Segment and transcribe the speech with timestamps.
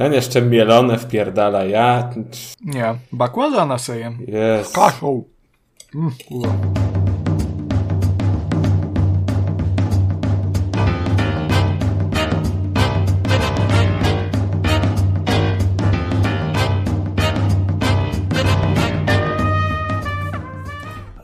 [0.00, 2.10] Ten jeszcze mielone wpierdala, ja...
[2.64, 4.18] Nie, bakładana sejem.
[4.26, 4.74] Jest.
[4.74, 5.24] Kaszą.
[5.94, 6.54] Mm, kurwa.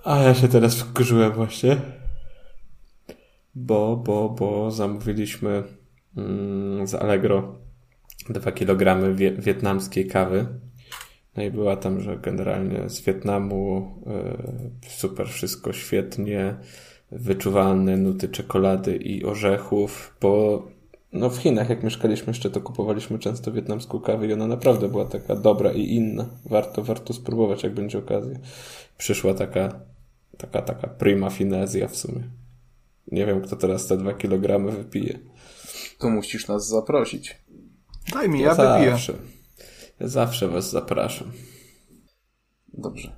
[0.05, 1.77] A ja się teraz wkurzyłem właśnie.
[3.55, 5.63] Bo, bo, bo zamówiliśmy
[6.17, 7.66] mm, z Allegro
[8.29, 10.47] 2 kg wie, wietnamskiej kawy.
[11.37, 13.95] No i była tam, że generalnie z Wietnamu
[14.87, 16.57] y, super wszystko świetnie,
[17.11, 20.63] wyczuwalne nuty czekolady i orzechów, bo
[21.13, 25.05] no w Chinach jak mieszkaliśmy jeszcze to kupowaliśmy często wietnamską kawę i ona naprawdę była
[25.05, 26.27] taka dobra i inna.
[26.45, 28.39] Warto, warto spróbować jak będzie okazja.
[28.99, 29.81] Przyszła taka,
[30.39, 32.23] taka, taka prima finezja w sumie.
[33.13, 35.19] Nie wiem kto teraz te dwa kilogramy wypije.
[35.99, 37.37] To musisz nas zaprosić.
[38.13, 38.91] Daj mi, ja, wypiję.
[38.91, 39.13] zawsze,
[40.01, 41.33] ja zawsze was zapraszam.
[42.73, 43.17] Dobrze.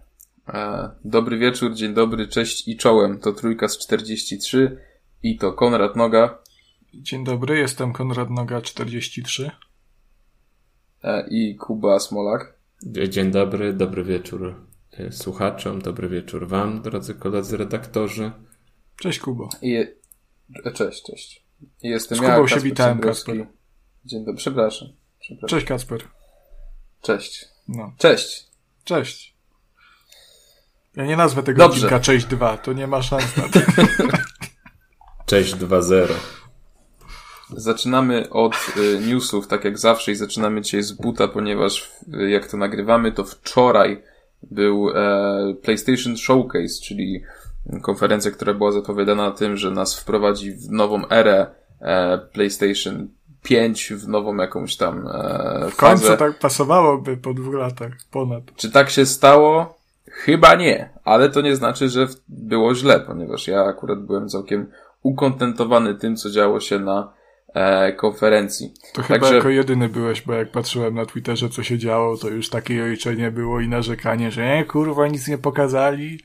[0.48, 3.18] E, dobry wieczór, dzień dobry, cześć i czołem.
[3.20, 4.78] To trójka z 43
[5.22, 6.38] i to Konrad Noga
[6.94, 9.50] Dzień dobry, jestem Konrad Noga 43.
[11.02, 12.58] e, i Kuba Smolak.
[13.08, 14.54] Dzień dobry, dobry wieczór
[14.92, 18.30] e, słuchaczom, dobry wieczór wam, drodzy koledzy redaktorzy.
[18.96, 19.48] Cześć Kubo.
[19.62, 19.94] I je...
[20.64, 21.44] e, Cześć, cześć.
[21.82, 23.44] I jestem Z ja, Kubą się witałem, Cembrowski.
[24.04, 24.88] Dzień dobry, przepraszam.
[25.20, 25.48] przepraszam.
[25.58, 26.00] Cześć Kacper.
[27.02, 27.48] Cześć.
[27.68, 28.46] No, Cześć.
[28.84, 29.34] cześć.
[30.96, 31.76] Ja nie nazwę tego Dobrze.
[31.76, 33.60] odcinka Cześć 2, to nie ma szans na to.
[35.26, 36.12] Cześć 2.0.
[37.56, 42.46] Zaczynamy od y, newsów, tak jak zawsze, i zaczynamy dzisiaj z buta, ponieważ y, jak
[42.46, 44.02] to nagrywamy, to wczoraj
[44.42, 47.22] był e, PlayStation Showcase, czyli
[47.82, 51.46] konferencja, która była zapowiadana tym, że nas wprowadzi w nową erę
[51.80, 53.08] e, PlayStation
[53.48, 56.16] 5, w nową jakąś tam e, W końcu fazę.
[56.16, 58.42] tak pasowałoby po dwóch latach, ponad.
[58.56, 59.78] Czy tak się stało?
[60.10, 64.66] Chyba nie, ale to nie znaczy, że było źle, ponieważ ja akurat byłem całkiem
[65.02, 67.12] ukontentowany tym, co działo się na
[67.54, 68.72] e, konferencji.
[68.94, 72.28] To chyba Także- jako jedyny byłeś, bo jak patrzyłem na Twitterze, co się działo, to
[72.28, 76.20] już takie ojczenie było i narzekanie, że nie, kurwa, nic nie pokazali.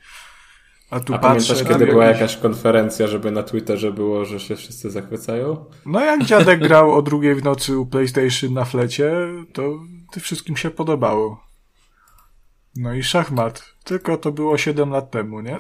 [0.94, 1.54] A tu A patrzę...
[1.54, 5.66] pamiętasz, kiedy była jakaś konferencja, żeby na Twitterze było, że się wszyscy zachwycają?
[5.86, 9.14] No jak dziadek grał o drugiej w nocy u PlayStation na flecie,
[9.54, 9.80] to
[10.20, 11.44] wszystkim się podobało.
[12.76, 13.66] No i szachmat.
[13.84, 15.60] Tylko to było 7 lat temu, nie?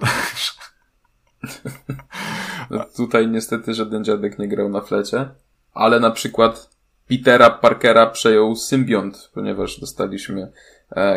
[2.69, 5.29] No, tutaj niestety żaden dziadek nie grał na flecie,
[5.73, 6.69] ale na przykład
[7.09, 10.51] Petera Parkera przejął Symbiont, ponieważ dostaliśmy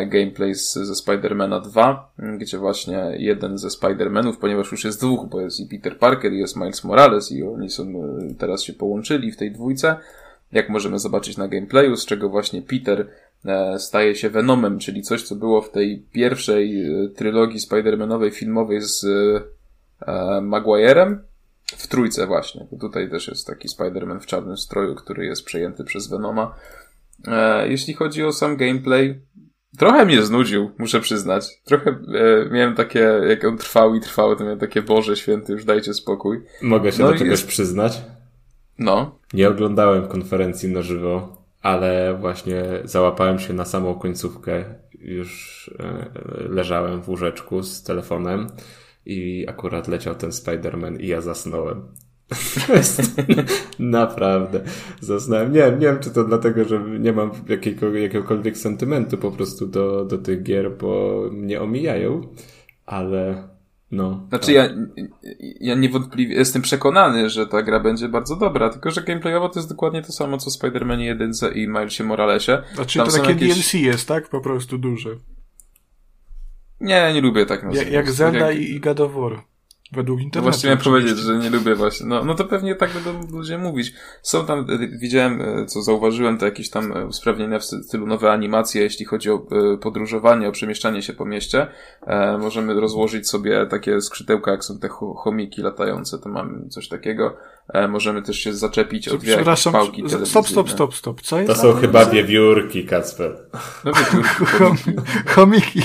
[0.07, 5.29] gameplay z, ze Spidermana 2, m, gdzie właśnie jeden ze Spidermanów, ponieważ już jest dwóch,
[5.29, 8.73] bo jest i Peter Parker i jest Miles Morales i oni są e, teraz się
[8.73, 9.95] połączyli w tej dwójce,
[10.51, 13.07] jak możemy zobaczyć na gameplayu, z czego właśnie Peter
[13.45, 18.81] e, staje się Venomem, czyli coś, co było w tej pierwszej e, trylogii Spidermanowej filmowej
[18.81, 19.41] z e,
[20.07, 21.21] e, Maguirem,
[21.77, 26.07] w trójce właśnie, tutaj też jest taki Spider-Man w czarnym stroju, który jest przejęty przez
[26.07, 26.55] Venoma.
[27.27, 29.19] E, jeśli chodzi o sam gameplay,
[29.77, 31.45] trochę mnie znudził, muszę przyznać.
[31.65, 35.65] Trochę e, miałem takie, jak on trwał i trwał, to miałem takie, Boże święty, już
[35.65, 36.43] dajcie spokój.
[36.61, 38.01] Mogę się No do czegoś jest- przyznać.
[38.79, 44.65] No, Nie oglądałem konferencji na żywo, ale właśnie załapałem się na samą końcówkę.
[44.99, 46.09] Już e,
[46.49, 48.47] leżałem w łóżeczku z telefonem
[49.05, 51.87] i akurat leciał ten Spider-Man i ja zasnąłem.
[53.79, 54.61] Naprawdę
[55.01, 55.53] zasnąłem.
[55.53, 60.05] Nie, nie wiem, czy to dlatego, że nie mam jakiego, jakiegokolwiek sentymentu po prostu do,
[60.05, 62.21] do tych gier, bo mnie omijają,
[62.85, 63.47] ale
[63.91, 64.25] no.
[64.29, 64.69] znaczy ja,
[65.59, 69.69] ja niewątpliwie jestem przekonany, że ta gra będzie bardzo dobra, tylko że gameplayowo to jest
[69.69, 72.63] dokładnie to samo, co Spider-Man 1 i Milesie Moralesie.
[72.75, 74.29] Znaczy Tam to takie jakieś- DLC jest, tak?
[74.29, 75.09] Po prostu duże.
[76.81, 77.93] Nie, nie lubię tak Jak, nazywać.
[77.93, 79.43] jak Zelda Jak- i, i God of War.
[79.91, 80.51] Według No internetu.
[80.51, 82.05] właśnie miałem powiedzieć, że nie lubię właśnie.
[82.05, 83.93] No, no to pewnie tak będą ludzie mówić.
[84.21, 88.31] Są tam, e, widziałem, e, co zauważyłem, to jakieś tam e, usprawnienia w stylu nowe
[88.31, 89.47] animacje, jeśli chodzi o
[89.81, 91.67] podróżowanie, o przemieszczanie się po mieście.
[92.07, 96.87] E, możemy rozłożyć sobie takie skrzydełka, jak są te cho- chomiki latające, to mamy coś
[96.87, 97.37] takiego.
[97.73, 101.21] E, możemy też się zaczepić o dwie jakieś Przepraszam, pałki stop, stop, stop, stop.
[101.21, 101.61] Co To jest?
[101.61, 103.37] są chyba wiewiórki, Kacper.
[103.85, 105.01] No Chom-
[105.35, 105.81] Chomiki.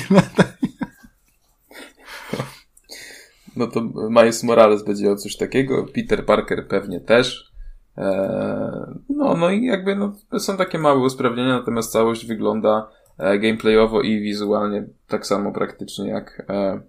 [3.57, 7.53] No to Miles Morales będzie miał coś takiego, Peter Parker pewnie też.
[7.97, 12.89] Eee, no, no i jakby no, są takie małe usprawnienia, natomiast całość wygląda
[13.19, 16.81] e, gameplayowo i wizualnie tak samo praktycznie jak, e,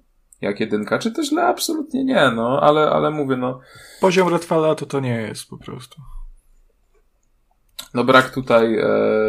[0.41, 0.99] jak jedynka.
[0.99, 1.43] Czy to źle?
[1.43, 3.59] Absolutnie nie, no, ale, ale mówię, no,
[4.01, 6.01] Poziom Redfalla to to nie jest po prostu.
[7.93, 8.87] no brak tutaj e,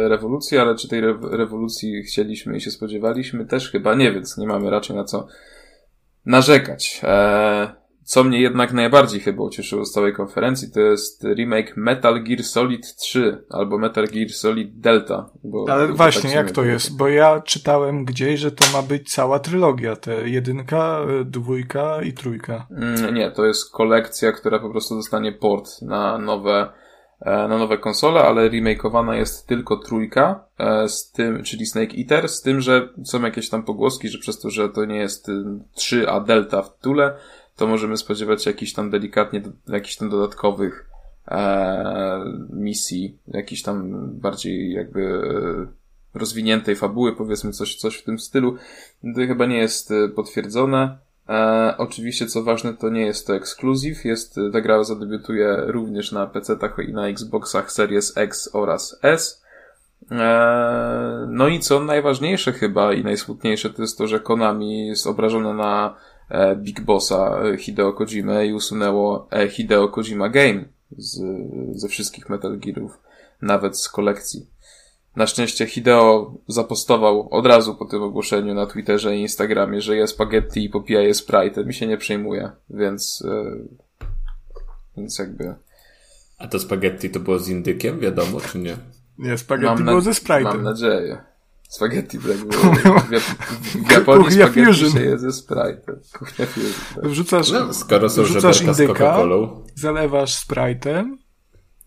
[0.09, 3.45] rewolucji, ale czy tej re rewolucji chcieliśmy i się spodziewaliśmy?
[3.45, 5.27] Też chyba nie, więc nie mamy raczej na co
[6.25, 7.01] narzekać.
[7.03, 12.43] E, co mnie jednak najbardziej chyba ucieszyło z całej konferencji, to jest remake Metal Gear
[12.43, 15.29] Solid 3 albo Metal Gear Solid Delta.
[15.67, 16.97] Ale właśnie, tak jak to jest?
[16.97, 22.67] Bo ja czytałem gdzieś, że to ma być cała trylogia, te jedynka, dwójka i trójka.
[22.71, 26.84] Mm, nie, to jest kolekcja, która po prostu dostanie port na nowe e,
[27.25, 32.41] na nowe konsole, ale remakeowana jest tylko trójka, e, z tym, czyli Snake Eater, z
[32.41, 35.31] tym, że są jakieś tam pogłoski, że przez to, że to nie jest
[35.73, 37.17] 3, y, a Delta w tytule,
[37.55, 40.89] to możemy spodziewać się jakichś tam delikatnie, jakichś tam dodatkowych
[41.27, 45.01] e, misji, jakiejś tam bardziej jakby
[46.13, 48.57] e, rozwiniętej fabuły, powiedzmy coś, coś w tym stylu.
[49.15, 50.97] To chyba nie jest e, potwierdzone.
[51.29, 54.05] E, oczywiście, co ważne, to nie jest to ekskluzyw.
[54.05, 59.43] Jest, ta gra zadebiutuje również na PC-tach i na Xboxach Series X oraz S.
[60.11, 65.53] E, no i co najważniejsze chyba i najsmutniejsze to jest to, że Konami jest obrażone
[65.53, 65.95] na
[66.29, 70.65] E, Big Bossa e, Hideo Kojima i usunęło e, Hideo Kojima Game
[70.97, 71.21] z,
[71.71, 72.99] ze wszystkich Metal Gearów,
[73.41, 74.47] nawet z kolekcji.
[75.15, 80.07] Na szczęście Hideo zapostował od razu po tym ogłoszeniu na Twitterze i Instagramie, że je
[80.07, 81.65] spaghetti i popija je Sprite.
[81.65, 83.23] Mi się nie przejmuje, więc,
[84.97, 85.55] więc jakby...
[86.37, 88.77] A to spaghetti to było z indykiem, wiadomo, czy nie?
[89.17, 90.43] Nie, spaghetti było ze Sprite'em.
[90.43, 91.17] Mam nadzieję.
[91.69, 92.73] Spaghetti tak było.
[93.85, 94.91] W, Japonii spaghetti fusion.
[94.91, 96.17] się je ze Sprite'em.
[96.19, 96.71] Kuchnia fusion.
[96.95, 97.05] Tak.
[97.05, 99.17] Wrzucasz, no, skoro są wrzucasz indyka,
[99.75, 101.17] zalewasz Sprite'em,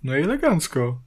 [0.03, 1.01] no i elegancko.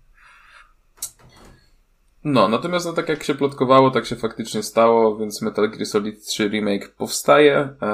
[2.23, 6.25] No, natomiast no, tak jak się plotkowało, tak się faktycznie stało, więc Metal Gear Solid
[6.25, 7.55] 3 Remake powstaje.
[7.81, 7.85] E,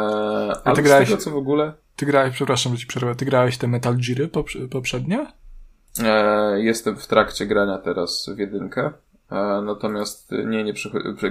[0.64, 1.74] ale ty grałeś, tego co w ogóle...
[1.96, 4.30] Ty grałeś, przepraszam, że ci przerwę, ty grałeś te Metal Geary
[4.72, 5.28] poprzednie?
[6.04, 8.92] E, jestem w trakcie grania teraz w jedynkę.
[9.32, 10.74] E, natomiast nie, nie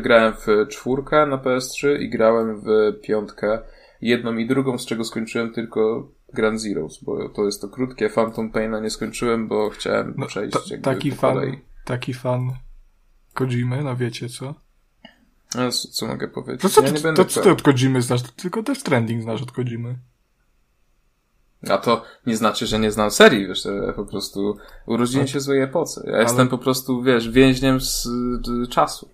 [0.00, 3.58] grałem w czwórkę na PS3 i grałem w piątkę
[4.00, 8.08] jedną i drugą, z czego skończyłem tylko Grand Zeroes, bo to jest to krótkie.
[8.08, 11.58] Phantom Paina nie skończyłem, bo chciałem no, przejść jakby taki fan, kolei.
[11.84, 12.65] Taki fan
[13.36, 14.54] Kojimy, no wiecie co?
[15.54, 16.62] No, co mogę powiedzieć?
[16.62, 18.22] To co, ja ty, to, co ty od Kojimy znasz?
[18.22, 19.98] Tylko Death Stranding znasz od Kojimy.
[21.70, 24.56] A to nie znaczy, że nie znam serii, wiesz, po prostu
[24.86, 26.02] urodziłem się w złej epoce.
[26.06, 26.22] Ja Ale...
[26.22, 28.08] jestem po prostu, wiesz, więźniem z
[28.70, 29.10] czasu.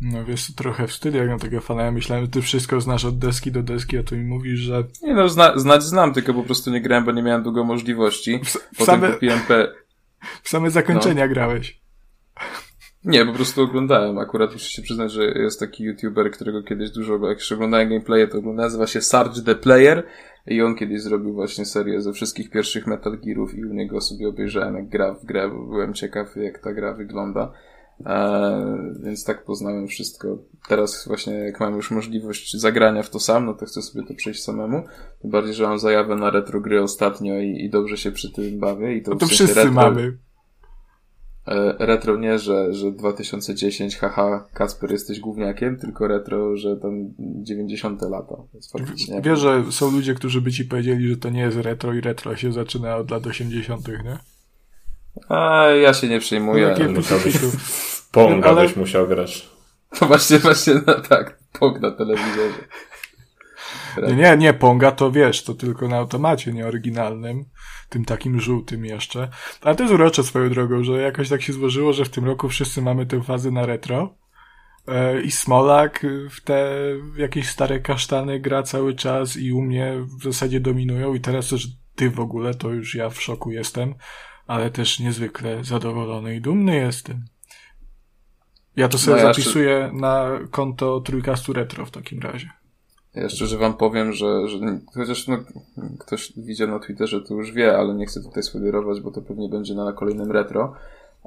[0.00, 1.82] No wiesz, trochę wstyd jak na tego fana.
[1.82, 4.84] Ja myślałem, że ty wszystko znasz od deski do deski, a tu mi mówisz, że...
[5.02, 8.40] Nie no, zna, znać znam, tylko po prostu nie grałem, bo nie miałem długo możliwości.
[8.44, 9.12] W, Potem same...
[9.12, 9.72] kupiłem P...
[10.42, 11.32] W same zakończenia no.
[11.32, 11.80] grałeś.
[13.04, 14.18] Nie, po prostu oglądałem.
[14.18, 18.28] Akurat muszę się przyznać, że jest taki youtuber, którego kiedyś dużo, jak już oglądałem gameplaye,
[18.28, 20.06] to oglądałem, nazywa się Sarge the Player
[20.46, 24.28] i on kiedyś zrobił właśnie serię ze wszystkich pierwszych Metal Gearów i u niego sobie
[24.28, 27.52] obejrzałem jak gra w grę, bo byłem ciekaw jak ta gra wygląda.
[28.06, 28.64] Eee,
[29.02, 30.38] więc tak poznałem wszystko.
[30.68, 34.14] Teraz właśnie jak mam już możliwość zagrania w to sam, no to chcę sobie to
[34.14, 34.82] przejść samemu.
[35.22, 38.58] Tym bardziej, że mam zajawę na retro gry ostatnio i, i dobrze się przy tym
[38.58, 38.96] bawię.
[38.96, 39.72] I to, no to wszyscy retro...
[39.72, 40.18] mamy.
[41.48, 48.02] E, retro nie, że, że 2010, haha, Kasper jesteś gówniakiem, tylko retro, że tam 90
[48.02, 48.36] lata.
[49.22, 52.36] Wiesz, że są ludzie, którzy by ci powiedzieli, że to nie jest retro i retro
[52.36, 54.18] się zaczyna od lat 80., nie?
[55.28, 56.76] A ja się nie przejmuję.
[56.78, 57.34] No, musiałbyś
[58.12, 58.62] Ponga ale...
[58.62, 59.48] byś musiał grać.
[59.98, 62.64] To właśnie, właśnie, no tak, Pong na telewizorze.
[64.08, 67.44] Nie, nie, nie, Ponga to wiesz, to tylko na automacie, nie oryginalnym
[67.88, 69.28] tym takim żółtym jeszcze.
[69.62, 72.48] Ale to jest urocze swoją drogą, że jakoś tak się złożyło, że w tym roku
[72.48, 74.14] wszyscy mamy tę fazę na retro.
[74.88, 76.74] E, I Smolak w te
[77.16, 81.68] jakieś stare kasztany gra cały czas i u mnie w zasadzie dominują i teraz też
[81.94, 83.94] ty w ogóle, to już ja w szoku jestem,
[84.46, 87.24] ale też niezwykle zadowolony i dumny jestem.
[88.76, 89.96] Ja to sobie no ja zapisuję jeszcze...
[89.96, 92.50] na konto Trójkastu Retro w takim razie.
[93.22, 94.58] Ja szczerze wam powiem, że, że
[94.94, 95.38] chociaż no,
[95.98, 99.48] ktoś widział na Twitterze, to już wie, ale nie chcę tutaj spoilerować, bo to pewnie
[99.48, 100.74] będzie na kolejnym retro.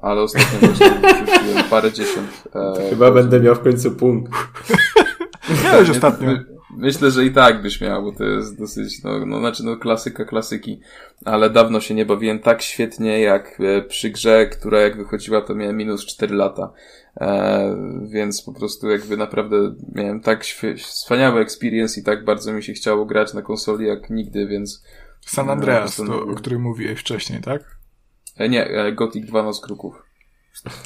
[0.01, 2.43] Ale ostatnio wrzuciłem parę dziesiąt.
[2.55, 4.31] E, Chyba będę miał w końcu punkt.
[5.63, 6.27] Miałeś ostatnio.
[6.27, 6.45] My,
[6.77, 10.25] myślę, że i tak byś miał, bo to jest dosyć, no, no znaczy no klasyka
[10.25, 10.79] klasyki.
[11.25, 15.55] Ale dawno się nie bawiłem tak świetnie jak e, przy grze, która jak wychodziła to
[15.55, 16.73] miałem minus 4 lata.
[17.21, 17.77] E,
[18.11, 20.43] więc po prostu jakby naprawdę miałem tak
[20.77, 24.83] wspaniały experience i tak bardzo mi się chciało grać na konsoli jak nigdy, więc...
[25.25, 27.77] San Andreas, no, to, o którym mówiłeś wcześniej, tak?
[28.37, 30.10] E, nie, e, Gothic 2 Noc Kruków.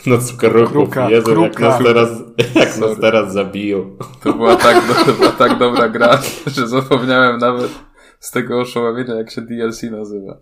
[0.05, 1.47] Noc Kruków, Kruka, Jezu, Kruka.
[1.49, 2.09] jak nas teraz,
[2.55, 3.97] jak nas teraz zabiją.
[4.23, 6.21] To była, tak, to była tak dobra gra,
[6.55, 7.71] że zapomniałem nawet
[8.19, 10.37] z tego oszołomienia, jak się DLC nazywa.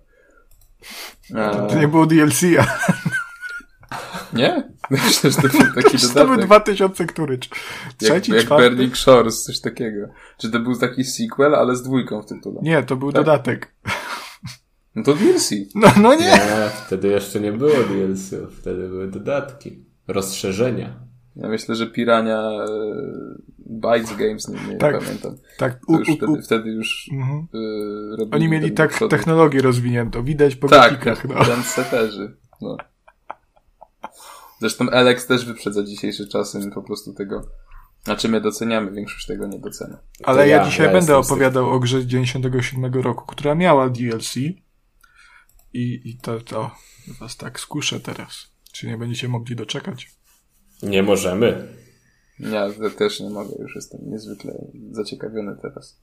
[1.35, 1.67] E...
[1.69, 2.65] To nie było DLC, a...
[4.33, 4.73] Nie?
[4.89, 6.13] Myślę, że to był taki dodatek.
[6.13, 7.39] To był 2000 który?
[7.97, 10.07] Trzeci, jak, jak Burning Shores, coś takiego.
[10.37, 12.59] Czy to był taki sequel, ale z dwójką w tytule?
[12.61, 13.25] Nie, to był tak?
[13.25, 13.73] dodatek.
[14.95, 15.51] No to DLC.
[15.75, 16.25] No, no nie.
[16.25, 16.69] nie.
[16.85, 19.85] Wtedy jeszcze nie było DLC, wtedy były dodatki.
[20.07, 20.99] Rozszerzenia.
[21.35, 22.67] Ja myślę, że Pirania e,
[23.59, 25.37] Bytes Games, nie, nie tak, pamiętam.
[25.57, 27.47] Tak, u, już u, wtedy, wtedy, już mhm.
[28.21, 31.29] y, Oni mieli tak technologię rozwiniętą, widać po tak, grafikach.
[31.29, 31.45] No.
[31.45, 32.37] Tak, seterzy.
[32.61, 32.77] No.
[34.59, 37.41] Zresztą Alex też wyprzedza dzisiejsze czasy, po prostu tego
[38.03, 39.97] znaczy my doceniamy, większość tego nie docenia.
[40.23, 44.33] Ale ja, ja, dzisiaj ja będę opowiadał o grze z 97 roku, która miała DLC
[45.73, 46.71] i, i to, to
[47.19, 48.47] was tak skuszę teraz.
[48.71, 50.11] Czy nie będziecie mogli doczekać?
[50.83, 51.67] Nie możemy.
[52.39, 54.53] Ja też nie mogę, już jestem niezwykle
[54.91, 56.01] zaciekawiony teraz.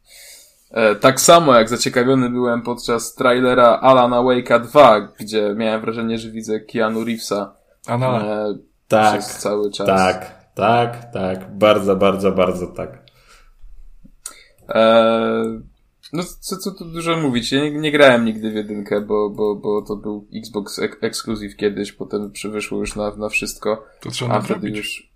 [0.70, 6.30] E, tak samo jak zaciekawiony byłem podczas trailera Alana Wake'a 2, gdzie miałem wrażenie, że
[6.30, 7.56] widzę Keanu Reevesa
[7.88, 8.54] e,
[8.88, 9.86] tak, przez cały czas.
[9.86, 11.56] Tak, tak, tak.
[11.58, 12.98] Bardzo, bardzo, bardzo tak.
[14.68, 15.69] E,
[16.12, 17.52] no, co, co tu dużo mówić.
[17.52, 21.56] Ja nie, nie, grałem nigdy w jedynkę, bo, bo, bo to był Xbox ek Exclusive
[21.56, 23.84] kiedyś, potem wyszło już na, na wszystko.
[24.00, 25.10] To trzeba a wtedy już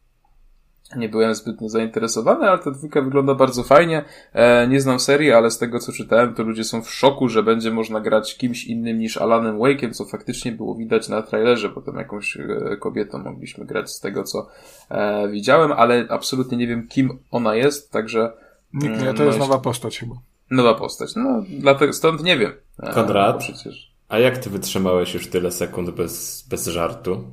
[0.96, 4.04] nie byłem zbytnio zainteresowany, ale ta dwójka wygląda bardzo fajnie.
[4.32, 7.42] E, nie znam serii, ale z tego co czytałem, to ludzie są w szoku, że
[7.42, 11.70] będzie można grać kimś innym niż Alanem Wake'em, co faktycznie było widać na trailerze.
[11.70, 14.48] Potem jakąś e, kobietą mogliśmy grać z tego, co
[14.90, 18.32] e, widziałem, ale absolutnie nie wiem, kim ona jest, także...
[18.74, 20.14] Nikt nie, to no jest nowa postać chyba.
[20.50, 21.16] Nowa postać.
[21.16, 22.52] No, dlatego stąd nie wiem.
[22.82, 23.94] E, Konrad, przecież.
[24.08, 27.24] a jak ty wytrzymałeś już tyle sekund bez, bez żartu?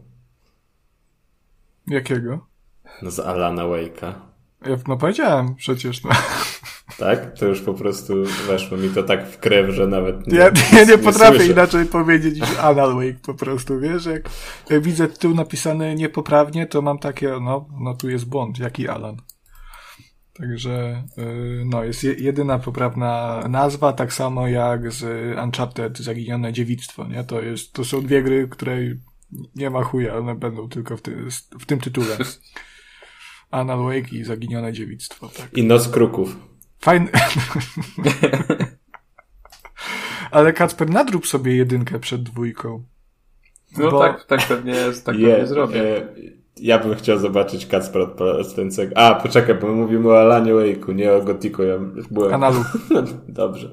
[1.88, 2.40] Jakiego?
[3.02, 4.14] No z Alana Wake'a.
[4.66, 6.10] Ja no powiedziałem przecież, no.
[6.98, 7.38] Tak?
[7.40, 8.14] To już po prostu
[8.48, 11.52] weszło mi to tak w krew, że nawet nie, Ja, ja nie, nie potrafię słyszę.
[11.52, 14.06] inaczej powiedzieć niż Alan Wake po prostu, wiesz?
[14.06, 14.30] Jak,
[14.70, 19.18] jak widzę tytuł napisany niepoprawnie, to mam takie, no, no tu jest błąd, jaki Alan.
[20.42, 25.04] Także, yy, no, jest jedyna poprawna nazwa, tak samo jak z
[25.44, 27.24] Uncharted Zaginione Dziewictwo, nie?
[27.24, 28.78] To jest, to są dwie gry, które
[29.56, 31.26] nie ma chuja, one będą tylko w, ty,
[31.60, 32.18] w tym tytule.
[33.52, 35.58] Anal Wake i Zaginione Dziewictwo, tak.
[35.58, 36.36] I Noc Kruków.
[36.80, 37.10] Fajny.
[40.32, 42.84] Ale Kacper, nadrób sobie jedynkę przed dwójką.
[43.78, 44.00] No bo...
[44.00, 45.98] tak, tak pewnie jest, tak yeah, pewnie zrobię.
[45.98, 46.16] E,
[46.58, 48.98] ja bym chciał zobaczyć Kacper odpalającego.
[48.98, 51.64] A, poczekaj, bo my mówimy o Alanie Wake'u, nie o Gotiku.
[51.64, 51.80] Ja
[52.12, 52.34] byłem...
[52.34, 52.64] Analu.
[53.28, 53.70] Dobrze.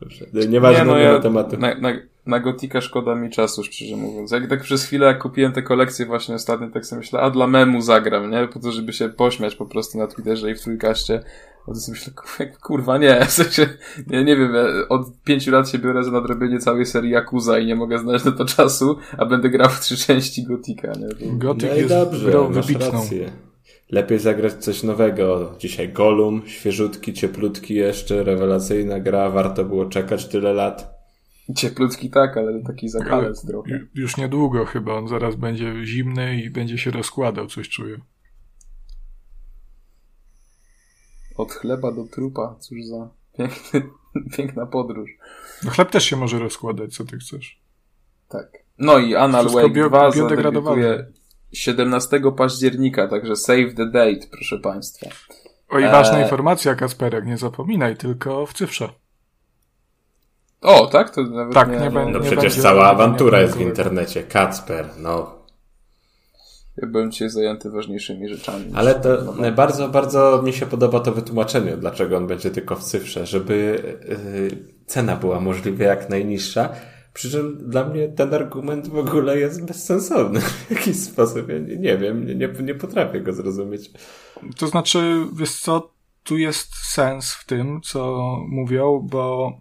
[0.00, 0.26] Dobrze.
[0.48, 1.56] Nieważne nie, no ja, tematu.
[1.58, 1.92] Na, na,
[2.26, 4.30] na Gotika szkoda mi czasu, szczerze mówiąc.
[4.30, 7.46] Jak tak przez chwilę, jak kupiłem tę kolekcję właśnie ostatnio, tak sobie myślę, a dla
[7.46, 8.48] memu zagram, nie?
[8.48, 11.22] Po to, żeby się pośmiać po prostu na Twitterze i w Trójkaście.
[11.66, 12.12] O to sobie myślę,
[12.66, 13.68] kurwa, nie, w sensie,
[14.06, 14.52] nie, nie wiem,
[14.88, 18.32] od pięciu lat się biorę za nadrobienie całej serii Yakuza i nie mogę znaleźć na
[18.32, 21.36] to czasu, a będę grał w trzy części Gotika, nie?
[21.38, 22.92] Gotik no jest dobrze, grą wybitną.
[22.92, 23.30] Rację.
[23.90, 25.54] Lepiej zagrać coś nowego.
[25.58, 31.00] Dzisiaj Golum, świeżutki, cieplutki jeszcze, rewelacyjna gra, warto było czekać tyle lat.
[31.56, 33.80] Cieplutki tak, ale taki zakalec trochę.
[33.94, 38.00] Już niedługo chyba, on zaraz będzie zimny i będzie się rozkładał, coś czuję.
[41.36, 43.82] Od chleba do trupa, cóż za piękny,
[44.36, 45.10] piękna podróż.
[45.64, 47.60] No chleb też się może rozkładać, co ty chcesz.
[48.28, 48.52] Tak.
[48.78, 51.06] No i Anal Wake bio, 2 zadebiutuje
[51.52, 55.06] 17 października, także save the date, proszę Państwa.
[55.68, 56.22] O i ważna e...
[56.22, 58.88] informacja, Kasperek, nie zapominaj, tylko w cyfrze.
[60.60, 61.10] O, tak?
[61.10, 64.22] To nawet tak, nie, nie, nie No przecież cała awantura jest w internecie.
[64.22, 65.40] Kacper, no.
[66.76, 68.72] Ja byłem dzisiaj zajęty ważniejszymi rzeczami.
[68.74, 72.84] Ale to no, bardzo, bardzo mi się podoba to wytłumaczenie, dlaczego on będzie tylko w
[72.84, 76.68] cyfrze, żeby yy, cena była możliwie jak najniższa.
[77.12, 81.48] Przy czym dla mnie ten argument w ogóle jest bezsensowny w jakiś sposób.
[81.48, 83.90] Ja nie, nie wiem, nie, nie potrafię go zrozumieć.
[84.56, 85.90] To znaczy, wiesz co,
[86.24, 89.52] tu jest sens w tym, co mówią, bo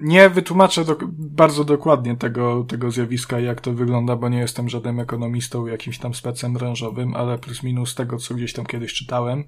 [0.00, 5.00] nie wytłumaczę do, bardzo dokładnie tego, tego zjawiska, jak to wygląda, bo nie jestem żadnym
[5.00, 9.44] ekonomistą, jakimś tam specem branżowym, ale plus minus tego, co gdzieś tam kiedyś czytałem.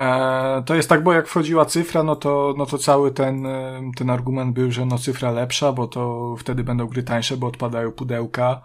[0.00, 3.80] E, to jest tak, bo jak wchodziła cyfra, no to, no to cały ten, e,
[3.96, 7.92] ten argument był, że no cyfra lepsza, bo to wtedy będą gry tańsze, bo odpadają
[7.92, 8.62] pudełka,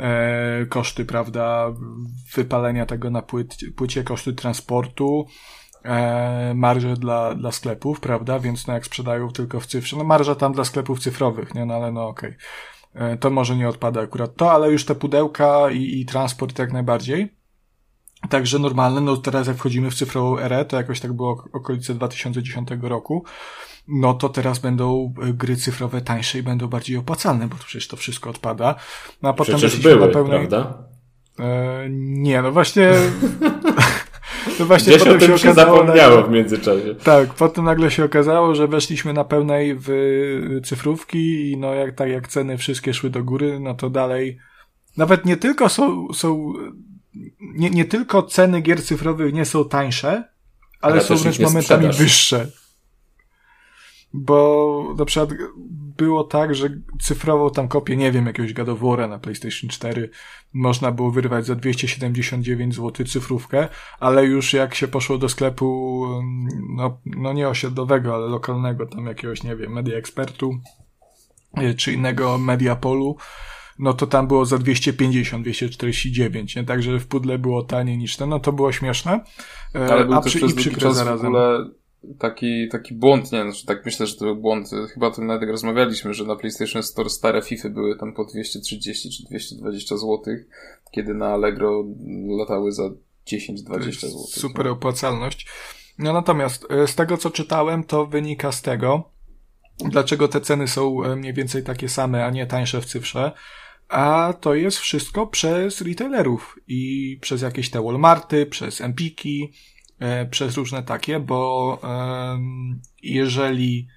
[0.00, 1.72] e, koszty, prawda,
[2.34, 5.26] wypalenia tego na płyt, płycie, koszty transportu,
[5.84, 8.38] e, marże dla, dla sklepów, prawda?
[8.38, 11.66] Więc no jak sprzedają tylko w cyfrze, no marża tam dla sklepów cyfrowych, nie?
[11.66, 12.36] No ale no okej.
[12.94, 13.08] Okay.
[13.12, 16.72] E, to może nie odpada akurat to, ale już te pudełka i, i transport jak
[16.72, 17.37] najbardziej.
[18.30, 22.68] Także normalne, no teraz jak wchodzimy w cyfrową erę, to jakoś tak było okolice 2010
[22.82, 23.24] roku,
[23.88, 27.88] no to teraz będą e, gry cyfrowe tańsze i będą bardziej opłacalne, bo to przecież
[27.88, 28.74] to wszystko odpada.
[29.22, 30.38] No a potem przecież były, na pełnej...
[30.38, 30.78] prawda?
[31.38, 32.92] E, nie, no właśnie...
[34.58, 36.30] no właśnie Gdzieś potem się, się zapomniało nagle...
[36.30, 36.94] w międzyczasie.
[36.94, 39.90] Tak, potem nagle się okazało, że weszliśmy na pełnej w
[40.64, 44.38] cyfrówki i no jak tak jak ceny wszystkie szły do góry, no to dalej
[44.96, 46.52] nawet nie tylko są, są
[47.40, 50.08] nie, nie tylko ceny gier cyfrowych nie są tańsze,
[50.80, 51.98] ale, ale są wręcz momentami sprzedaż.
[51.98, 52.50] wyższe.
[54.12, 55.30] Bo na przykład
[55.98, 56.68] było tak, że
[57.00, 60.10] cyfrową tam kopię, nie wiem, jakiegoś War'a na PlayStation 4
[60.52, 63.68] można było wyrwać za 279 zł cyfrówkę,
[64.00, 66.06] ale już jak się poszło do sklepu,
[66.76, 70.58] no, no nie osiedlowego, ale lokalnego, tam jakiegoś, nie wiem, Media Expertu,
[71.62, 73.16] y, czy innego Mediapolu,
[73.78, 76.64] no to tam było za 250, 249, nie?
[76.64, 79.20] Także w pudle było taniej niż ten, no to było śmieszne.
[79.74, 81.32] E, Ale był a też przy, przez i przykre zarazem.
[81.32, 81.70] W ogóle
[82.18, 85.42] taki, taki błąd, nie znaczy tak myślę, że to był błąd, chyba o tym nawet
[85.42, 90.20] jak rozmawialiśmy, że na PlayStation Store stare FIFA były tam po 230 czy 220 zł,
[90.90, 91.84] kiedy na Allegro
[92.38, 92.90] latały za
[93.26, 94.10] 10-20 zł.
[94.28, 95.46] Super opłacalność.
[95.98, 99.10] No natomiast e, z tego co czytałem, to wynika z tego,
[99.84, 103.32] dlaczego te ceny są e, mniej więcej takie same, a nie tańsze w cyfrze,
[103.88, 109.52] a to jest wszystko przez retailerów i przez jakieś te Walmarty, przez Empiki,
[109.98, 112.38] e, przez różne takie, bo e,
[113.02, 113.88] jeżeli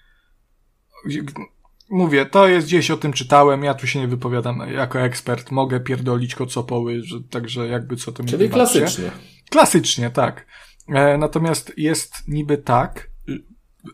[1.90, 5.80] mówię, to jest gdzieś o tym czytałem, ja tu się nie wypowiadam jako ekspert, mogę
[5.80, 9.12] pierdolić kocopoły, że, także jakby co to mi Czyli klasycznie.
[9.50, 10.46] Klasycznie, tak.
[10.88, 13.12] E, natomiast jest niby tak,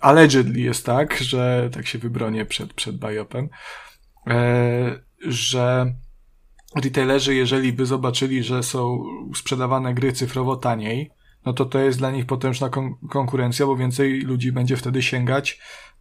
[0.02, 3.50] allegedly jest tak, że tak się wybronię przed, przed biopem,
[4.28, 5.96] e, że
[6.76, 9.04] retailerzy, jeżeli by zobaczyli, że są
[9.36, 11.12] sprzedawane gry cyfrowo taniej,
[11.46, 15.60] no to to jest dla nich potężna kon konkurencja, bo więcej ludzi będzie wtedy sięgać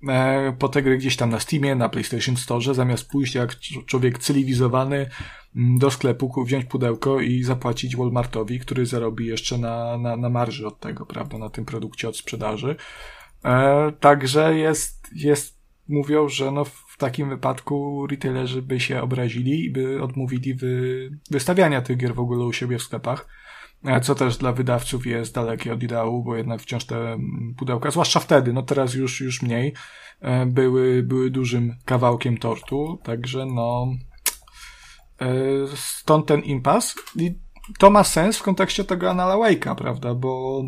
[0.09, 3.57] e, po te gry gdzieś tam na Steamie, na PlayStation Store, zamiast pójść jak
[3.87, 5.11] człowiek cywilizowany
[5.57, 10.67] mm, do sklepu, wziąć pudełko i zapłacić Walmartowi, który zarobi jeszcze na, na, na marży
[10.67, 12.77] od tego, prawda, na tym produkcie od sprzedaży.
[13.45, 16.65] E, także jest, jest, mówią, że no
[16.97, 22.21] w takim wypadku retailerzy by się obrazili i by odmówili wy, wystawiania tych gier w
[22.21, 23.29] ogóle u siebie w sklepach.
[23.85, 27.19] E, co też dla wydawców jest dalekie od ideału, bo jednak wciąż te
[27.59, 29.73] pudełka, zwłaszcza wtedy, no teraz już, już mniej,
[30.21, 33.87] e, były, były dużym kawałkiem tortu, także no,
[35.21, 35.27] e,
[35.75, 36.95] stąd ten impas.
[37.17, 37.35] I
[37.79, 40.63] to ma sens w kontekście tego Anala Wake'a, prawda, bo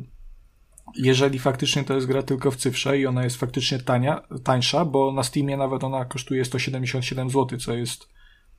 [0.97, 5.13] jeżeli faktycznie to jest gra tylko w cyfrze i ona jest faktycznie tania, tańsza, bo
[5.13, 8.09] na Steamie nawet ona kosztuje 177 zł, co jest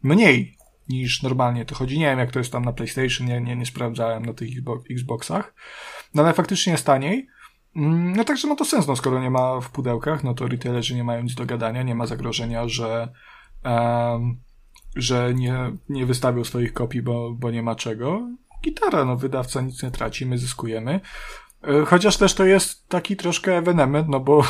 [0.04, 0.58] mniej
[0.90, 2.00] niż normalnie to chodzi.
[2.00, 4.50] Nie wiem, jak to jest tam na PlayStation, nie, nie, nie sprawdzałem na tych
[4.92, 5.54] Xboxach,
[6.14, 7.28] no ale faktycznie jest taniej.
[7.76, 10.96] Mm, no także ma to sens, no skoro nie ma w pudełkach, no to retailerzy
[10.96, 13.14] nie mają nic do gadania, nie ma zagrożenia, że
[13.66, 14.40] um,
[14.96, 15.58] że nie,
[15.90, 18.30] nie wystawią swoich kopii, bo, bo nie ma czego.
[18.64, 21.00] Gitara, no wydawca nic nie traci, my zyskujemy.
[21.64, 24.44] E, chociaż też to jest taki troszkę ewenement, no bo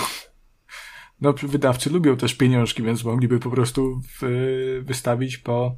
[1.22, 5.76] no, wydawcy lubią też pieniążki, więc mogliby po prostu w, wystawić po,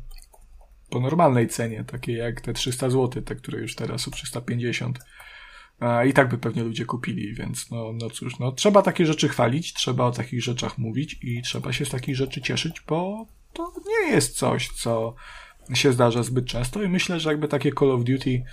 [0.89, 4.99] po normalnej cenie, takiej jak te 300 zł, te, które już teraz są 350.
[5.79, 9.29] A I tak by pewnie ludzie kupili, więc no, no cóż, no trzeba takie rzeczy
[9.29, 13.73] chwalić, trzeba o takich rzeczach mówić i trzeba się z takich rzeczy cieszyć, bo to
[13.87, 15.15] nie jest coś, co
[15.73, 18.43] się zdarza zbyt często i myślę, że jakby takie Call of Duty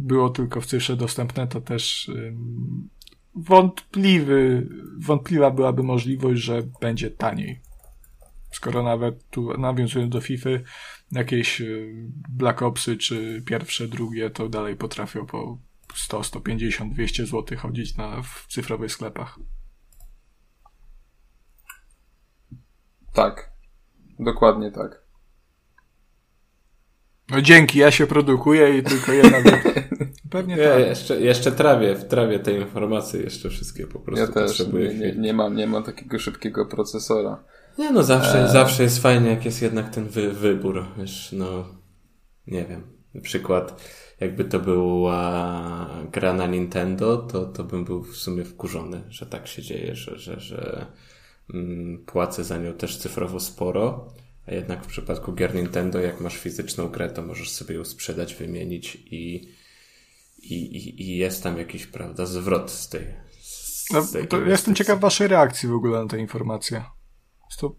[0.00, 2.10] było tylko w cyfrze dostępne, to też
[3.34, 7.60] wątpliwy, wątpliwa byłaby możliwość, że będzie taniej.
[8.52, 10.50] Skoro nawet tu nawiązując do FIFA,
[11.12, 11.92] jakieś y,
[12.28, 15.58] Black Opsy czy pierwsze, drugie, to dalej potrafią po
[15.94, 19.38] 100, 150, 200 zł chodzić na, w cyfrowych sklepach.
[23.12, 23.52] Tak.
[24.18, 25.01] Dokładnie tak.
[27.30, 29.38] No dzięki, ja się produkuję i tylko jedna
[30.30, 30.80] Pewnie ja tak.
[30.80, 35.14] Jeszcze, jeszcze trawię, w trawie te informacje jeszcze wszystkie po prostu ja też nie, nie,
[35.16, 37.44] nie, mam, nie mam takiego szybkiego procesora.
[37.78, 38.48] Nie no, zawsze, e...
[38.48, 40.84] zawsze jest fajnie, jak jest jednak ten wy, wybór.
[40.98, 41.64] Wiesz, no,
[42.46, 42.82] nie wiem.
[43.14, 49.02] Na przykład, jakby to była gra na Nintendo, to, to bym był w sumie wkurzony,
[49.08, 50.86] że tak się dzieje, że, że, że
[51.54, 54.12] mm, płacę za nią też cyfrowo sporo
[54.46, 58.34] a jednak w przypadku gier Nintendo, jak masz fizyczną grę, to możesz sobie ją sprzedać,
[58.34, 59.48] wymienić i,
[60.38, 63.14] i, i, i jest tam jakiś, prawda, zwrot z tej.
[63.40, 66.84] Z no, tej to jestem ciekaw waszej reakcji w ogóle na tę informację.
[67.58, 67.76] To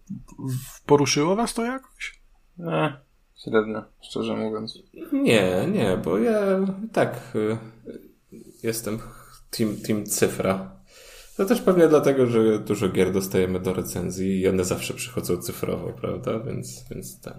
[0.86, 2.22] poruszyło was to jakoś?
[2.60, 3.04] E,
[3.44, 4.78] Średnio, szczerze mówiąc.
[5.12, 6.40] Nie, nie, bo ja
[6.92, 7.58] tak y,
[8.62, 8.98] jestem
[9.50, 10.73] team, team cyfra.
[11.36, 15.92] To też pewnie dlatego, że dużo gier dostajemy do recenzji i one zawsze przychodzą cyfrowo,
[15.92, 16.38] prawda?
[16.38, 17.34] Więc, więc ten.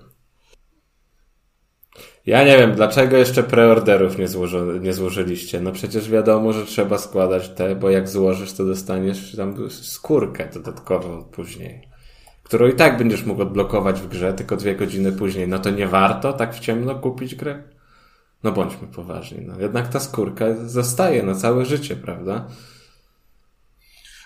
[2.25, 5.61] Ja nie wiem, dlaczego jeszcze preorderów nie, złożo, nie złożyliście.
[5.61, 11.23] No przecież wiadomo, że trzeba składać te, bo jak złożysz, to dostaniesz tam skórkę dodatkową
[11.23, 11.87] później.
[12.43, 15.47] Którą i tak będziesz mógł odblokować w grze, tylko dwie godziny później.
[15.47, 17.63] No to nie warto tak w ciemno kupić grę?
[18.43, 19.45] No bądźmy poważni.
[19.45, 19.59] No.
[19.59, 22.47] Jednak ta skórka zostaje na całe życie, prawda?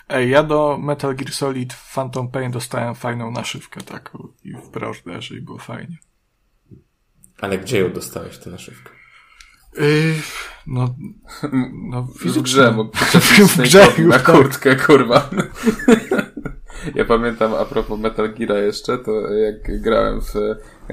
[0.10, 5.36] Ej, ja do Metal Gear Solid Phantom Pain dostałem fajną naszywkę taką i w preorderze
[5.36, 5.98] i było fajnie.
[7.42, 8.90] Ale gdzie ją dostałeś, tę naszywkę?
[9.78, 10.16] Yy,
[10.68, 10.96] no,
[11.92, 12.98] no w grze mógł
[13.48, 14.36] w grze na tak.
[14.36, 15.30] kurtkę, kurwa.
[16.96, 20.34] Ja pamiętam a propos Metal Gear jeszcze, to jak grałem w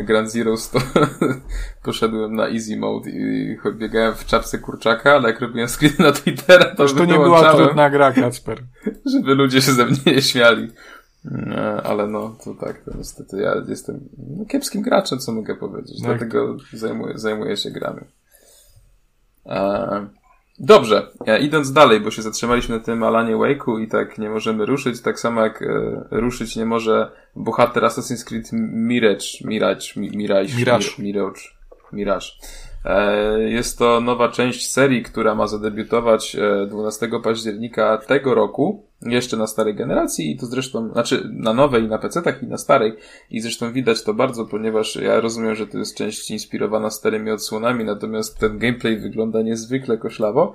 [0.04, 0.78] Grand Zero, to
[1.84, 6.74] poszedłem na easy mode i biegałem w czapce kurczaka, ale jak robiłem screen na Twittera,
[6.74, 8.62] to, to nie była trudna gra, Kacper.
[9.12, 10.68] Żeby ludzie się ze mnie nie śmiali.
[11.84, 16.02] Ale no, to tak, to niestety ja jestem no, kiepskim graczem, co mogę powiedzieć.
[16.02, 16.06] Tak.
[16.06, 18.00] Dlatego zajmuję, zajmuję się grami.
[19.46, 20.06] Eee,
[20.58, 25.00] Dobrze, idąc dalej, bo się zatrzymaliśmy na tym Alanie Wake'u i tak nie możemy ruszyć,
[25.00, 25.66] tak samo jak e,
[26.10, 31.40] ruszyć nie może bohater Assassin's Creed Mirage, Mirage, Mirage, Mirage, Mirage,
[31.92, 32.26] Mirage.
[32.86, 36.36] E, jest to nowa część serii, która ma zadebiutować
[36.68, 41.84] 12 e, października tego roku, jeszcze na starej generacji i to zresztą, znaczy na nowej
[41.84, 42.96] i na PC-tach i na starej
[43.30, 47.84] i zresztą widać to bardzo, ponieważ ja rozumiem, że to jest część inspirowana starymi odsłonami,
[47.84, 50.54] natomiast ten gameplay wygląda niezwykle koszlawo.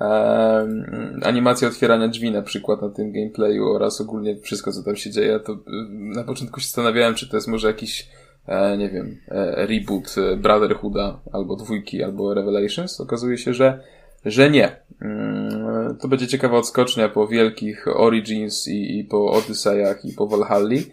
[0.00, 5.10] Um, animacja otwierania drzwi na przykład na tym gameplayu oraz ogólnie wszystko, co tam się
[5.10, 5.56] dzieje, to
[5.90, 8.08] na początku się zastanawiałem, czy to jest może jakiś
[8.46, 13.00] e, nie wiem, e, reboot e, Brotherhooda, albo dwójki, albo Revelations.
[13.00, 13.80] Okazuje się, że,
[14.24, 14.76] że nie.
[15.02, 20.84] Mm, to będzie ciekawa odskocznia po wielkich Origins i, i po Odysseyach i po Valhalli.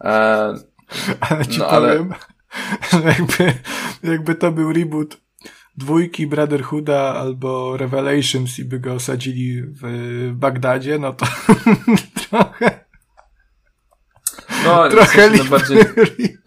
[0.00, 0.08] E,
[1.30, 2.14] ale ci no, powiem,
[2.92, 3.04] ale...
[3.04, 3.54] jakby,
[4.02, 5.16] jakby to był reboot
[5.76, 9.82] dwójki Brotherhooda albo Revelations i by go osadzili w
[10.34, 11.26] Bagdadzie, no to
[12.30, 12.87] trochę
[14.68, 15.78] no, trochę w bardziej,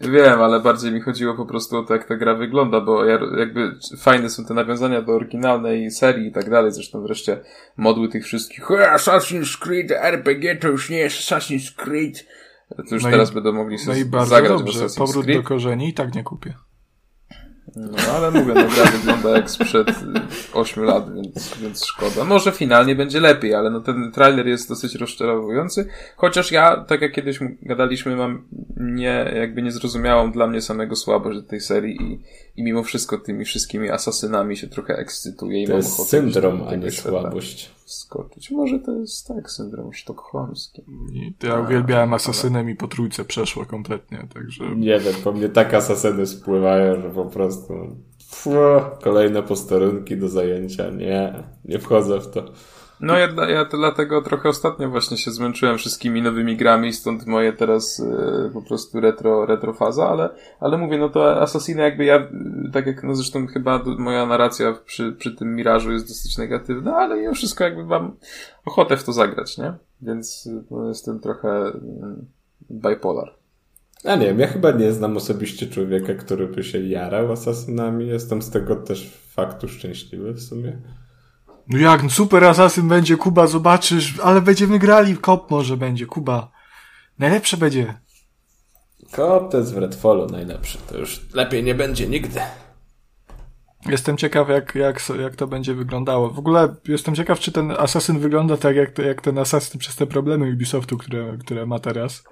[0.00, 3.18] Wiem, ale bardziej mi chodziło po prostu o to, jak ta gra wygląda, bo ja,
[3.38, 6.72] jakby fajne są te nawiązania do oryginalnej serii i tak dalej.
[6.72, 7.40] Zresztą wreszcie
[7.76, 12.26] modły tych wszystkich Assassin's Creed RPG to już nie jest Assassin's Creed.
[12.88, 14.78] To już no teraz i, będą mogli sobie no zagrać dobrze.
[14.78, 15.42] w Assassin's Powrót Creed.
[15.42, 16.54] do korzeni i tak nie kupię.
[17.76, 19.88] No ale mówię, no gra wygląda jak sprzed
[20.52, 22.24] 8 lat, więc, więc szkoda.
[22.24, 25.88] Może finalnie będzie lepiej, ale no ten trailer jest dosyć rozczarowujący.
[26.16, 28.44] Chociaż ja, tak jak kiedyś gadaliśmy, mam
[28.76, 32.20] nie, jakby nie zrozumiałam dla mnie samego słabość tej serii i,
[32.60, 36.76] i mimo wszystko tymi wszystkimi asasynami się trochę ekscytuję i to mam jest syndrom, a
[36.76, 37.70] nie słabość.
[37.92, 38.50] Skoczyć.
[38.50, 40.82] Może to jest tak, syndrom sztokholmski.
[41.42, 42.70] Ja uwielbiałem asasynem ale...
[42.70, 44.76] i po trójce przeszło kompletnie, także...
[44.76, 47.74] Nie wiem, po mnie tak asasyny spływają, że po prostu
[49.02, 50.90] kolejne posterunki do zajęcia.
[50.90, 52.44] Nie, nie wchodzę w to.
[53.02, 58.00] No ja, ja dlatego trochę ostatnio właśnie się zmęczyłem wszystkimi nowymi grami, stąd moje teraz
[58.00, 62.28] y, po prostu retro, retro faza, ale, ale mówię, no to Assassina jakby ja,
[62.72, 67.22] tak jak no zresztą chyba moja narracja przy, przy tym Mirażu jest dosyć negatywna, ale
[67.22, 68.16] ja wszystko jakby mam
[68.64, 69.72] ochotę w to zagrać, nie?
[70.02, 71.72] Więc no, jestem trochę y,
[72.70, 73.34] bipolar.
[74.04, 78.06] A nie wiem, ja chyba nie znam osobiście człowieka, który by się jarał asasynami.
[78.06, 80.78] Jestem z tego też faktu szczęśliwy w sumie.
[81.68, 86.50] No jak, super asasyn będzie, Kuba, zobaczysz, ale będziemy grali, kop może będzie, Kuba.
[87.18, 87.94] Najlepsze będzie.
[89.12, 92.40] Kop to jest w Redfallu najlepszy, to już lepiej nie będzie nigdy.
[93.86, 96.30] Jestem ciekaw, jak, jak, jak to będzie wyglądało.
[96.30, 100.06] W ogóle jestem ciekaw, czy ten asasyn wygląda tak, jak, jak ten asasyn przez te
[100.06, 102.24] problemy Ubisoftu, które, które ma teraz.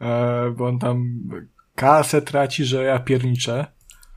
[0.00, 1.20] E, bo on tam
[1.74, 3.66] kasę traci, że ja pierniczę.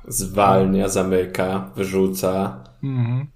[0.08, 2.64] Zwalnia, zamyka, wyrzuca.
[2.84, 3.28] Mhm.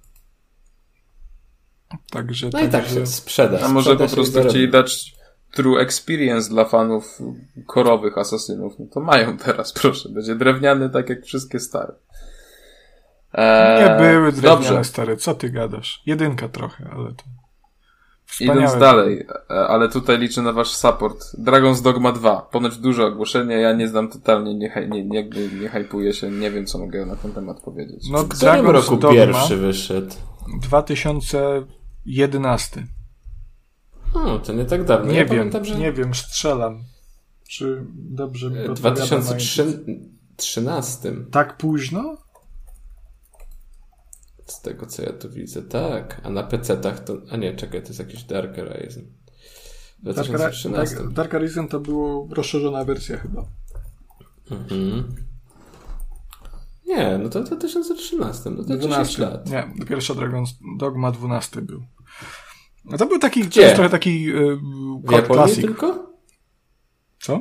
[2.10, 3.60] Także, no i tak się sprzeda.
[3.60, 5.14] A może po prostu chcieli dać
[5.52, 7.18] true experience dla fanów
[7.66, 8.78] korowych asasynów.
[8.78, 10.08] No to mają teraz, proszę.
[10.08, 11.94] Będzie drewniany tak jak wszystkie stare.
[13.34, 14.84] Eee, nie były drewniane dobrze.
[14.84, 16.02] stare, co ty gadasz?
[16.06, 17.24] Jedynka trochę, ale to...
[18.26, 18.60] Wspaniałe.
[18.60, 21.24] Idąc dalej, e, ale tutaj liczę na wasz support.
[21.38, 22.48] Dragon's Dogma 2.
[22.52, 25.24] Ponoć duże ogłoszenie, ja nie znam totalnie, nie, nie, nie,
[25.60, 28.04] nie hypuję się, nie wiem co mogę na ten temat powiedzieć.
[28.10, 30.14] No, w którym roku Dogma pierwszy wyszedł?
[30.62, 31.62] 2000
[32.06, 32.86] 11.
[34.14, 35.12] No, to nie tak dawno.
[35.12, 35.74] Nie ja wiem, pamiętam, że...
[35.74, 36.84] nie wiem, strzelam.
[37.48, 41.12] Czy dobrze mi 2003 2013.
[41.30, 42.16] Tak późno?
[44.46, 46.20] Z tego co ja tu widzę, tak.
[46.24, 47.16] A na PC-tach to.
[47.30, 49.04] A nie, czekaj, to jest jakiś Dark Horizon.
[49.98, 50.96] 2013.
[50.96, 53.44] Dark, Dark Horizon to była rozszerzona wersja chyba.
[54.50, 55.14] Mhm.
[56.96, 59.50] Nie, no to w 2013, no to 12 lat.
[59.50, 61.82] Nie, pierwsza Dragon's Dogma 12 był.
[62.84, 63.68] No to był taki, Gdzie?
[63.68, 64.56] To trochę taki yy,
[65.04, 65.64] W Japonii classic.
[65.64, 66.12] tylko?
[67.20, 67.40] Co?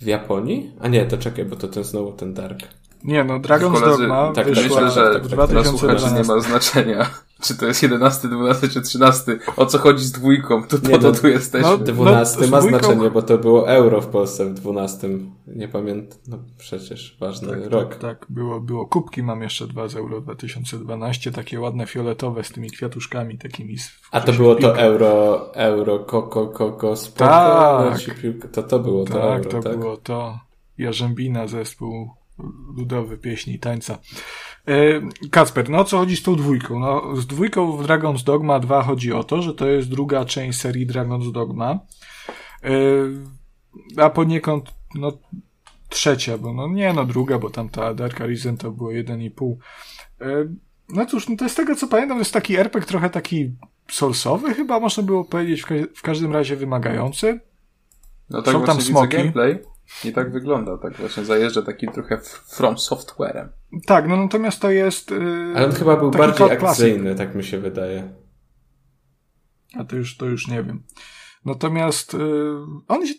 [0.00, 0.72] W Japonii?
[0.80, 2.58] A nie, to czekaj, bo to ten znowu ten Dark.
[3.04, 6.40] Nie, no Dragon's Koledzy, Dogma tak, wyszła myślę, że tak, tak, dla słuchaczy nie ma
[6.40, 9.38] znaczenia, czy to jest 11, 12 czy 13.
[9.56, 10.62] O co chodzi z dwójką?
[10.62, 11.68] To po to no, tu jesteśmy.
[11.70, 12.78] No, 12 no, ma dwójką...
[12.78, 15.08] znaczenie, bo to było euro w Polsce w 12.
[15.46, 17.88] Nie pamiętam, no przecież ważny tak, rok.
[17.88, 18.86] Tak, tak, było, było.
[18.86, 23.76] Kubki mam jeszcze dwa z euro 2012, takie ładne fioletowe z tymi kwiatuszkami takimi.
[24.10, 28.50] A to było to euro, euro, koko, koko, spoko, tak.
[28.52, 29.78] to to było to tak, euro, to tak?
[29.78, 30.38] było to.
[30.78, 32.10] Jarzębina zespół
[32.76, 33.98] ludowy pieśni i tańca.
[34.70, 36.78] E, Kacper, no o co chodzi z tą dwójką?
[36.78, 40.60] No, z dwójką w Dragon's Dogma 2 chodzi o to, że to jest druga część
[40.60, 41.78] serii Dragon's Dogma,
[42.64, 42.70] e,
[43.96, 45.12] a poniekąd no,
[45.88, 49.56] trzecia, bo no nie no druga, bo tam ta Dark Arisen to było 1,5.
[50.20, 50.26] E,
[50.88, 53.54] no cóż, no to jest tego co pamiętam, to jest taki RPG trochę taki
[53.92, 57.40] source'owy chyba, można było powiedzieć, w, ka w każdym razie wymagający.
[58.30, 59.16] No tak Są tam smoki.
[59.16, 59.58] gameplay.
[60.04, 63.48] I tak wygląda, tak właśnie zajeżdża takim trochę from softwarem.
[63.86, 65.10] Tak, no natomiast to jest.
[65.10, 68.12] Yy, Ale on chyba był bardziej akcyjny, tak mi się wydaje.
[69.78, 70.82] A to już, to już nie wiem.
[71.44, 72.56] Natomiast yy,
[72.88, 73.14] on się,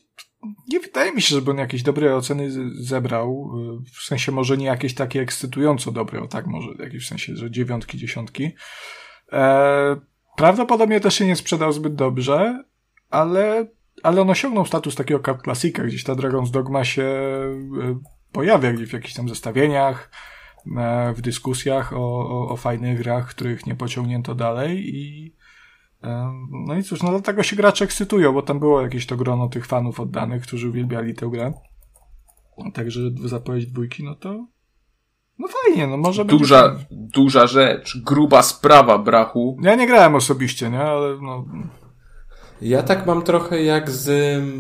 [0.68, 2.50] nie wydaje mi się, żeby on jakieś dobre oceny
[2.84, 3.52] zebrał.
[3.58, 7.36] Yy, w sensie może nie jakieś takie ekscytująco dobre, o tak może, jakieś w sensie,
[7.36, 8.52] że dziewiątki, dziesiątki.
[9.32, 9.96] E,
[10.38, 12.64] prawdopodobnie też się nie sprzedał zbyt dobrze,
[13.10, 13.68] ale
[14.04, 18.00] ale on osiągnął status takiego klasika, gdzieś ta Dragon's Dogma się e,
[18.32, 20.12] pojawia gdzieś w jakichś tam zestawieniach,
[21.16, 25.36] w dyskusjach o, o, o fajnych grach, których nie pociągnięto dalej i
[26.04, 26.32] e,
[26.68, 29.66] no i cóż, no dlatego się gracze ekscytują, bo tam było jakieś to grono tych
[29.66, 31.54] fanów oddanych, którzy uwielbiali tę grę.
[32.74, 34.48] Także zapowiedź dwójki, no to
[35.42, 36.86] no fajnie, no może Duża, będzie...
[36.90, 39.58] duża rzecz, gruba sprawa, brachu.
[39.62, 41.46] Ja nie grałem osobiście, nie, ale no...
[42.62, 44.10] Ja tak mam trochę jak z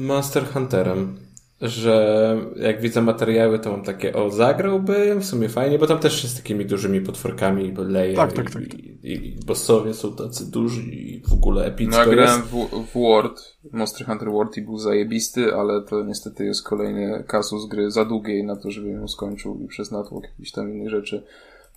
[0.08, 1.18] Monster Hunterem,
[1.62, 6.24] że jak widzę materiały, to mam takie, o, zagrałbym, w sumie fajnie, bo tam też
[6.24, 10.16] jest z takimi dużymi potworkami, bo leje tak, tak, tak, i, i, i bossowie są
[10.16, 14.58] tacy duży i w ogóle epicko No ja grałem w, w World, Monster Hunter World
[14.58, 18.94] i był zajebisty, ale to niestety jest kolejny kasus gry za długiej na to, żebym
[18.94, 21.24] ją skończył i przez natłok jakichś tam innych rzeczy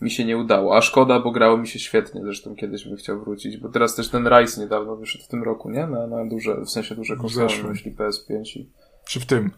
[0.01, 0.77] mi się nie udało.
[0.77, 4.09] A szkoda, bo grało mi się świetnie, zresztą kiedyś bym chciał wrócić, bo teraz też
[4.09, 5.87] ten Rise niedawno wyszedł w tym roku, nie?
[5.87, 8.71] Na, na duże, w sensie duże konsole, myśli PS5 i...
[9.07, 9.51] Czy w tym?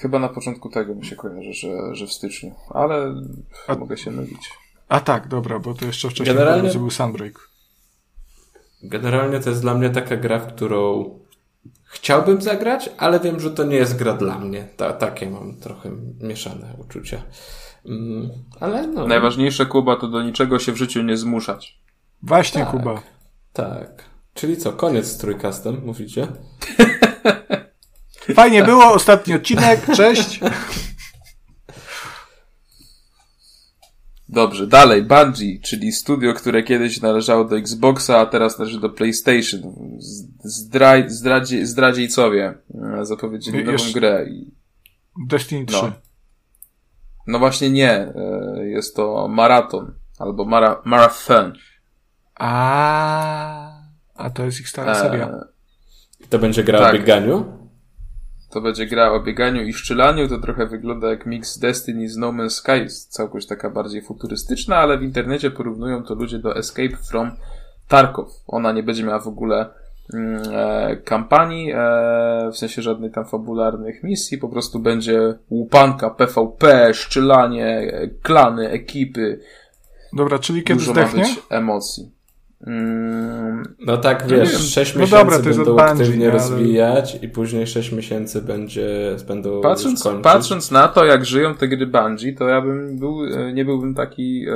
[0.00, 3.14] Chyba na początku tego mi się kojarzy, że, że w styczniu, ale
[3.68, 3.74] A...
[3.74, 4.50] mogę się mylić.
[4.88, 6.70] A tak, dobra, bo to jeszcze wcześniej Generalnie...
[6.70, 7.48] był Sunbreak.
[8.82, 11.10] Generalnie to jest dla mnie taka gra, w którą
[11.84, 14.68] chciałbym zagrać, ale wiem, że to nie jest gra dla mnie.
[14.76, 17.22] Ta, takie mam trochę mieszane uczucia.
[17.86, 19.06] Mm, ale no.
[19.06, 21.78] Najważniejsze, Kuba, to do niczego się w życiu nie zmuszać.
[22.22, 23.02] Właśnie, tak, Kuba.
[23.52, 24.04] Tak.
[24.34, 26.26] Czyli co, koniec z trójkastem, mówicie?
[28.34, 30.40] Fajnie było, ostatni odcinek, cześć.
[34.28, 39.60] Dobrze, dalej, Bungie, czyli studio, które kiedyś należało do Xboxa, a teraz należy do PlayStation.
[40.44, 42.54] Zdraj, zdradzi, zdradziejcowie
[43.00, 43.92] e, zapowiedzieli nową Jeszcze...
[43.92, 44.26] grę.
[44.28, 44.54] I...
[45.26, 45.76] Destiny 3.
[45.76, 45.92] No.
[47.26, 47.92] No właśnie nie.
[47.92, 48.14] E,
[48.66, 49.94] jest to maraton.
[50.18, 51.52] Albo mara marathon.
[52.34, 53.82] A,
[54.14, 55.40] a to jest ich stara e, seria.
[56.28, 56.94] To będzie gra tak.
[56.94, 57.63] o bieganiu?
[58.54, 60.28] To będzie gra o bieganiu i szczylaniu.
[60.28, 62.78] To trochę wygląda jak mix Destiny z No Man's Sky.
[62.78, 67.30] Jest całkoś taka bardziej futurystyczna, ale w internecie porównują to ludzie do Escape from
[67.88, 68.28] Tarkov.
[68.46, 69.70] Ona nie będzie miała w ogóle
[70.14, 76.94] Mm, e, kampanii, e, w sensie żadnych tam fabularnych misji, po prostu będzie łupanka, PvP,
[76.94, 79.40] szczylanie, klany, ekipy.
[80.12, 81.24] Dobra, czyli kiedy Dużo zdechnie?
[81.50, 82.13] emocji.
[82.66, 88.42] Mm, no tak, wiesz, no 6 miesięcy dobra, będą aktywnie rozwijać i później 6 miesięcy
[88.42, 93.24] będzie, będą patrząc, patrząc na to, jak żyją te gry Bungie, to ja bym był,
[93.24, 94.54] e, nie byłbym taki e,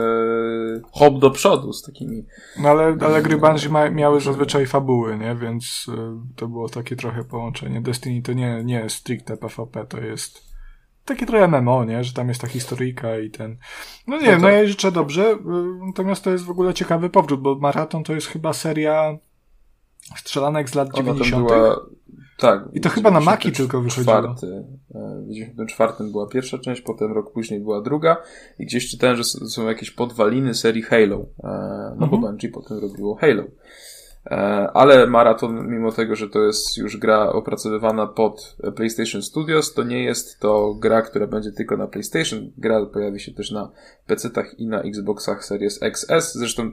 [0.93, 2.25] hop do przodu z takimi.
[2.63, 5.37] No ale, ale gry Bungie ma, miały zazwyczaj fabuły, nie?
[5.37, 7.81] Więc e, to było takie trochę połączenie.
[7.81, 10.48] Destiny to nie, nie jest stricte PvP, to jest
[11.09, 12.05] takie trochę memo, nie?
[12.05, 13.57] Że tam jest ta historyjka i ten...
[14.07, 15.37] No nie no, no ja życzę dobrze, y,
[15.87, 19.19] natomiast to jest w ogóle ciekawy powrót, bo Maraton to jest chyba seria
[20.17, 21.47] strzelanek z lat Ona 90.
[21.47, 21.81] Była
[22.39, 22.69] Tak.
[22.73, 24.19] I to chyba na Maki tylko wychodziło.
[24.19, 24.33] E,
[25.29, 28.17] w 94 była pierwsza część, potem rok później była druga
[28.59, 31.17] i gdzieś czytałem, że są jakieś podwaliny serii Halo.
[31.17, 31.49] E,
[31.99, 32.11] no mhm.
[32.11, 33.45] bo Bungie potem robiło Halo.
[34.31, 34.35] E,
[34.75, 40.05] ale Marathon, mimo tego, że to jest już gra opracowywana pod PlayStation Studios, to nie
[40.05, 42.53] jest to gra, która będzie tylko na PlayStation.
[42.59, 43.71] Gra pojawi się też na
[44.09, 46.35] PC-tach i na Xboxach Series XS.
[46.35, 46.71] Zresztą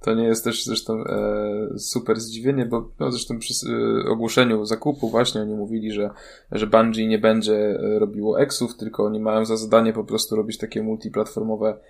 [0.00, 5.08] to nie jest też zresztą e, super zdziwienie, bo no, zresztą przy e, ogłoszeniu zakupu
[5.08, 6.10] właśnie oni mówili, że,
[6.52, 10.58] że Bungie nie będzie e, robiło exów, tylko oni mają za zadanie po prostu robić
[10.58, 11.80] takie multiplatformowe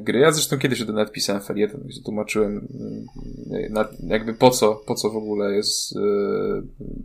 [0.00, 0.18] gry.
[0.18, 4.94] Ja zresztą kiedyś o nawet pisałem felieton, gdzie tłumaczyłem mm, na, jakby po co, po
[4.94, 6.00] co w ogóle jest, e,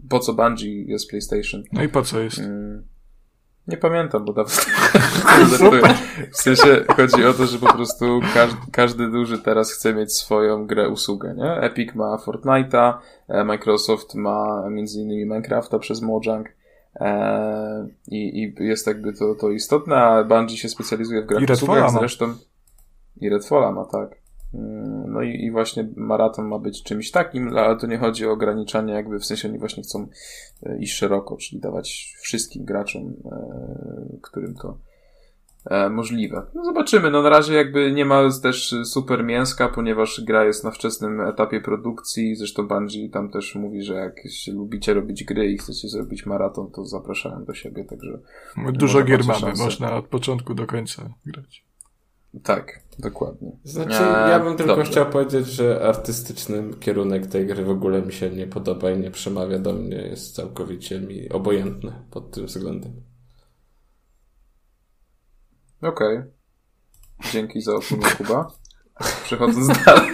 [0.10, 1.64] po co Bungie jest PlayStation.
[1.74, 2.40] No i po co jest?
[2.40, 2.84] Mm.
[3.68, 4.54] Nie pamiętam, bo dawno.
[6.34, 10.68] w sensie chodzi o to, że po prostu każdy, każdy duży teraz chce mieć swoją
[10.68, 11.52] grę, usługę, nie?
[11.52, 12.94] Epic ma Fortnite'a,
[13.28, 16.50] e, Microsoft ma między innymi Minecrafta przez Mojang.
[17.00, 21.52] E, i, I jest jakby to, to istotne, a Bungie się specjalizuje w grach I
[21.52, 22.34] usługach zresztą.
[23.22, 24.16] I Redfalla ma, tak.
[24.54, 28.32] Mm, no i, i właśnie maraton ma być czymś takim, ale to nie chodzi o
[28.32, 30.08] ograniczanie, jakby w sensie oni właśnie chcą
[30.64, 34.78] e, iść szeroko, czyli dawać wszystkim graczom, e, którym to
[35.70, 36.46] e, możliwe.
[36.56, 40.72] No zobaczymy, no na razie jakby nie ma też super mięska, ponieważ gra jest na
[40.72, 44.16] wczesnym etapie produkcji, zresztą Bungie tam też mówi, że jak
[44.54, 48.20] lubicie robić gry i chcecie zrobić maraton, to zapraszałem do siebie, także...
[48.72, 51.68] Dużo gier mamy, można od początku do końca grać.
[52.44, 53.52] Tak, dokładnie.
[53.64, 54.92] Znaczy, ja bym tylko Dobrze.
[54.92, 59.12] chciał powiedzieć, że artystyczny kierunek tej gry w ogóle mi się nie podoba i nie
[59.12, 59.98] przemawia do mnie.
[59.98, 62.92] Jest całkowicie mi obojętny pod tym względem.
[65.82, 66.18] Okej.
[66.18, 66.38] Okay.
[67.32, 68.48] Dzięki za opinię, Kuba.
[69.24, 70.12] Przechodząc dalej.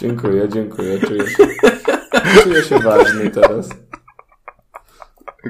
[0.00, 0.98] dziękuję, dziękuję.
[1.00, 1.46] Czuję się,
[2.42, 3.68] czuję się ważny teraz.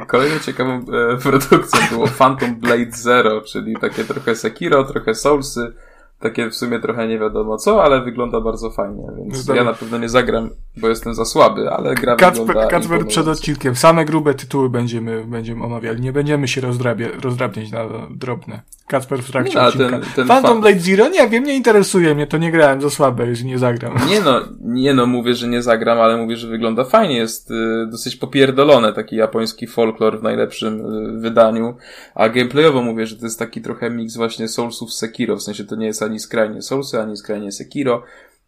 [0.07, 5.73] Kolejną ciekawą e, produkcją było Phantom Blade Zero, czyli takie trochę Sekiro, trochę Soulsy,
[6.21, 9.99] takie w sumie trochę nie wiadomo co, ale wygląda bardzo fajnie, więc ja na pewno
[9.99, 12.69] nie zagram, bo jestem za słaby, ale gra Kacper.
[12.69, 17.85] Kacper przed odcinkiem, same grube tytuły będziemy, będziemy omawiali, nie będziemy się rozdrabia, rozdrabniać na
[18.11, 18.61] drobne.
[18.91, 19.91] Kacper w trakcie no, odcinka.
[19.91, 21.09] Ten, ten Phantom Blade Zero?
[21.09, 23.95] Nie wiem, nie interesuje mnie, to nie grałem, za słabe jest nie zagram.
[24.09, 27.87] Nie no, nie no, mówię, że nie zagram, ale mówię, że wygląda fajnie, jest y,
[27.91, 31.77] dosyć popierdolone, taki japoński folklor w najlepszym y, wydaniu,
[32.15, 35.77] a gameplayowo mówię, że to jest taki trochę mix właśnie Soulsów Sekiro, w sensie to
[35.77, 38.03] nie jest ani skrajnie Soulsy, ani skrajnie Sekiro,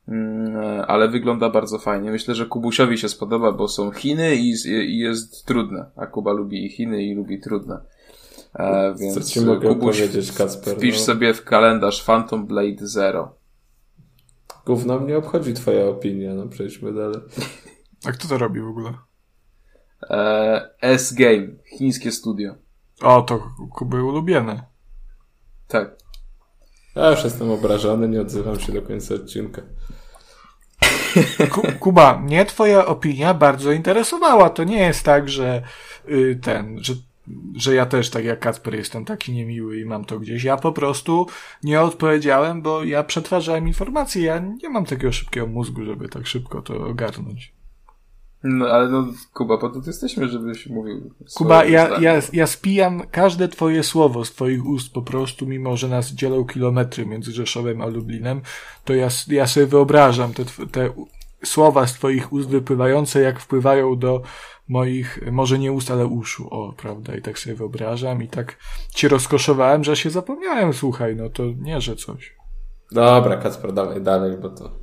[0.09, 2.11] mm, ale wygląda bardzo fajnie.
[2.11, 6.69] Myślę, że Kubusiowi się spodoba, bo są Chiny i, i jest trudne, a Kuba lubi
[6.69, 7.81] Chiny i lubi trudne.
[8.55, 10.77] E, więc Co ci mogę Kubuś, powiedzieć, Kacper?
[10.77, 11.05] Wpisz no.
[11.05, 13.35] sobie w kalendarz Phantom Blade Zero.
[14.67, 17.21] Gówno mnie obchodzi twoja opinia, no przejdźmy dalej.
[18.05, 18.95] A kto to robi w ogóle?
[20.11, 21.47] E, S-Game,
[21.79, 22.55] chińskie studio.
[23.03, 23.43] O, to
[23.75, 24.63] Kuby ulubione.
[25.69, 25.97] Tak.
[26.97, 29.63] Ja już jestem obrażony, nie odzywam się do końca odcinka.
[31.81, 34.51] Kuba, mnie twoja opinia bardzo interesowała.
[34.51, 35.63] To nie jest tak, że
[36.09, 36.95] y, ten, że
[37.55, 40.45] że ja też, tak jak Kacper, jestem taki niemiły i mam to gdzieś.
[40.45, 41.27] Ja po prostu
[41.63, 44.23] nie odpowiedziałem, bo ja przetwarzałem informacje.
[44.23, 47.53] Ja nie mam takiego szybkiego mózgu, żeby tak szybko to ogarnąć.
[48.45, 51.15] No, ale no, Kuba, po to jesteśmy, żebyś mówił.
[51.35, 55.89] Kuba, ja, ja, ja spijam każde twoje słowo z twoich ust po prostu, mimo że
[55.89, 58.41] nas dzielą kilometry między Rzeszowem a Lublinem,
[58.85, 60.91] to ja, ja sobie wyobrażam te, te
[61.45, 64.23] słowa z twoich ust wypływające, jak wpływają do
[64.73, 68.57] moich, może nie ust, ale uszu, o, prawda, i tak sobie wyobrażam i tak
[68.95, 72.37] cię rozkoszowałem, że się zapomniałem, słuchaj, no to nie, że coś.
[72.93, 74.82] Dobra, Kacper, dawaj dalej, bo to...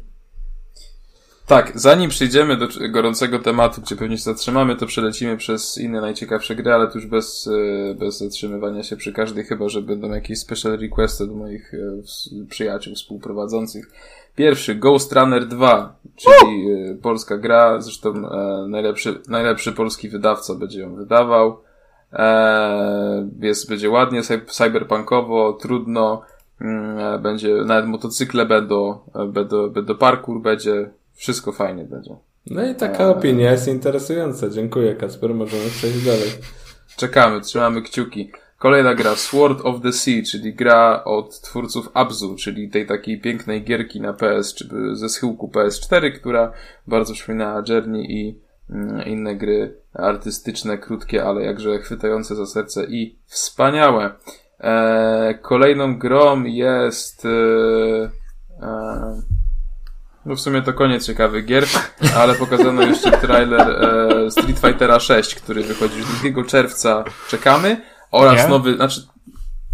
[1.50, 6.56] Tak, zanim przejdziemy do gorącego tematu, gdzie pewnie się zatrzymamy, to przelecimy przez inne najciekawsze
[6.56, 7.50] gry, ale to już bez,
[7.92, 12.48] e, bez zatrzymywania się przy każdej, chyba że będą jakieś special requesty do moich e,
[12.50, 13.86] przyjaciół współprowadzących.
[14.36, 17.02] Pierwszy, Ghost Runner 2, czyli uh!
[17.02, 21.62] polska gra, zresztą e, najlepszy, najlepszy polski wydawca będzie ją wydawał.
[22.14, 26.22] E, jest, będzie ładnie, cyberpunkowo, trudno,
[26.62, 29.00] mm, będzie, nawet motocykle będą,
[29.34, 32.16] będą, będą parkour będzie, wszystko fajnie będzie.
[32.46, 33.08] No i taka e...
[33.08, 34.50] opinia jest interesująca.
[34.50, 36.30] Dziękuję Kasper, możemy przejść dalej.
[36.98, 38.32] Czekamy, trzymamy kciuki.
[38.58, 43.63] Kolejna gra, Sword of the Sea, czyli gra od twórców Abzu, czyli tej takiej pięknej
[43.63, 46.52] gierki na PS, czy ze schyłku PS4, która
[46.88, 48.40] bardzo przypomina Journey i
[48.70, 54.13] mm, inne gry artystyczne, krótkie, ale jakże chwytające za serce i wspaniałe.
[54.60, 57.26] Eee, kolejną grą jest...
[57.26, 58.10] Eee,
[60.30, 61.65] No w sumie to koniec ciekawych gier,
[62.17, 66.02] ale pokazano jeszcze trailer e, Street Fightera 6, który wychodzi
[66.34, 67.04] 2 czerwca.
[67.27, 67.82] Czekamy.
[68.12, 68.50] Oraz nie?
[68.50, 69.02] nowy, znaczy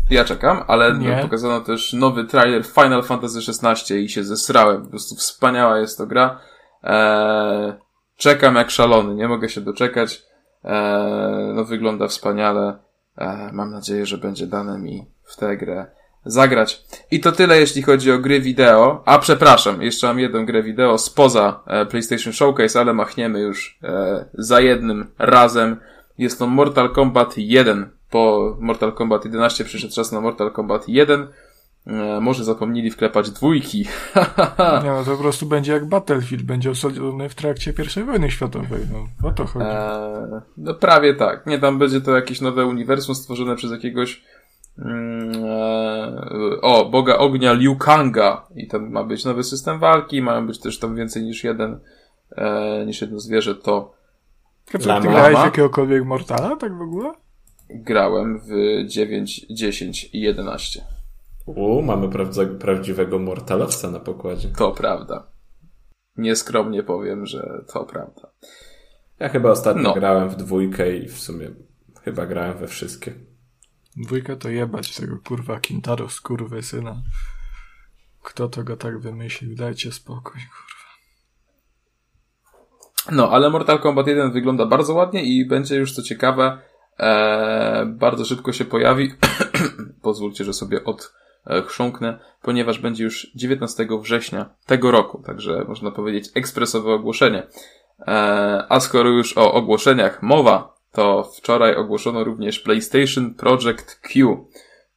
[0.10, 1.20] ja czekam, ale nie.
[1.22, 4.84] pokazano też nowy trailer Final Fantasy XVI i się zesrałem.
[4.84, 6.39] Po prostu wspaniała jest to gra.
[6.84, 7.74] Eee,
[8.18, 10.24] czekam jak szalony, nie mogę się doczekać.
[10.64, 12.78] Eee, no wygląda wspaniale.
[13.18, 15.86] Eee, mam nadzieję, że będzie dane mi w tę grę
[16.26, 16.84] zagrać.
[17.11, 19.01] I to tyle, jeśli chodzi o gry wideo.
[19.05, 24.26] A przepraszam, jeszcze mam jedną grę wideo spoza e, PlayStation Showcase, ale machniemy już e,
[24.34, 25.78] za jednym razem.
[26.17, 27.89] Jest to Mortal Kombat 1.
[28.09, 31.28] Po Mortal Kombat 11 przyszedł czas na Mortal Kombat 1.
[31.88, 33.86] E, może zapomnieli wklepać dwójki.
[34.84, 38.80] Nie, no to po prostu będzie jak Battlefield, będzie osadzony w trakcie pierwszej wojny światowej.
[38.93, 39.65] No, o to chodzi.
[39.65, 41.45] Eee, no prawie tak.
[41.45, 44.23] Nie, tam będzie to jakieś nowe uniwersum stworzone przez jakiegoś
[46.61, 50.80] o, Boga Ognia Liu Kanga i tam ma być nowy system walki, mają być też
[50.80, 51.80] tam więcej niż jeden
[52.32, 53.93] e, niż jedno zwierzę, to
[54.65, 57.13] Ty grałeś jakiegokolwiek Mortala, tak w ogóle?
[57.69, 58.49] Grałem w
[58.86, 60.84] 9, 10 i 11.
[61.45, 62.09] U, mamy
[62.59, 64.49] prawdziwego Mortalowca na pokładzie.
[64.49, 65.28] To prawda.
[66.17, 68.30] Nieskromnie powiem, że to prawda.
[69.19, 69.93] Ja chyba ostatnio no.
[69.93, 71.49] grałem w dwójkę i w sumie
[72.03, 73.13] chyba grałem we wszystkie.
[73.98, 77.02] Dwójka to jebać tego kurwa Kintaro z kurwy syna.
[78.24, 79.56] Kto to go tak wymyślił?
[79.56, 80.76] Dajcie spokój, kurwa.
[83.12, 86.62] No, ale Mortal Kombat 1 wygląda bardzo ładnie i będzie już co ciekawe,
[86.98, 89.14] ee, bardzo szybko się pojawi.
[90.02, 91.14] Pozwólcie, że sobie od
[91.48, 97.48] E, chrząknę, ponieważ będzie już 19 września tego roku, także można powiedzieć ekspresowe ogłoszenie.
[98.00, 104.46] E, a skoro już o ogłoszeniach mowa, to wczoraj ogłoszono również PlayStation Project Q,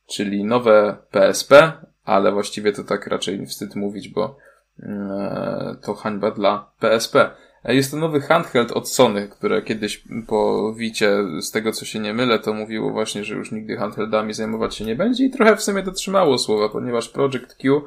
[0.07, 1.72] czyli nowe PSP,
[2.05, 4.36] ale właściwie to tak raczej wstyd mówić, bo
[4.82, 7.30] mm, e, to hańba dla PSP.
[7.64, 12.14] Jest to nowy handheld od Sony, które kiedyś po wicie, z tego co się nie
[12.14, 15.62] mylę, to mówiło właśnie, że już nigdy handheldami zajmować się nie będzie i trochę w
[15.62, 17.82] sumie dotrzymało słowa, ponieważ Project Q,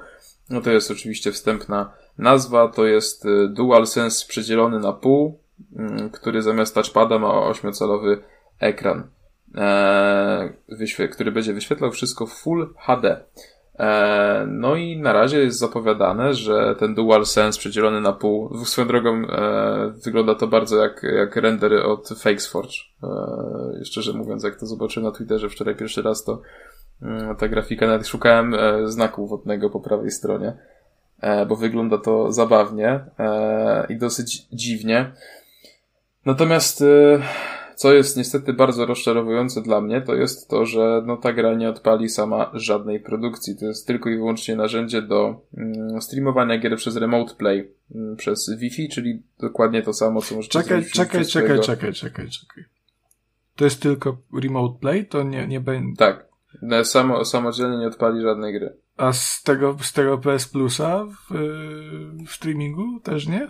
[0.49, 5.40] no to jest oczywiście wstępna nazwa, to jest y, DualSense przedzielony na pół, mm,
[6.11, 8.17] który zamiast touchpada ma 8-calowy
[8.59, 9.07] ekran,
[9.55, 13.23] e, który będzie wyświetlał wszystko w Full HD.
[13.79, 18.87] E, no i na razie jest zapowiadane, że ten dual sense przedzielony na pół, swoją
[18.87, 22.75] drogą e, wygląda to bardzo jak, jak rendery od FakesForge.
[23.03, 26.41] E, szczerze mówiąc, jak to zobaczyłem na Twitterze wczoraj pierwszy raz, to
[27.01, 30.53] e, ta grafika, nawet szukałem e, znaku wodnego po prawej stronie,
[31.21, 33.05] e, bo wygląda to zabawnie
[33.89, 35.11] i dosyć dziwnie.
[36.25, 37.21] Natomiast e,
[37.75, 41.69] co jest niestety bardzo rozczarowujące dla mnie, to jest to, że no, ta gra nie
[41.69, 43.57] odpali sama żadnej produkcji.
[43.57, 48.49] To jest tylko i wyłącznie narzędzie do mm, streamowania gier przez Remote Play, mm, przez
[48.57, 50.91] Wi-Fi, czyli dokładnie to samo, co możecie czekaj, zrobić.
[50.91, 51.63] Czekaj, czekaj, swojego...
[51.63, 52.63] czekaj, czekaj, czekaj.
[53.55, 55.05] To jest tylko Remote Play?
[55.05, 55.97] To nie, nie będzie...
[55.97, 56.31] Tak.
[56.83, 58.77] Samo, samodzielnie nie odpali żadnej gry.
[58.97, 61.33] A z tego, z tego PS Plusa w,
[62.27, 63.47] w streamingu też nie?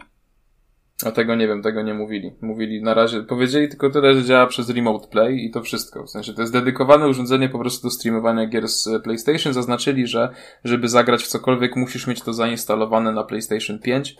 [1.06, 2.34] A tego nie wiem, tego nie mówili.
[2.42, 6.04] Mówili na razie, powiedzieli tylko tyle, że działa przez Remote Play i to wszystko.
[6.04, 9.54] W sensie to jest dedykowane urządzenie po prostu do streamowania gier z PlayStation.
[9.54, 10.30] Zaznaczyli, że
[10.64, 14.16] żeby zagrać w cokolwiek musisz mieć to zainstalowane na PlayStation 5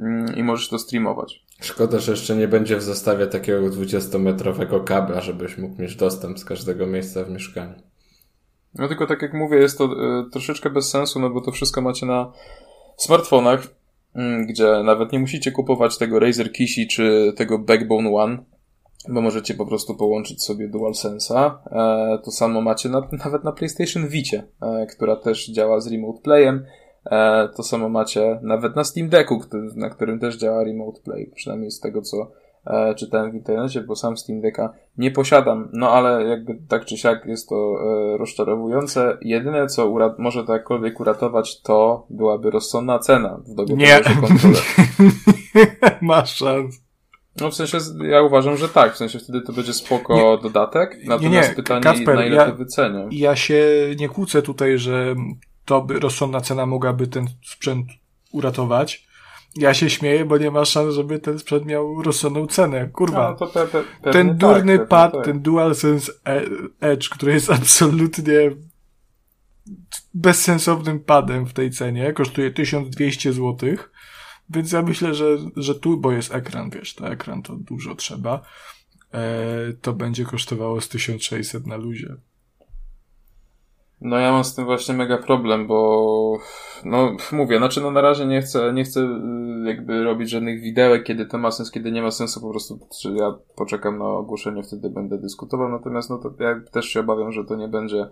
[0.00, 1.44] mm, i możesz to streamować.
[1.60, 6.44] Szkoda, że jeszcze nie będzie w zestawie takiego 20-metrowego kabla, żebyś mógł mieć dostęp z
[6.44, 7.74] każdego miejsca w mieszkaniu.
[8.74, 11.80] No tylko tak jak mówię, jest to y, troszeczkę bez sensu, no bo to wszystko
[11.80, 12.32] macie na
[12.96, 13.75] smartfonach
[14.46, 18.38] gdzie nawet nie musicie kupować tego Razer Kishi czy tego Backbone One,
[19.08, 21.50] bo możecie po prostu połączyć sobie DualSense'a.
[21.66, 26.20] E, to samo macie na, nawet na PlayStation Vicie, e, która też działa z Remote
[26.22, 26.64] Playem.
[27.10, 31.30] E, to samo macie nawet na Steam Decku, który, na którym też działa Remote Play,
[31.34, 32.32] przynajmniej z tego co
[32.66, 35.68] e, czytałem w internecie, bo sam Steam Decka nie posiadam.
[35.72, 39.18] No ale jakby tak czy siak jest to e, rozczarowujące.
[39.22, 44.00] Jedyne co może to jakkolwiek uratować, to byłaby rozsądna cena w dobie nie.
[46.00, 46.86] Masz szans.
[47.40, 48.94] No w sensie, ja uważam, że tak.
[48.94, 50.98] W sensie wtedy to będzie spoko nie, dodatek.
[51.04, 51.56] Natomiast nie, nie.
[51.56, 53.08] pytanie, Kasper, na ile ja, to wycenię.
[53.10, 53.64] Ja się
[53.98, 55.14] nie kłócę tutaj, że
[55.64, 57.86] to by rozsądna cena mogłaby ten sprzęt
[58.32, 59.06] uratować.
[59.56, 62.88] Ja się śmieję, bo nie ma szans, żeby ten sprzęt miał rozsądną cenę.
[62.88, 63.36] Kurwa.
[63.40, 65.24] No, pe, pe, ten durny tak, pad, tak.
[65.24, 66.42] ten DualSense e,
[66.80, 68.50] Edge, który jest absolutnie
[70.14, 73.56] bezsensownym padem w tej cenie, kosztuje 1200 zł.
[74.50, 78.42] Więc ja myślę, że, że tu, bo jest ekran, wiesz, to ekran to dużo trzeba,
[79.12, 82.16] e, to będzie kosztowało z 1600 na luzie.
[84.00, 86.38] No ja mam z tym właśnie mega problem, bo
[86.86, 91.04] no mówię, znaczy no na razie nie chcę, nie chcę y, jakby robić żadnych widełek,
[91.04, 94.62] kiedy to ma sens, kiedy nie ma sensu, po prostu czy ja poczekam na ogłoszenie,
[94.62, 98.06] wtedy będę dyskutował, natomiast no to ja też się obawiam, że to nie będzie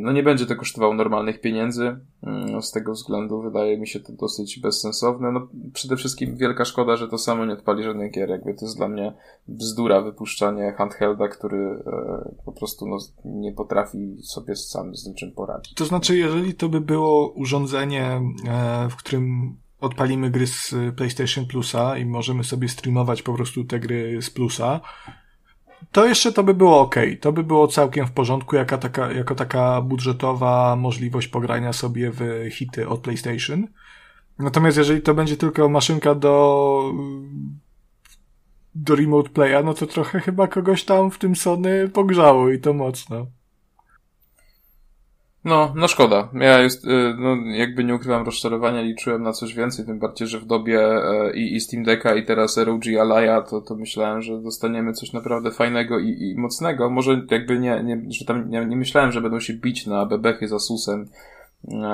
[0.00, 1.96] no nie będzie to kosztowało normalnych pieniędzy.
[2.22, 5.32] Mm, z tego względu wydaje mi się to dosyć bezsensowne.
[5.32, 8.30] No przede wszystkim wielka szkoda, że to samo nie odpali żadnych gier.
[8.30, 9.12] Jakby to jest dla mnie
[9.48, 15.74] bzdura wypuszczanie handhelda, który e, po prostu no, nie potrafi sobie sam z niczym poradzić.
[15.74, 21.98] To znaczy, jeżeli to by było urządzenie, e, w którym odpalimy gry z PlayStation Plusa
[21.98, 24.80] i możemy sobie streamować po prostu te gry z Plusa,
[25.92, 26.96] to jeszcze to by było ok.
[27.20, 32.48] To by było całkiem w porządku, jaka taka, jako taka budżetowa możliwość pogrania sobie w
[32.50, 33.68] hity od PlayStation.
[34.38, 36.92] Natomiast jeżeli to będzie tylko maszynka do,
[38.74, 42.72] do remote playa, no to trochę chyba kogoś tam w tym Sony pogrzało i to
[42.72, 43.26] mocno.
[45.48, 46.28] No, no szkoda.
[46.32, 50.38] Ja jest, y, no, jakby nie ukrywam rozczarowania, liczyłem na coś więcej, tym bardziej, że
[50.38, 54.42] w dobie e, i, i Steam Decka i teraz ROG Alaya, to, to myślałem, że
[54.42, 56.90] dostaniemy coś naprawdę fajnego i, i mocnego.
[56.90, 60.48] Może jakby nie, nie że tam nie, nie myślałem, że będą się bić na bebechy
[60.48, 61.08] z Asusem,
[61.68, 61.86] e,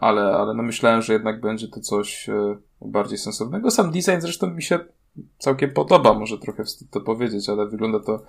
[0.00, 3.70] ale, ale no myślałem, że jednak będzie to coś e, bardziej sensownego.
[3.70, 4.78] Sam design zresztą mi się
[5.38, 8.22] całkiem podoba, może trochę wstyd to powiedzieć, ale wygląda to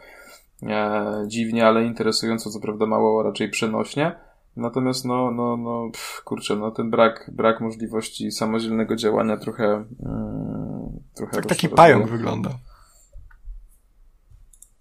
[1.27, 4.28] dziwnie, ale interesująco, co prawda mało raczej przenośnie.
[4.59, 10.99] Natomiast no, no, no, pff, kurczę, no ten brak, brak możliwości samodzielnego działania trochę, mm,
[11.13, 12.49] trochę Tak taki pająk wygląda.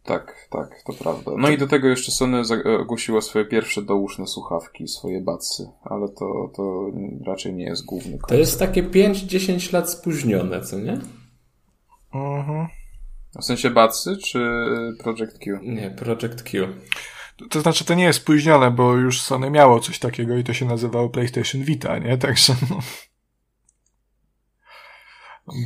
[0.08, 1.32] Tak, tak, to prawda.
[1.38, 2.42] No i do tego jeszcze Sony
[2.80, 6.86] ogłosiła swoje pierwsze dołóżne słuchawki, swoje bacy, ale to, to
[7.26, 8.28] raczej nie jest główny koncept.
[8.28, 10.98] To jest takie 5-10 lat spóźnione, co nie?
[12.14, 12.66] Mhm.
[13.40, 14.40] W sensie bacy czy
[15.02, 15.58] Project Q?
[15.62, 16.68] Nie, Project Q.
[17.51, 20.66] To znaczy, to nie jest spóźnione, bo już Sony miało coś takiego i to się
[20.66, 22.18] nazywało PlayStation Vita, nie?
[22.18, 22.78] Także no.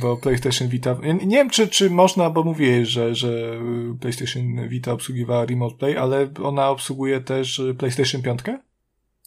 [0.01, 0.97] Bo PlayStation Vita.
[1.03, 3.59] Nie wiem, czy, czy można, bo mówię, że, że
[4.01, 8.39] PlayStation Vita obsługiwała Remote Play, ale ona obsługuje też PlayStation 5?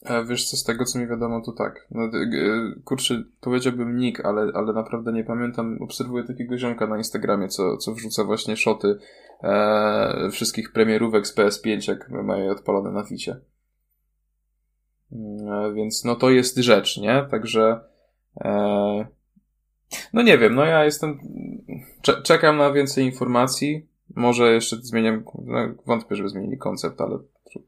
[0.05, 1.87] A wiesz co, z tego co mi wiadomo, to tak.
[1.91, 2.11] No,
[2.85, 5.79] kurczę, powiedziałbym nick, ale, ale naprawdę nie pamiętam.
[5.81, 8.99] Obserwuję takiego ziomka na Instagramie, co, co wrzuca właśnie szoty
[9.43, 13.37] e, wszystkich premierówek z PS5, jak mają je odpalone na Wicie.
[15.12, 17.26] Mm, e, więc no to jest rzecz, nie?
[17.30, 17.80] Także
[18.41, 19.07] e,
[20.12, 21.18] no nie wiem, no ja jestem
[22.22, 23.89] czekam na więcej informacji.
[24.16, 27.18] Może jeszcze zmieniam, no, wątpię, żeby zmienili koncept, ale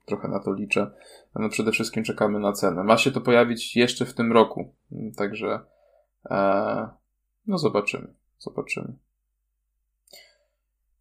[0.07, 0.91] trochę na to liczę.
[1.35, 2.85] No przede wszystkim czekamy na cenę.
[2.85, 4.75] Ma się to pojawić jeszcze w tym roku,
[5.17, 5.61] także
[6.31, 6.89] e,
[7.47, 8.93] no zobaczymy, zobaczymy.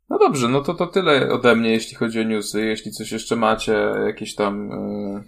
[0.09, 2.65] No dobrze, no to to tyle ode mnie, jeśli chodzi o newsy.
[2.65, 4.69] Jeśli coś jeszcze macie, jakieś tam.
[4.69, 5.23] Yy,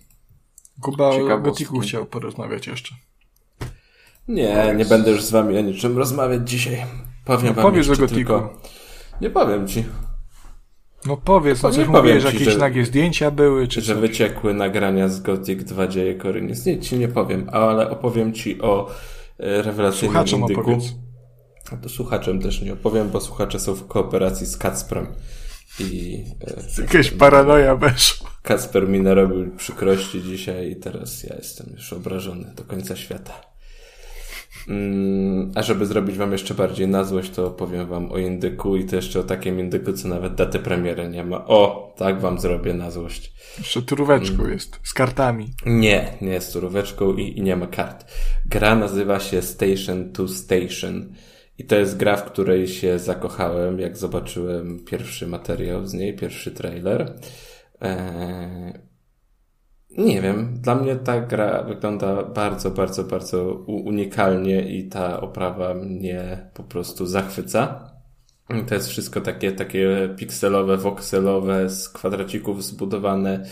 [0.82, 2.96] Kuba o Gotiku chciał porozmawiać jeszcze.
[4.28, 6.86] Nie, nie będę już z wami o niczym rozmawiać dzisiaj.
[7.26, 8.16] Powiem no, wam powiedz o Gotiku.
[8.16, 8.62] Tylko...
[9.22, 9.86] Nie powiem ci.
[11.06, 14.02] No powiedz, no coś nie mówisz, jakieś że, nagie zdjęcia były, czy Że coś.
[14.02, 16.66] wyciekły nagrania z Gothic 2 dzieje Korynis.
[16.66, 18.90] Nic ci nie powiem, ale opowiem ci o
[19.40, 20.62] e, rewelacyjnym Słuchaczom indyku.
[20.62, 20.94] Opowiedz.
[21.72, 25.08] A to słuchaczom też nie opowiem, bo słuchacze są w kooperacji z Kacprem.
[25.80, 26.24] I,
[26.78, 28.30] e, Jakaś paranoja weszła.
[28.42, 33.50] Kacper mi narobił przykrości dzisiaj i teraz ja jestem już obrażony do końca świata.
[34.68, 38.86] Mm, a żeby zrobić wam jeszcze bardziej na złość, to powiem wam o indyku i
[38.86, 41.46] to jeszcze o takim indyku, co nawet daty premiery nie ma.
[41.46, 43.34] O, tak wam zrobię na złość.
[43.58, 44.52] Jeszcze turóweczką mm.
[44.52, 45.54] jest, z kartami.
[45.66, 48.06] Nie, nie jest turóweczką i, i nie ma kart.
[48.46, 51.14] Gra nazywa się Station to Station.
[51.60, 56.52] I to jest gra, w której się zakochałem, jak zobaczyłem pierwszy materiał z niej, pierwszy
[56.52, 57.14] trailer.
[57.82, 58.74] Eee,
[59.98, 66.50] nie wiem, dla mnie ta gra wygląda bardzo, bardzo, bardzo unikalnie i ta oprawa mnie
[66.54, 67.90] po prostu zachwyca.
[68.68, 73.46] To jest wszystko takie, takie pikselowe, wokselowe, z kwadracików zbudowane.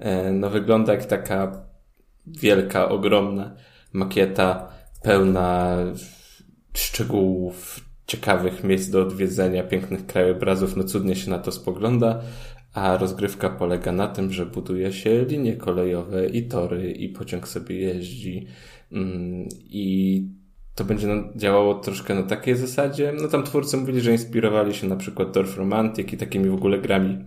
[0.00, 1.66] Eee, no wygląda jak taka
[2.26, 3.56] wielka, ogromna
[3.92, 4.68] makieta
[5.02, 5.76] pełna
[6.76, 12.22] szczegółów, ciekawych miejsc do odwiedzenia, pięknych krajobrazów, no cudnie się na to spogląda,
[12.74, 17.76] a rozgrywka polega na tym, że buduje się linie kolejowe i tory i pociąg sobie
[17.76, 18.46] jeździ
[18.92, 20.28] mm, i
[20.74, 23.12] to będzie działało troszkę na takiej zasadzie.
[23.22, 26.78] No tam twórcy mówili, że inspirowali się na przykład Dorf Romantic i takimi w ogóle
[26.78, 27.18] grami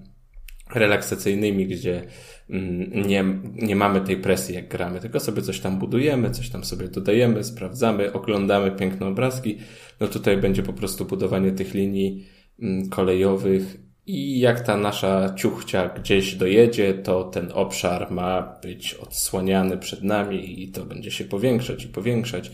[0.75, 2.03] relaksacyjnymi, gdzie
[2.49, 3.25] nie,
[3.55, 7.43] nie mamy tej presji jak gramy, tylko sobie coś tam budujemy, coś tam sobie dodajemy,
[7.43, 9.57] sprawdzamy, oglądamy piękne obrazki.
[9.99, 12.25] No tutaj będzie po prostu budowanie tych linii
[12.61, 13.77] mm, kolejowych
[14.07, 20.63] i jak ta nasza ciuchcia gdzieś dojedzie, to ten obszar ma być odsłaniany przed nami
[20.63, 22.51] i to będzie się powiększać i powiększać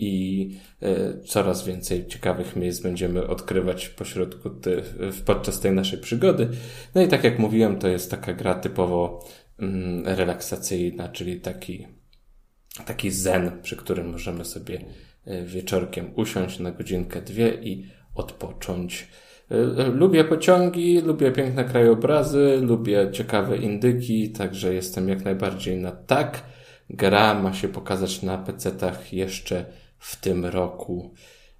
[0.00, 0.50] i
[0.82, 4.82] e, coraz więcej ciekawych miejsc będziemy odkrywać pośrodku ty,
[5.24, 6.48] podczas tej naszej przygody.
[6.94, 9.24] No i tak jak mówiłem, to jest taka gra typowo
[9.58, 11.86] mm, relaksacyjna, czyli taki,
[12.86, 14.84] taki zen, przy którym możemy sobie
[15.24, 19.08] e, wieczorkiem usiąść na godzinkę, dwie i odpocząć.
[19.50, 26.42] E, lubię pociągi, lubię piękne krajobrazy, lubię ciekawe indyki, także jestem jak najbardziej na tak.
[26.90, 29.64] Gra ma się pokazać na PC-tach jeszcze
[30.00, 31.14] w tym roku,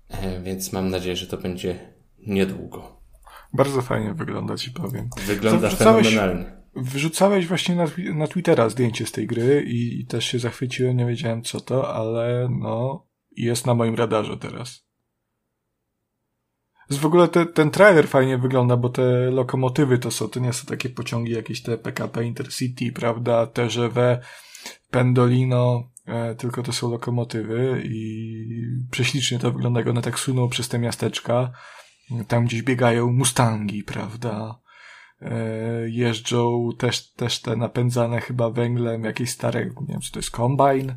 [0.08, 3.00] e, więc mam nadzieję, że to będzie niedługo.
[3.52, 5.08] Bardzo fajnie wygląda, ci powiem.
[5.26, 6.60] Wygląda fenomenalnie.
[6.76, 11.06] Wrzucałeś właśnie na, na Twittera zdjęcie z tej gry i, i też się zachwyciłem, nie
[11.06, 14.90] wiedziałem co to, ale no, jest na moim radarze teraz.
[16.90, 20.66] W ogóle te, ten trailer fajnie wygląda, bo te lokomotywy to są, to nie są
[20.66, 24.20] takie pociągi jakieś te PKP Intercity, prawda, TGV,
[24.90, 25.90] Pendolino,
[26.38, 28.46] tylko to są lokomotywy i
[28.90, 31.52] prześlicznie to wygląda, jak one tak suną przez te miasteczka.
[32.28, 34.58] Tam gdzieś biegają Mustangi, prawda,
[35.22, 35.34] e,
[35.88, 40.96] jeżdżą też, też te napędzane chyba węglem, jakieś stare, nie wiem, czy to jest kombine,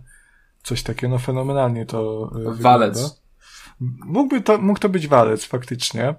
[0.64, 2.94] coś takiego, no fenomenalnie to e, Walec.
[2.94, 3.24] Wygląda.
[4.06, 6.16] Mógłby to, mógł to być walec, faktycznie.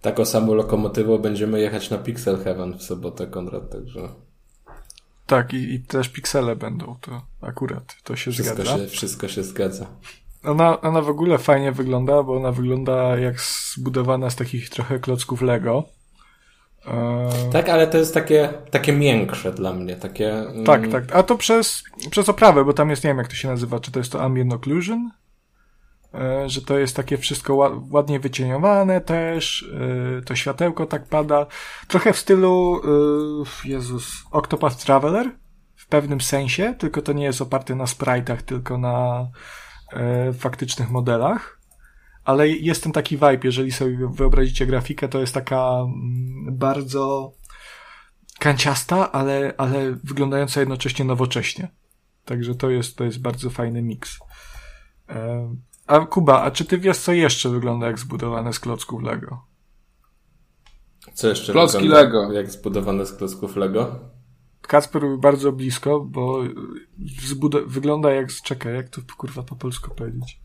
[0.00, 4.08] Taką samą lokomotywą będziemy jechać na Pixel Heaven w sobotę, Konrad, także...
[5.26, 8.78] Tak, i, i też piksele będą, to akurat, to się wszystko zgadza.
[8.78, 9.86] Się, wszystko się zgadza.
[10.44, 15.42] Ona, ona w ogóle fajnie wygląda, bo ona wygląda jak zbudowana z takich trochę klocków
[15.42, 15.84] Lego.
[16.86, 20.32] E, tak, ale to jest takie, takie miększe dla mnie, takie...
[20.32, 20.64] Mm...
[20.64, 23.48] Tak, tak, a to przez, przez oprawę, bo tam jest, nie wiem jak to się
[23.48, 25.10] nazywa, czy to jest to ambient occlusion?
[26.14, 29.70] E, że to jest takie wszystko ładnie wycieniowane też,
[30.18, 31.46] e, to światełko tak pada.
[31.88, 32.80] Trochę w stylu,
[33.64, 35.30] e, Jezus, Octopath Traveler
[35.76, 39.28] w pewnym sensie, tylko to nie jest oparte na sprite'ach, tylko na
[40.38, 41.60] faktycznych modelach.
[42.24, 47.32] Ale jest ten taki vibe, jeżeli sobie wyobrazicie grafikę, to jest taka mm, bardzo
[48.38, 51.68] kanciasta, ale, ale wyglądająca jednocześnie nowocześnie.
[52.24, 54.18] Także to jest, to jest bardzo fajny miks.
[55.86, 59.44] A Kuba, a czy ty wiesz, co jeszcze wygląda jak zbudowane z klocków Lego?
[61.14, 62.32] Co jeszcze Klocki wygląda Lego.
[62.32, 63.98] jak zbudowane z klocków Lego?
[64.60, 66.42] Kacper był bardzo blisko, bo
[67.66, 68.28] wygląda jak...
[68.44, 70.40] Czekaj, jak to kurwa po polsku powiedzieć?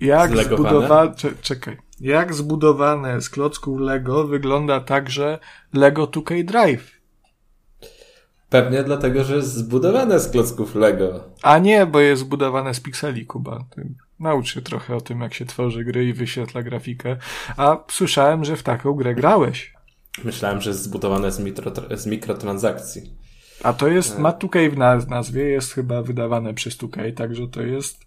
[0.00, 1.14] Jak zbudowane...
[1.42, 1.78] Czekaj.
[2.00, 5.38] Jak zbudowane z klocków Lego wygląda także
[5.72, 6.90] Lego 2K Drive.
[8.48, 11.24] Pewnie dlatego, że jest zbudowane z klocków Lego.
[11.42, 13.64] A nie, bo jest zbudowane z pikseli, Kuba.
[14.20, 17.16] Naucz się trochę o tym, jak się tworzy gry i wyświetla grafikę.
[17.56, 19.74] A słyszałem, że w taką grę grałeś.
[20.24, 23.16] Myślałem, że jest zbudowane z, mikro, z mikrotransakcji.
[23.62, 28.00] A to jest, ma 2K w nazwie, jest chyba wydawane przez 2K, także to jest,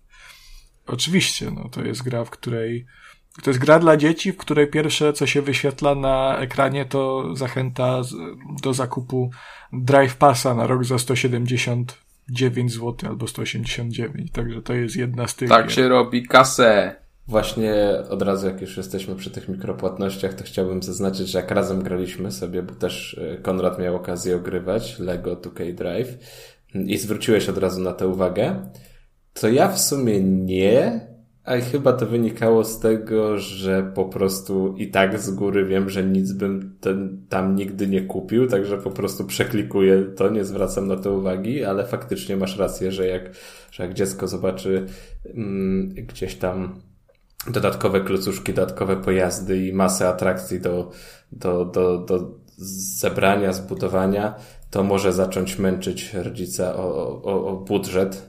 [0.88, 2.86] oczywiście, no to jest gra, w której,
[3.44, 8.02] to jest gra dla dzieci, w której pierwsze, co się wyświetla na ekranie, to zachęta
[8.62, 9.30] do zakupu
[9.74, 10.98] Drive Passa na rok za
[12.30, 15.50] 179 zł albo 189, także to jest jedna z tych.
[15.50, 15.76] Tak gier.
[15.76, 16.96] się robi kasę.
[17.28, 17.76] Właśnie
[18.10, 22.32] od razu, jak już jesteśmy przy tych mikropłatnościach, to chciałbym zaznaczyć, że jak razem graliśmy
[22.32, 26.18] sobie, bo też e, Konrad miał okazję ogrywać Lego 2K Drive
[26.76, 28.70] i zwróciłeś od razu na tę uwagę,
[29.34, 31.09] to ja w sumie nie,
[31.50, 36.04] a chyba to wynikało z tego, że po prostu i tak z góry wiem, że
[36.04, 40.96] nic bym ten, tam nigdy nie kupił, także po prostu przeklikuję to, nie zwracam na
[40.96, 43.30] to uwagi, ale faktycznie masz rację, że jak,
[43.72, 44.86] że jak dziecko zobaczy
[45.26, 46.80] mm, gdzieś tam
[47.48, 50.92] dodatkowe klocuszki, dodatkowe pojazdy i masę atrakcji do,
[51.32, 52.32] do, do, do
[52.98, 54.36] zebrania, zbudowania,
[54.70, 58.29] to może zacząć męczyć rodzica o, o, o budżet,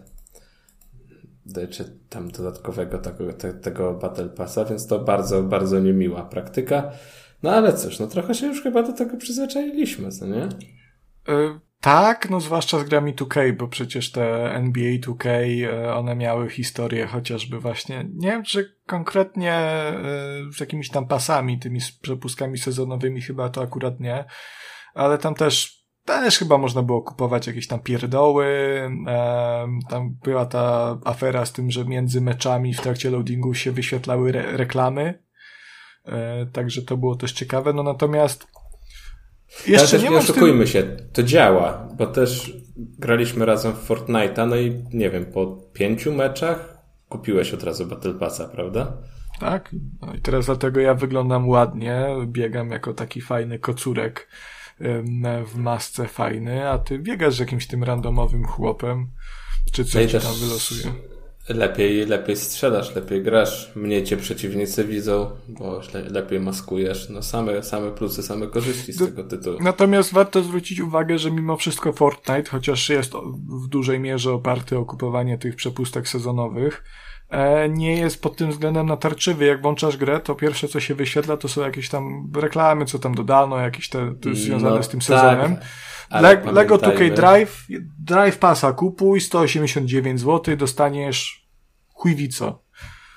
[1.70, 6.90] czy tam dodatkowego tego, te, tego Battle Passa, więc to bardzo, bardzo niemiła praktyka.
[7.42, 10.44] No ale cóż, no trochę się już chyba do tego przyzwyczailiśmy, co nie?
[11.28, 16.51] Y tak, no zwłaszcza z grami 2K, bo przecież te NBA 2K, y, one miały
[16.51, 19.55] historię chociażby właśnie, nie wiem czy konkretnie
[20.48, 24.24] y, z jakimiś tam pasami, tymi przepustkami sezonowymi chyba to akurat nie,
[24.94, 25.79] ale tam też
[26.18, 28.46] też chyba można było kupować jakieś tam pierdoły.
[29.88, 34.56] tam była ta afera z tym, że między meczami w trakcie loadingu się wyświetlały re
[34.56, 35.22] reklamy.
[36.04, 37.72] E, także to było też ciekawe.
[37.72, 38.46] No natomiast
[39.66, 40.66] jeszcze nie, nie oszukujmy tym...
[40.66, 40.82] się,
[41.12, 46.78] to działa, bo też graliśmy razem w Fortnite'a, no i nie wiem, po pięciu meczach
[47.08, 48.96] kupiłeś od razu Battle Passa, prawda?
[49.40, 49.70] Tak?
[50.00, 54.28] No i teraz dlatego ja wyglądam ładnie, biegam jako taki fajny kocurek
[55.46, 59.06] w masce fajny, a ty biegasz z jakimś tym randomowym chłopem,
[59.72, 60.94] czy coś tam wylosuje.
[61.48, 67.08] Lepiej, lepiej strzelasz, lepiej grasz, mniej cię przeciwnicy widzą, bo lepiej maskujesz.
[67.08, 69.56] No same, same plusy, same korzyści z tego tytułu.
[69.60, 73.12] Natomiast warto zwrócić uwagę, że mimo wszystko Fortnite, chociaż jest
[73.64, 76.84] w dużej mierze oparty o kupowanie tych przepustek sezonowych,
[77.68, 79.44] nie jest pod tym względem natarczywy.
[79.44, 83.14] Jak włączasz grę, to pierwsze co się wyświetla to są jakieś tam reklamy, co tam
[83.14, 85.06] dodano, jakieś te, te związane no, z tym tak.
[85.06, 85.56] sezonem.
[86.10, 87.66] Le Lego 2K Drive,
[87.98, 91.48] Drive Passa kupuj, 189 zł, dostaniesz
[91.94, 92.62] chujwico.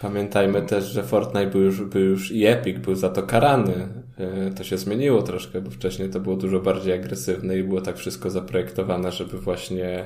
[0.02, 3.88] Pamiętajmy też, że Fortnite był już, był już i Epic był za to karany.
[4.18, 7.98] E, to się zmieniło troszkę, bo wcześniej to było dużo bardziej agresywne i było tak
[7.98, 10.06] wszystko zaprojektowane, żeby właśnie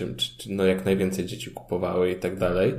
[0.00, 0.16] e, czym,
[0.56, 2.74] no jak najwięcej dzieci kupowały i tak dalej.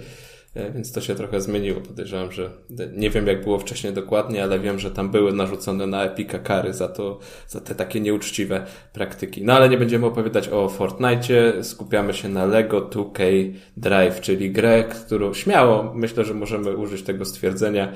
[0.56, 1.82] E, więc to się trochę zmieniło.
[1.82, 2.50] Podejrzewam, że
[2.94, 6.74] nie wiem jak było wcześniej dokładnie, ale wiem, że tam były narzucone na Epika kary
[6.74, 9.44] za to, za te takie nieuczciwe praktyki.
[9.44, 14.84] No ale nie będziemy opowiadać o Fortnite, skupiamy się na Lego 2K Drive, czyli grę,
[14.84, 17.92] którą śmiało, myślę, że możemy użyć tego stwierdzenia,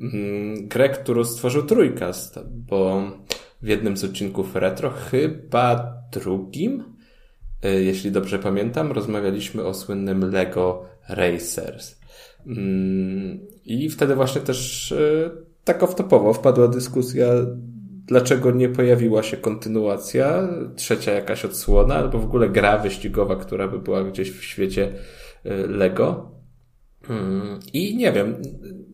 [0.00, 3.02] mm, grę, którą stworzył Trójkast, bo
[3.62, 6.93] w jednym z odcinków retro, chyba drugim, e,
[7.68, 12.00] jeśli dobrze pamiętam, rozmawialiśmy o słynnym Lego Racers.
[12.46, 15.30] Mm, I wtedy właśnie też e,
[15.64, 17.26] tak off-topowo wpadła dyskusja,
[18.06, 23.78] dlaczego nie pojawiła się kontynuacja, trzecia jakaś odsłona, albo w ogóle gra wyścigowa, która by
[23.78, 24.92] była gdzieś w świecie
[25.44, 26.33] e, Lego.
[27.72, 28.34] I nie wiem,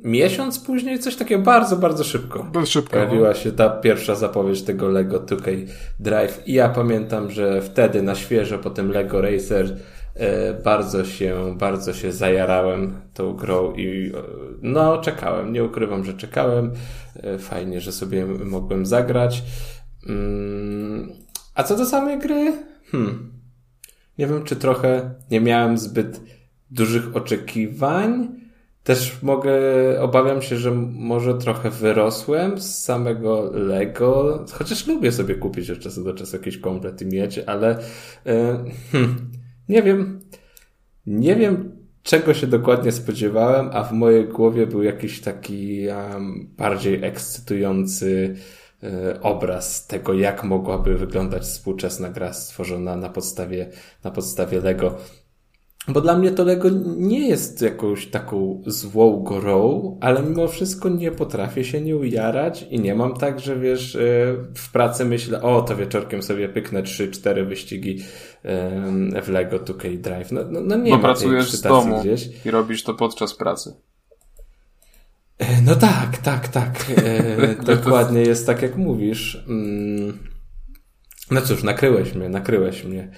[0.03, 2.45] miesiąc później coś takiego bardzo, bardzo szybko.
[2.53, 2.91] Bardzo szybko.
[2.91, 3.35] Pojawiła no.
[3.35, 5.67] się ta pierwsza zapowiedź tego Lego 2K
[6.01, 9.77] Drive i ja pamiętam, że wtedy na świeżo po tym Lego Racer
[10.15, 14.23] E, bardzo się, bardzo się zajarałem tą grą i e,
[14.63, 16.73] no czekałem, nie ukrywam, że czekałem.
[17.17, 19.43] E, fajnie, że sobie mogłem zagrać.
[20.09, 21.13] Mm,
[21.55, 22.53] a co do samej gry?
[22.91, 23.33] Hmm.
[24.19, 26.21] Nie wiem, czy trochę nie miałem zbyt
[26.71, 28.29] dużych oczekiwań.
[28.85, 29.53] Też mogę,
[30.01, 36.05] obawiam się, że może trochę wyrosłem z samego Lego, chociaż lubię sobie kupić od czasu
[36.05, 37.79] do czasu jakiś komplet i mieć, ale
[38.93, 39.31] hmm,
[39.69, 40.21] nie wiem.
[41.07, 47.05] Nie wiem, czego się dokładnie spodziewałem, a w mojej głowie był jakiś taki um, bardziej
[47.05, 48.37] ekscytujący
[48.83, 53.71] e, obraz tego, jak mogłaby wyglądać współczesna gra stworzona na podstawie,
[54.05, 54.99] na podstawie Lego.
[55.89, 61.11] Bo dla mnie to Lego nie jest jakąś taką złą grą, ale mimo wszystko nie
[61.11, 63.99] potrafię się nie ujarać i nie mam tak, że wiesz, e,
[64.55, 67.99] w pracy myślę, o, to wieczorkiem sobie pyknę 3-4 wyścigi
[69.23, 70.33] w Lego 2K Drive.
[70.33, 72.29] No, no, no nie Bo ma pracujesz z domu gdzieś.
[72.47, 73.75] i robisz to podczas pracy.
[75.39, 76.87] E, no tak, tak, tak.
[76.97, 79.45] E, dokładnie jest tak, jak mówisz.
[79.49, 80.19] Mm.
[81.31, 83.11] No cóż, nakryłeś mnie, nakryłeś mnie.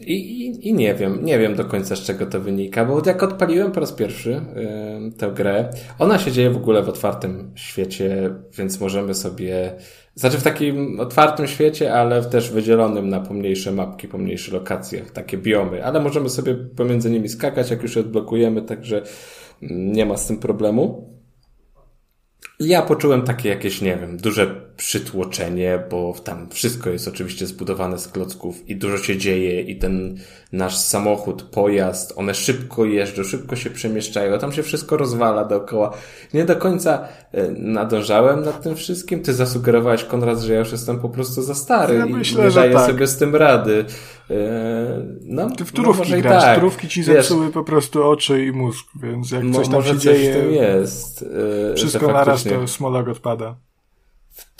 [0.00, 3.22] I, i, I, nie wiem, nie wiem do końca z czego to wynika, bo jak
[3.22, 4.40] odpaliłem po raz pierwszy
[5.18, 9.72] tę grę, ona się dzieje w ogóle w otwartym świecie, więc możemy sobie,
[10.14, 15.84] znaczy w takim otwartym świecie, ale też wydzielonym na pomniejsze mapki, pomniejsze lokacje, takie biomy,
[15.84, 19.02] ale możemy sobie pomiędzy nimi skakać, jak już je odblokujemy, także
[19.70, 21.12] nie ma z tym problemu.
[22.60, 28.08] Ja poczułem takie jakieś, nie wiem, duże przytłoczenie, bo tam wszystko jest oczywiście zbudowane z
[28.08, 30.18] klocków i dużo się dzieje i ten
[30.52, 35.92] nasz samochód, pojazd, one szybko jeżdżą, szybko się przemieszczają, tam się wszystko rozwala dookoła.
[36.34, 39.22] Nie do końca e, nadążałem nad tym wszystkim.
[39.22, 42.50] Ty zasugerowałeś, Konrad, że ja już jestem po prostu za stary ja i myślę, nie
[42.50, 42.90] daję tak.
[42.90, 43.84] sobie z tym rady.
[44.30, 44.34] E,
[45.24, 46.58] no, Ty w turówki no grasz, tak.
[46.58, 50.34] turówki ci zepsuły Wiesz, po prostu oczy i mózg, więc jak coś tam się dzieje...
[50.50, 51.24] jest.
[51.72, 53.56] E, wszystko naraz to smolak odpada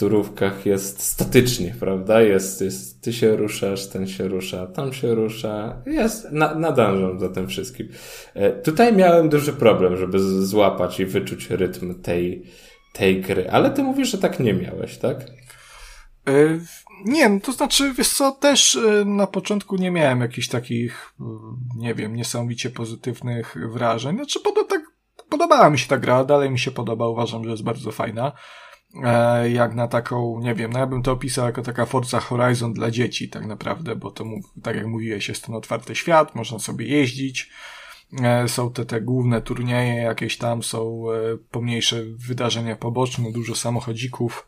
[0.03, 2.23] turówkach jest statycznie, prawda?
[2.23, 7.29] Jest, jest, ty się ruszasz, ten się rusza, tam się rusza, jest, na, nadążam za
[7.29, 7.89] tym wszystkim.
[8.35, 12.43] E, tutaj miałem duży problem, żeby złapać i wyczuć rytm tej,
[12.93, 15.21] tej gry, ale ty mówisz, że tak nie miałeś, tak?
[16.29, 16.59] E,
[17.05, 21.15] nie, no to znaczy, wiesz co, też e, na początku nie miałem jakichś takich,
[21.77, 24.17] nie wiem, niesamowicie pozytywnych wrażeń.
[24.17, 24.83] Znaczy, poda, tak,
[25.29, 28.33] podobała mi się ta gra, dalej mi się podoba, uważam, że jest bardzo fajna.
[29.05, 32.73] E, jak na taką, nie wiem, no ja bym to opisał jako taka Forza Horizon
[32.73, 34.25] dla dzieci tak naprawdę, bo to,
[34.63, 37.51] tak jak mówiłeś, jest ten otwarty świat, można sobie jeździć,
[38.23, 44.47] e, są te, te główne turnieje, jakieś tam są e, pomniejsze wydarzenia poboczne, dużo samochodzików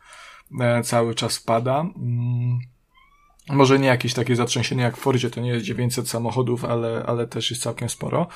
[0.84, 1.86] cały czas pada.
[3.49, 7.26] Może nie jakieś takie zatrzęsienie jak w Fordzie, to nie jest 900 samochodów, ale, ale
[7.26, 8.26] też jest całkiem sporo.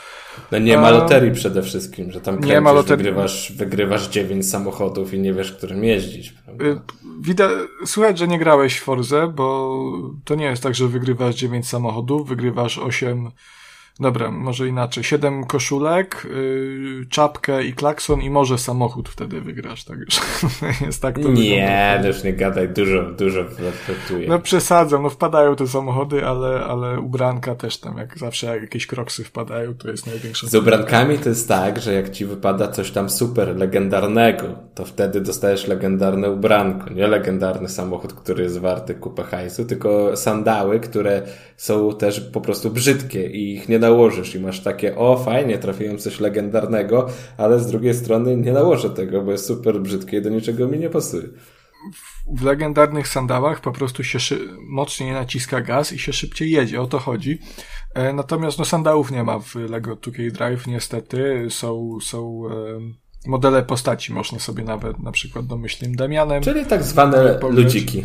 [0.52, 3.04] No nie ma loterii przede wszystkim, że tam nie ma loterii.
[3.04, 6.34] Wygrywasz, wygrywasz 9 samochodów i nie wiesz, którym jeździć.
[6.62, 6.80] Y,
[7.20, 7.50] widać,
[7.86, 9.76] słychać, że nie grałeś w Forze, bo
[10.24, 13.30] to nie jest tak, że wygrywasz 9 samochodów, wygrywasz 8
[14.00, 15.04] Dobra, może inaczej.
[15.04, 20.20] Siedem koszulek, yy, czapkę i klakson i może samochód wtedy wygrasz, tak już.
[20.86, 24.28] jest tak to Nie, też nie gadaj, dużo, dużo wletuje.
[24.28, 28.86] No przesadzam, no wpadają te samochody, ale, ale ubranka też tam, jak zawsze jak jakieś
[28.86, 30.46] kroksy wpadają, to jest największa.
[30.46, 34.44] Z ubrankami to jest tak, że jak ci wypada coś tam super legendarnego,
[34.74, 40.80] to wtedy dostajesz legendarne ubranko, nie legendarny samochód, który jest warty kupę hajsu, tylko sandały,
[40.80, 41.22] które
[41.56, 45.98] są też po prostu brzydkie i ich nie nałożysz i masz takie, o fajnie, trafiłem
[45.98, 50.30] coś legendarnego, ale z drugiej strony nie nałożę tego, bo jest super brzydkie i do
[50.30, 51.22] niczego mi nie pasuje.
[52.38, 56.86] W legendarnych sandałach po prostu się szy- mocniej naciska gaz i się szybciej jedzie, o
[56.86, 57.38] to chodzi.
[57.94, 61.46] E, natomiast no sandałów nie ma w LEGO 2K Drive, niestety.
[61.50, 66.42] Są, są e, modele postaci, można sobie nawet na przykład domyślnym Damianem.
[66.42, 68.04] Czyli tak zwane ludziki.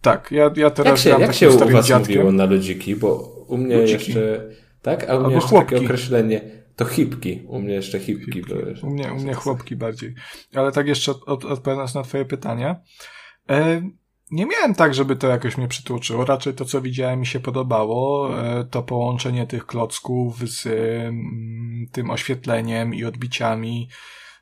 [0.00, 2.16] Tak, ja, ja teraz Jak się, jak się u was dziadkiem.
[2.16, 2.96] mówiło na ludziki?
[2.96, 3.14] Bo
[3.48, 4.12] u mnie ludziki.
[4.12, 4.48] jeszcze
[4.96, 5.10] tak?
[5.10, 5.74] A u mnie jeszcze chłopki.
[5.74, 6.40] takie określenie
[6.76, 7.42] to hipki.
[7.46, 8.54] U mnie jeszcze hipki, hipki.
[8.54, 8.74] były.
[8.82, 10.14] U mnie, u mnie chłopki bardziej.
[10.54, 12.76] Ale tak jeszcze od, od, odpowiadając na twoje pytanie.
[13.50, 13.82] E,
[14.30, 16.24] nie miałem tak, żeby to jakoś mnie przytłoczyło.
[16.24, 18.30] Raczej to, co widziałem, mi się podobało.
[18.42, 23.88] E, to połączenie tych klocków z mm, tym oświetleniem i odbiciami.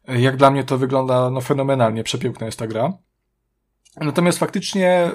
[0.09, 2.05] E, jak dla mnie to wygląda no, fenomenalnie.
[2.05, 2.93] Przepiękna jest ta gra.
[4.01, 5.11] Natomiast faktycznie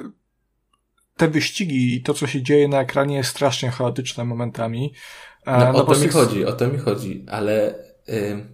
[1.18, 4.94] te wyścigi i to, co się dzieje na ekranie jest strasznie chaotyczne momentami.
[5.46, 7.76] No, no o to mi chodzi, o to mi chodzi, ale
[8.08, 8.46] yy,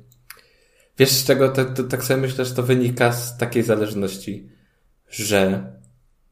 [0.98, 4.50] wiesz z czego to, to, tak sobie myślę, że to wynika z takiej zależności,
[5.10, 5.72] że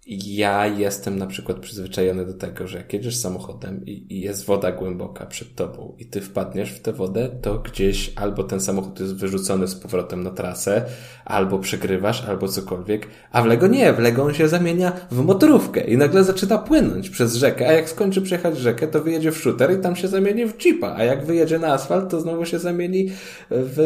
[0.07, 4.71] ja jestem na przykład przyzwyczajony do tego, że jak jedziesz samochodem i, i, jest woda
[4.71, 9.15] głęboka przed tobą i ty wpadniesz w tę wodę, to gdzieś albo ten samochód jest
[9.15, 10.85] wyrzucony z powrotem na trasę,
[11.25, 15.81] albo przegrywasz, albo cokolwiek, a w Lego nie, w Lego on się zamienia w motorówkę
[15.81, 19.79] i nagle zaczyna płynąć przez rzekę, a jak skończy przejechać rzekę, to wyjedzie w shooter
[19.79, 23.09] i tam się zamieni w jeepa, a jak wyjedzie na asfalt, to znowu się zamieni
[23.49, 23.77] w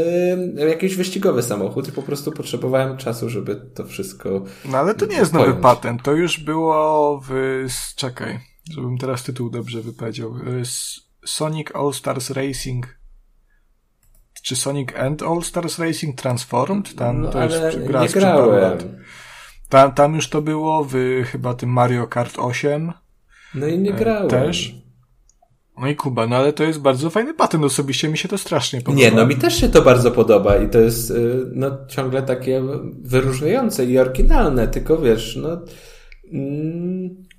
[0.69, 5.15] jakiś wyścigowy samochód i po prostu potrzebowałem czasu, żeby to wszystko No ale to nie
[5.15, 7.31] jest nowy patent, to już było w...
[7.95, 8.39] czekaj,
[8.71, 10.33] żebym teraz tytuł dobrze wypowiedział.
[11.25, 12.99] Sonic All Stars Racing
[14.43, 16.95] czy Sonic and All Stars Racing Transformed?
[16.95, 18.77] Tam no, to jest gra nie grałem.
[19.69, 20.93] Tam, tam już to było w
[21.25, 22.93] chyba tym Mario Kart 8.
[23.55, 24.29] No i nie e, grałem.
[24.29, 24.75] Też.
[25.79, 28.81] No i Kuba, no ale to jest bardzo fajny patent, osobiście mi się to strasznie
[28.81, 29.03] podoba.
[29.03, 32.61] Nie, no mi też się to bardzo podoba i to jest y, no ciągle takie
[33.01, 35.61] wyróżniające i oryginalne, tylko wiesz, no
[36.33, 37.29] mm,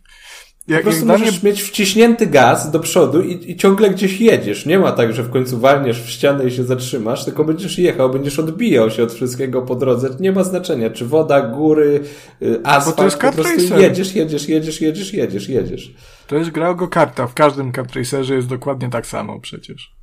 [0.69, 1.51] jak, po prostu możesz mnie...
[1.51, 4.67] mieć wciśnięty gaz do przodu i, i, ciągle gdzieś jedziesz.
[4.67, 8.11] Nie ma tak, że w końcu walniesz w ścianę i się zatrzymasz, tylko będziesz jechał,
[8.11, 10.09] będziesz odbijał się od wszystkiego po drodze.
[10.21, 12.01] Nie ma znaczenia, czy woda, góry,
[12.43, 13.79] y, asfalt, to jest po prostu racer.
[13.81, 15.95] jedziesz, jedziesz, jedziesz, jedziesz, jedziesz, jedziesz.
[16.27, 17.27] To jest gra o go-karta.
[17.27, 20.00] W każdym racerze jest dokładnie tak samo przecież.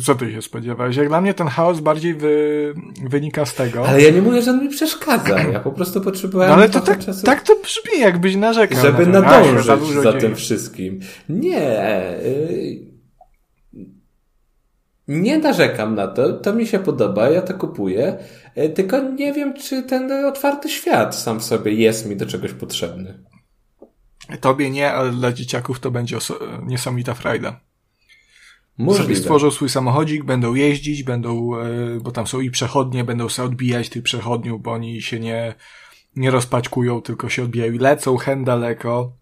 [0.00, 0.96] Co ty się spodziewałeś?
[0.96, 2.74] Jak dla mnie ten chaos bardziej wy,
[3.04, 3.88] wynika z tego.
[3.88, 5.42] Ale ja nie mówię, że on mi przeszkadza.
[5.42, 6.50] Ja po prostu potrzebowałem.
[6.50, 8.82] No ale to tak, czasu, tak to brzmi, jakbyś narzekał.
[8.82, 11.00] Żeby na nadążyć za, za tym wszystkim.
[11.28, 11.90] Nie.
[12.20, 12.92] Y,
[15.08, 16.32] nie narzekam na to.
[16.32, 18.18] To mi się podoba, ja to kupuję.
[18.58, 22.52] Y, tylko nie wiem, czy ten otwarty świat sam w sobie jest mi do czegoś
[22.52, 23.24] potrzebny.
[24.40, 26.18] Tobie nie, ale dla dzieciaków to będzie
[26.66, 27.60] niesamowita frajda.
[28.78, 29.04] Możliwe.
[29.04, 31.66] Sobie stworzą swój samochodzik, będą jeździć, będą, e,
[32.00, 35.54] bo tam są i przechodnie, będą sobie odbijać tych przechodniów, bo oni się nie,
[36.16, 39.12] nie rozpaćkują, tylko się odbijają i lecą hen daleko.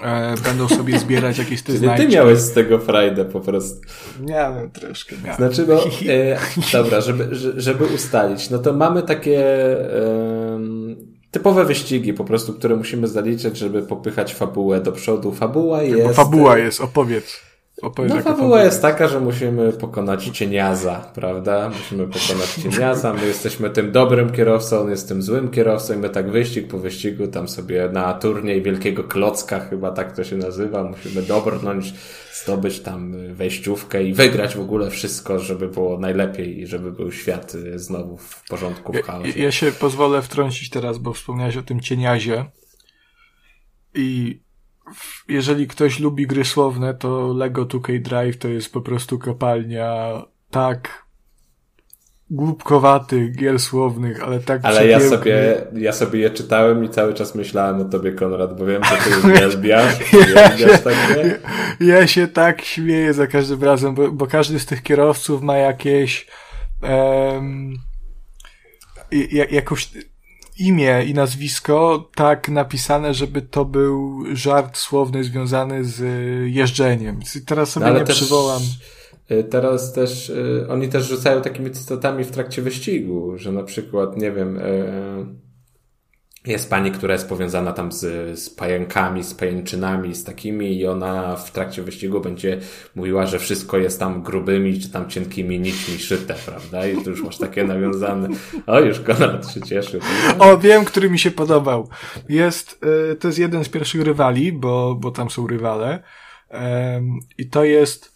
[0.00, 2.06] E, będą sobie zbierać jakieś te znajdźki.
[2.06, 3.80] ty miałeś z tego frajdę po prostu.
[4.20, 5.36] Miałem troszkę, miałem.
[5.36, 5.80] Znaczy, no,
[6.12, 6.38] e,
[6.82, 9.40] dobra, żeby, żeby ustalić, no to mamy takie
[9.96, 10.60] e,
[11.30, 15.32] typowe wyścigi po prostu, które musimy zaliczyć, żeby popychać fabułę do przodu.
[15.32, 16.08] Fabuła jest...
[16.08, 17.53] Bo fabuła jest, opowiedz.
[17.84, 21.68] Opowiedz, no fabuła jest taka, że musimy pokonać cieniaza, prawda?
[21.68, 26.10] Musimy pokonać cieniaza, my jesteśmy tym dobrym kierowcą, on jest tym złym kierowcą i my
[26.10, 30.84] tak wyścig po wyścigu tam sobie na turniej wielkiego klocka, chyba tak to się nazywa,
[30.84, 31.94] musimy dobrnąć,
[32.32, 37.52] zdobyć tam wejściówkę i wygrać w ogóle wszystko, żeby było najlepiej i żeby był świat
[37.74, 39.38] znowu w porządku, w chaosie.
[39.38, 42.44] Ja, ja się pozwolę wtrącić teraz, bo wspomniałeś o tym cieniazie
[43.94, 44.40] i
[45.28, 51.04] jeżeli ktoś lubi gry słowne, to Lego 2K Drive to jest po prostu kopalnia tak
[52.30, 57.34] głupkowatych gier słownych, ale tak Ale ja sobie, ja sobie je czytałem i cały czas
[57.34, 61.38] myślałem o tobie, Konrad, bo wiem, że ty uwielbiasz, uwielbiasz takie.
[61.80, 66.26] Ja się tak śmieję za każdym razem, bo, bo każdy z tych kierowców ma jakieś
[66.82, 67.74] um,
[69.50, 69.90] jakąś
[70.58, 76.02] imię i nazwisko tak napisane, żeby to był żart słowny związany z
[76.54, 77.20] jeżdżeniem.
[77.46, 78.16] Teraz sobie no, nie też...
[78.16, 78.62] przywołam.
[79.30, 84.16] Y, teraz też, y, oni też rzucają takimi cytatami w trakcie wyścigu, że na przykład,
[84.16, 85.43] nie wiem, y,
[86.46, 91.36] jest pani, która jest powiązana tam z, z pająkami, z pajęczynami, z takimi i ona
[91.36, 92.60] w trakcie wyścigu będzie
[92.94, 96.86] mówiła, że wszystko jest tam grubymi czy tam cienkimi nićmi szyte, prawda?
[96.86, 98.28] I tu już masz takie nawiązane.
[98.66, 100.00] O, już Konrad się cieszy.
[100.38, 101.88] O, wiem, który mi się podobał.
[102.28, 102.80] Jest,
[103.20, 106.02] to jest jeden z pierwszych rywali, bo, bo tam są rywale.
[107.38, 108.13] I to jest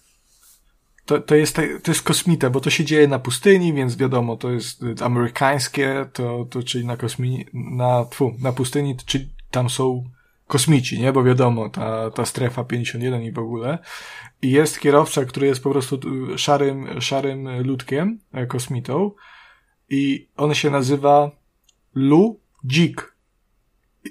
[1.08, 4.50] to, to, jest, to jest kosmita, bo to się dzieje na pustyni, więc wiadomo, to
[4.50, 10.04] jest amerykańskie, to, to czyli na kosmi, na, tfu, na pustyni, czyli tam są
[10.46, 11.12] kosmici, nie?
[11.12, 13.78] Bo wiadomo, ta, ta strefa 51 i w ogóle.
[14.42, 16.00] I jest kierowca, który jest po prostu
[16.36, 19.10] szarym, szarym ludkiem, e, kosmitą.
[19.90, 21.30] I on się nazywa
[21.94, 23.14] Lu Dzik.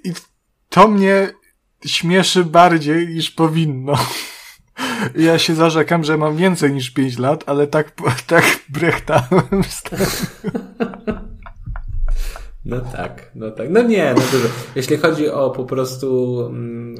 [0.03, 0.11] I
[0.69, 1.29] to mnie
[1.85, 3.93] śmieszy bardziej niż powinno.
[5.15, 7.91] Ja się zarzekam, że mam więcej niż 5 lat, ale tak,
[8.27, 9.63] tak brechtałem
[12.67, 13.69] No tak, no tak.
[13.69, 14.47] No nie, no dużo.
[14.75, 16.95] Jeśli chodzi o po prostu mm,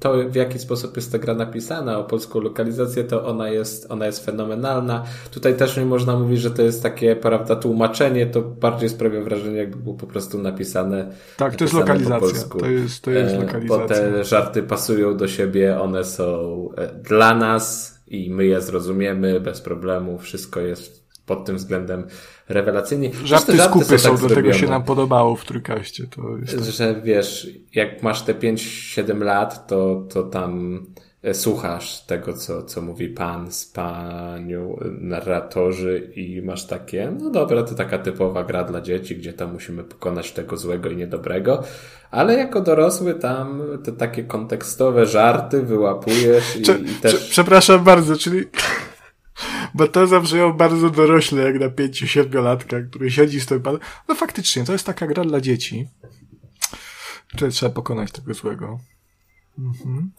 [0.00, 4.06] to, w jaki sposób jest ta gra napisana, o polską lokalizację, to ona jest, ona
[4.06, 5.04] jest fenomenalna.
[5.30, 9.56] Tutaj też nie można mówić, że to jest takie, prawda, tłumaczenie, to bardziej sprawia wrażenie,
[9.58, 11.12] jakby było po prostu napisane.
[11.36, 12.48] Tak, to jest lokalizacja.
[12.58, 13.86] To jest, to jest lokalizacja.
[13.86, 19.40] Bo te żarty pasują do siebie, one są e, dla nas i my je zrozumiemy
[19.40, 20.18] bez problemu.
[20.18, 22.06] Wszystko jest pod tym względem
[22.48, 23.10] rewelacyjnie.
[23.24, 26.06] Żarty, żarty skupy są, tak do zrobione, tego się nam podobało w trójkaście.
[26.06, 26.64] To jest tak.
[26.64, 30.80] Że wiesz, jak masz te 5-7 lat, to, to tam
[31.22, 37.62] e, słuchasz tego, co, co mówi pan z panią narratorzy i masz takie, no dobra,
[37.62, 41.62] to taka typowa gra dla dzieci, gdzie tam musimy pokonać tego złego i niedobrego,
[42.10, 47.30] ale jako dorosły tam te takie kontekstowe żarty wyłapujesz i, i też...
[47.30, 48.44] Przepraszam bardzo, czyli
[49.74, 53.62] bo to zabrzmiało bardzo dorośle, jak na pięciu, siedmiolatka, który siedzi z tym
[54.08, 55.88] No faktycznie, to jest taka gra dla dzieci.
[57.30, 58.80] Tutaj trzeba pokonać tego złego.
[59.58, 60.10] Mhm.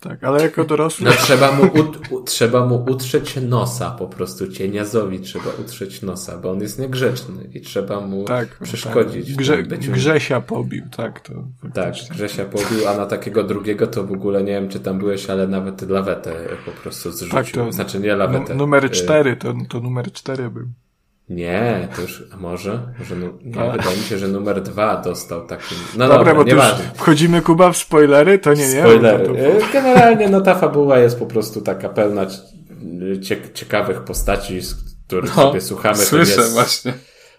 [0.00, 1.06] Tak, ale jako dorosły...
[1.06, 1.62] No trzeba mu,
[2.10, 7.50] u, trzeba mu utrzeć nosa po prostu, cieniazowi trzeba utrzeć nosa, bo on jest niegrzeczny
[7.54, 9.26] i trzeba mu tak, przeszkodzić.
[9.26, 9.36] Tak.
[9.36, 11.20] Grze, Grzesia pobił, tak.
[11.20, 11.32] To
[11.74, 15.30] tak, Grzesia pobił, a na takiego drugiego to w ogóle nie wiem, czy tam byłeś,
[15.30, 16.34] ale nawet lawetę
[16.64, 17.34] po prostu zrzucił.
[17.34, 18.54] Tak, to, znaczy nie lawetę.
[18.54, 20.68] Numer y- cztery, to, to numer cztery był.
[21.30, 22.80] Nie, to już, a może?
[22.98, 25.74] może nie, wydaje mi się, że numer dwa dostał taki.
[25.96, 26.84] No dobra, dobra bo nieważne.
[26.94, 28.80] Wchodzimy Kuba w spoilery, to nie, nie.
[28.80, 29.26] Spoilery.
[29.26, 29.32] To...
[29.72, 32.26] Generalnie no ta fabuła jest po prostu taka pełna
[33.54, 34.74] ciekawych postaci, z
[35.06, 35.96] których no, sobie słuchamy.
[35.96, 36.92] Słyszę to jest, właśnie.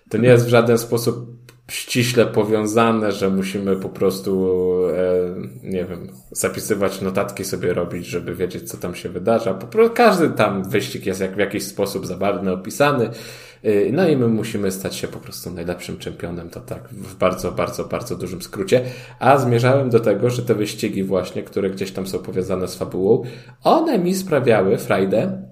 [0.09, 4.51] To nie jest w żaden sposób ściśle powiązane, że musimy po prostu,
[4.89, 9.53] e, nie wiem, zapisywać notatki sobie robić, żeby wiedzieć, co tam się wydarza.
[9.53, 13.09] Po prostu każdy tam wyścig jest jak w jakiś sposób zabawny, opisany.
[13.66, 17.51] Y, no i my musimy stać się po prostu najlepszym czempionem, to tak w bardzo,
[17.51, 18.84] bardzo, bardzo dużym skrócie.
[19.20, 23.24] A zmierzałem do tego, że te wyścigi właśnie, które gdzieś tam są powiązane z fabułą,
[23.64, 25.51] one mi sprawiały frajdę,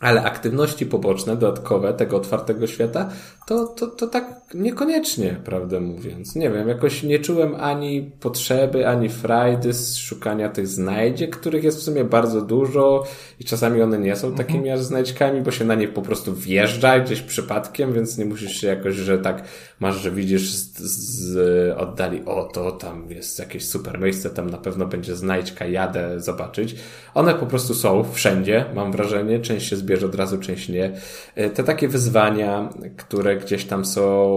[0.00, 3.10] ale aktywności poboczne, dodatkowe tego otwartego świata,
[3.46, 6.36] to, to, to tak niekoniecznie, prawdę mówiąc.
[6.36, 11.78] Nie wiem, jakoś nie czułem ani potrzeby, ani frajdy z szukania tych znajdziek, których jest
[11.78, 13.04] w sumie bardzo dużo
[13.40, 14.78] i czasami one nie są takimi mhm.
[14.78, 18.66] aż znajdźkami, bo się na nie po prostu wjeżdża gdzieś przypadkiem, więc nie musisz się
[18.66, 19.42] jakoś, że tak
[19.80, 24.58] masz, że widzisz z, z oddali, o to tam jest jakieś super miejsce, tam na
[24.58, 26.76] pewno będzie znajdźka, jadę zobaczyć.
[27.14, 30.92] One po prostu są wszędzie, mam wrażenie, część się zbierze od razu, część nie.
[31.34, 34.35] E, te takie wyzwania, które gdzieś tam są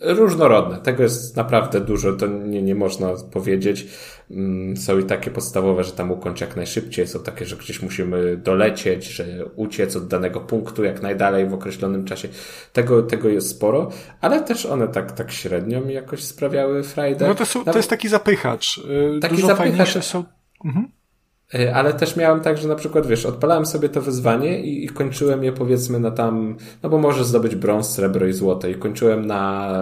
[0.00, 0.78] różnorodne.
[0.78, 3.86] Tego jest naprawdę dużo, to nie, nie można powiedzieć.
[4.30, 8.36] Mm, są i takie podstawowe, że tam ukończ jak najszybciej, są takie, że gdzieś musimy
[8.36, 9.24] dolecieć, że
[9.56, 12.28] uciec od danego punktu jak najdalej w określonym czasie.
[12.72, 13.90] Tego, tego jest sporo,
[14.20, 17.28] ale też one tak, tak średnio mi jakoś sprawiały frajdę.
[17.28, 18.78] No to, są, to jest taki zapychacz.
[18.78, 19.68] Y, taki Dużo zapychacz.
[19.68, 20.24] fajniejsze są.
[20.64, 20.88] Mhm.
[21.54, 24.88] E, ale też miałem tak, że na przykład, wiesz, odpalałem sobie to wyzwanie i, i,
[24.88, 29.26] kończyłem je powiedzmy na tam, no bo możesz zdobyć brąz, srebro i złoto i kończyłem
[29.26, 29.72] na,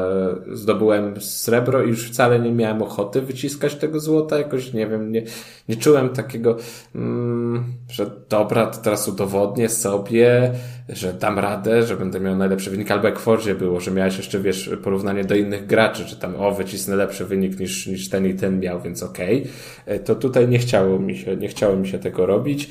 [0.53, 5.23] zdobyłem srebro i już wcale nie miałem ochoty wyciskać tego złota, jakoś nie wiem, nie,
[5.69, 6.57] nie czułem takiego,
[6.95, 10.53] mm, że dobra, to teraz udowodnię sobie,
[10.89, 14.17] że dam radę, że będę miał najlepszy wynik, albo jak w Forzie było, że miałeś
[14.17, 18.27] jeszcze, wiesz, porównanie do innych graczy, że tam, o, wycisnę lepszy wynik niż, niż ten
[18.27, 19.47] i ten miał, więc okej.
[19.83, 19.99] Okay.
[19.99, 22.71] To tutaj nie chciało mi się, nie chciało mi się tego robić.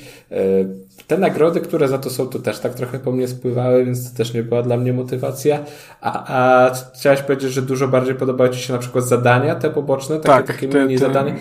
[1.06, 4.16] Te nagrody, które za to są, to też tak trochę po mnie spływały, więc to
[4.16, 5.58] też nie była dla mnie motywacja.
[6.00, 10.16] A, a chciałeś powiedzieć, że dużo bardziej podobały Ci się na przykład zadania, te poboczne,
[10.16, 11.34] takie, tak, takie te, mini zadania?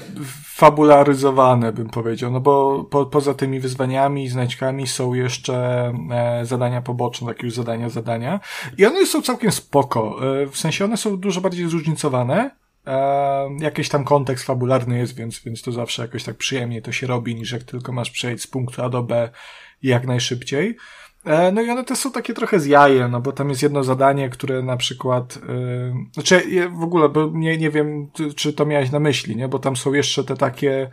[0.46, 5.56] Fabularyzowane bym powiedział, no bo po, poza tymi wyzwaniami i znajdźkami są jeszcze
[6.12, 8.40] e, zadania poboczne, takie już zadania, zadania.
[8.78, 10.20] I one są całkiem spoko.
[10.42, 12.63] E, w sensie one są dużo bardziej zróżnicowane.
[12.88, 17.08] E, jakiś tam kontekst fabularny jest, więc, więc to zawsze jakoś tak przyjemnie to się
[17.08, 19.30] robi, niż jak tylko masz przejść z punktu A do B
[19.84, 20.78] jak najszybciej.
[21.26, 23.84] E, no i one też są takie trochę z jajem, no bo tam jest jedno
[23.84, 28.92] zadanie, które na przykład, yy, znaczy w ogóle, bo nie, nie wiem, czy to miałeś
[28.92, 30.90] na myśli, nie, bo tam są jeszcze te takie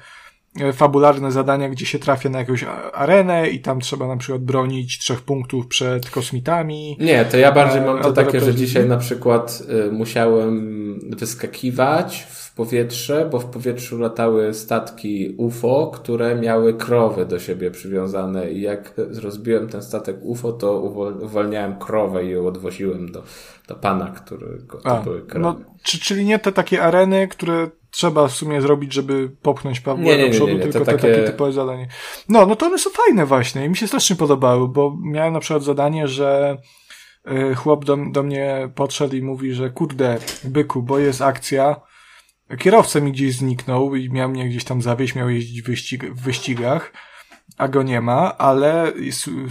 [0.73, 5.21] fabularne zadania, gdzie się trafia na jakąś arenę i tam trzeba na przykład bronić trzech
[5.21, 6.97] punktów przed kosmitami.
[7.01, 12.55] Nie, to ja bardziej mam to takie, że dzisiaj na przykład y, musiałem wyskakiwać w
[12.55, 18.95] powietrze, bo w powietrzu latały statki UFO, które miały krowy do siebie przywiązane i jak
[19.23, 20.81] rozbiłem ten statek UFO, to
[21.23, 23.23] uwolniałem krowę i ją odwoziłem do,
[23.69, 24.47] do pana, który
[24.83, 25.41] to A, były krowy.
[25.41, 30.05] No, czy, czyli nie te takie areny, które trzeba w sumie zrobić, żeby popchnąć Pawła
[30.05, 30.99] nie, nie, do przodu, nie, tylko te takie...
[30.99, 31.89] takie typowe zadanie.
[32.29, 35.41] No, no to one są fajne właśnie i mi się strasznie podobały, bo miałem na
[35.41, 36.57] przykład zadanie, że
[37.51, 41.77] y, chłop do, do mnie podszedł i mówi, że kurde, byku, bo jest akcja,
[42.59, 46.23] Kierowca mi gdzieś zniknął i miał mnie gdzieś tam zawieźć, miał jeździć w, wyścig w
[46.23, 46.93] wyścigach,
[47.59, 48.93] a go nie ma, ale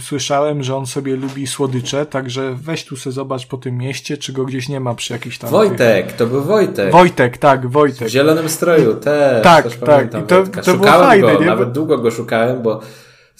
[0.00, 4.32] słyszałem, że on sobie lubi słodycze, także weź tu se zobacz po tym mieście, czy
[4.32, 5.50] go gdzieś nie ma przy jakiejś tam...
[5.50, 6.92] Wojtek, to był Wojtek.
[6.92, 8.08] Wojtek, tak, Wojtek.
[8.08, 9.42] W zielonym stroju, też.
[9.42, 10.06] Tak, też tak.
[10.06, 11.46] I to, to szukałem fajne, go, nie?
[11.46, 12.80] nawet długo go szukałem, bo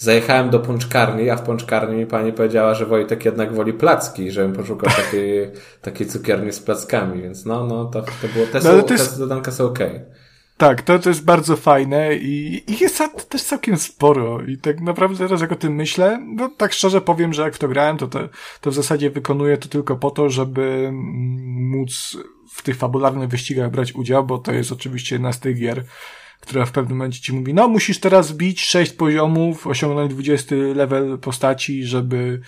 [0.01, 4.53] Zajechałem do pączkarni, a w pączkarni mi pani powiedziała, że Wojtek jednak woli placki, żebym
[4.53, 5.51] poszukał takiej,
[5.81, 9.15] takiej cukierni z plackami, więc no, no, to, to było, te, no, są, te jest...
[9.15, 9.87] zadanka są okej.
[9.87, 10.20] Okay.
[10.61, 15.41] Tak, to, to jest bardzo fajne i jest też całkiem sporo i tak naprawdę teraz
[15.41, 18.19] jak o tym myślę, no tak szczerze powiem, że jak w to grałem, to, to,
[18.61, 22.17] to w zasadzie wykonuję to tylko po to, żeby móc
[22.49, 25.83] w tych fabularnych wyścigach brać udział, bo to jest oczywiście jedna z tych gier,
[26.39, 31.17] która w pewnym momencie ci mówi, no musisz teraz bić 6 poziomów, osiągnąć 20 level
[31.17, 32.41] postaci, żeby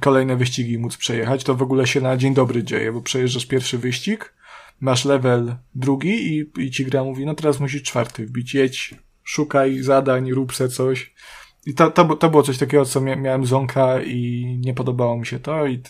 [0.00, 1.44] kolejne wyścigi móc przejechać.
[1.44, 4.32] To w ogóle się na dzień dobry dzieje, bo przejeżdżasz pierwszy wyścig,
[4.80, 9.78] masz level drugi i, i ci gra mówi, no teraz musisz czwarty wbić, jedź, szukaj
[9.78, 11.14] zadań, rób se coś.
[11.66, 15.38] I to, to, to było coś takiego, co miałem zonka i nie podobało mi się
[15.38, 15.82] to i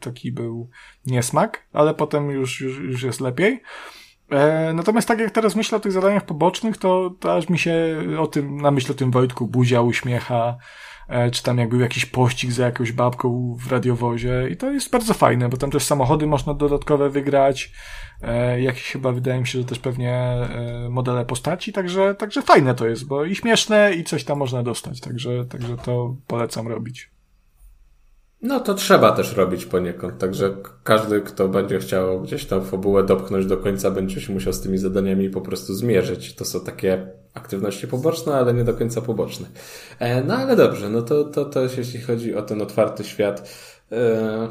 [0.00, 0.70] taki był
[1.06, 3.60] niesmak, ale potem już, już, już jest lepiej.
[4.30, 7.96] E, natomiast tak jak teraz myślę o tych zadaniach pobocznych, to, to aż mi się
[8.18, 10.56] o tym, na myśl o tym Wojtku buzia uśmiecha,
[11.08, 14.90] e, czy tam jak był jakiś pościg za jakąś babką w radiowozie i to jest
[14.90, 17.72] bardzo fajne, bo tam też samochody można dodatkowe wygrać,
[18.22, 20.34] e, jakieś chyba wydaje mi się, że też pewnie
[20.90, 25.00] modele postaci, także, także fajne to jest, bo i śmieszne i coś tam można dostać,
[25.00, 27.15] także, także to polecam robić.
[28.42, 33.46] No to trzeba też robić poniekąd, także każdy, kto będzie chciał gdzieś tam fabułę dopchnąć
[33.46, 36.34] do końca, będzie się musiał z tymi zadaniami po prostu zmierzyć.
[36.34, 39.46] To są takie aktywności poboczne, ale nie do końca poboczne.
[39.98, 43.50] E, no ale dobrze, no to, to, to jeśli chodzi o ten otwarty świat,
[43.92, 44.48] e,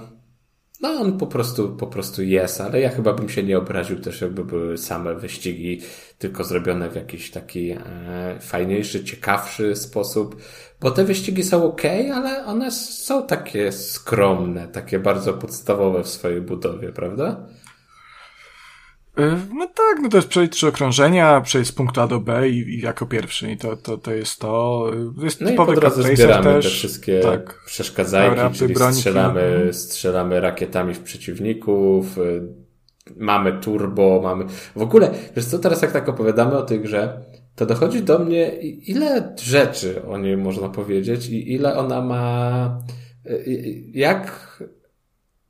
[0.82, 4.22] no on po prostu, po prostu jest, ale ja chyba bym się nie obraził też,
[4.22, 5.82] jakby były same wyścigi,
[6.18, 7.80] tylko zrobione w jakiś taki e,
[8.42, 10.42] fajniejszy, ciekawszy sposób.
[10.82, 11.82] Bo te wyścigi są ok,
[12.14, 17.48] ale one są takie skromne, takie bardzo podstawowe w swojej budowie, prawda?
[19.18, 22.50] E, no tak, no to jest przejść trzy okrążenia, przejść z punktu A do B
[22.50, 24.86] i, i jako pierwszy i to, to, to jest to.
[25.24, 26.66] Jest no i po drodze zbieramy też.
[26.66, 32.42] te wszystkie tak, przeszkadzajki, czyli strzelamy, strzelamy rakietami w przeciwników, y,
[33.18, 34.46] mamy turbo, mamy...
[34.76, 37.22] W ogóle, wiesz co, teraz jak tak opowiadamy o tej grze,
[37.56, 42.82] to dochodzi do mnie, ile rzeczy o niej można powiedzieć i ile ona ma,
[43.94, 44.58] jak,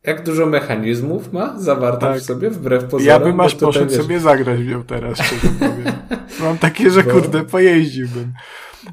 [0.03, 2.19] jak dużo mechanizmów ma zawarte tak.
[2.19, 3.07] w sobie, wbrew pozorom.
[3.07, 4.01] Ja bym aż poszedł wiesz...
[4.01, 5.93] sobie zagrać w nią teraz, szczerze powiem.
[6.39, 8.33] Mam takie, że bo, kurde, pojeździłbym.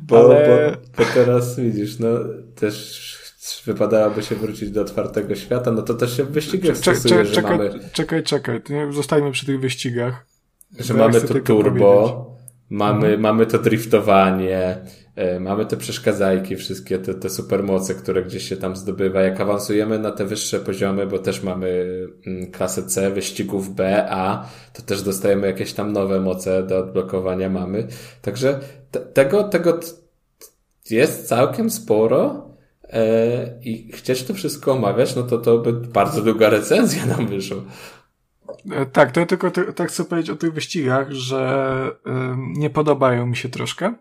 [0.02, 0.76] Bo, ale...
[0.96, 2.08] bo, bo teraz widzisz, no
[2.54, 3.12] też
[3.64, 7.58] wypadałoby się wrócić do otwartego świata, no to też się w wyścigach stosuje, że czekaj,
[7.58, 7.70] mamy...
[7.92, 8.60] Czekaj, czekaj,
[8.90, 10.26] zostajmy przy tych wyścigach.
[10.78, 12.31] Że mamy to turbo,
[12.72, 13.20] Mamy, mhm.
[13.20, 14.78] mamy to driftowanie,
[15.16, 19.22] e, mamy te przeszkadzajki, wszystkie te, te supermoce, które gdzieś się tam zdobywa.
[19.22, 21.86] Jak awansujemy na te wyższe poziomy, bo też mamy
[22.26, 27.48] mm, klasę C, wyścigów B, A, to też dostajemy jakieś tam nowe moce do odblokowania
[27.48, 27.86] mamy.
[28.22, 29.80] Także te, tego, tego
[30.90, 32.48] jest całkiem sporo.
[32.82, 37.62] e, i chcieć to wszystko omawiać, no to to by bardzo długa recenzja nam wyszła.
[38.70, 41.90] E, tak, to ja tylko tak chcę powiedzieć o tych wyścigach, że
[42.36, 43.94] nie podobają mi się troszkę,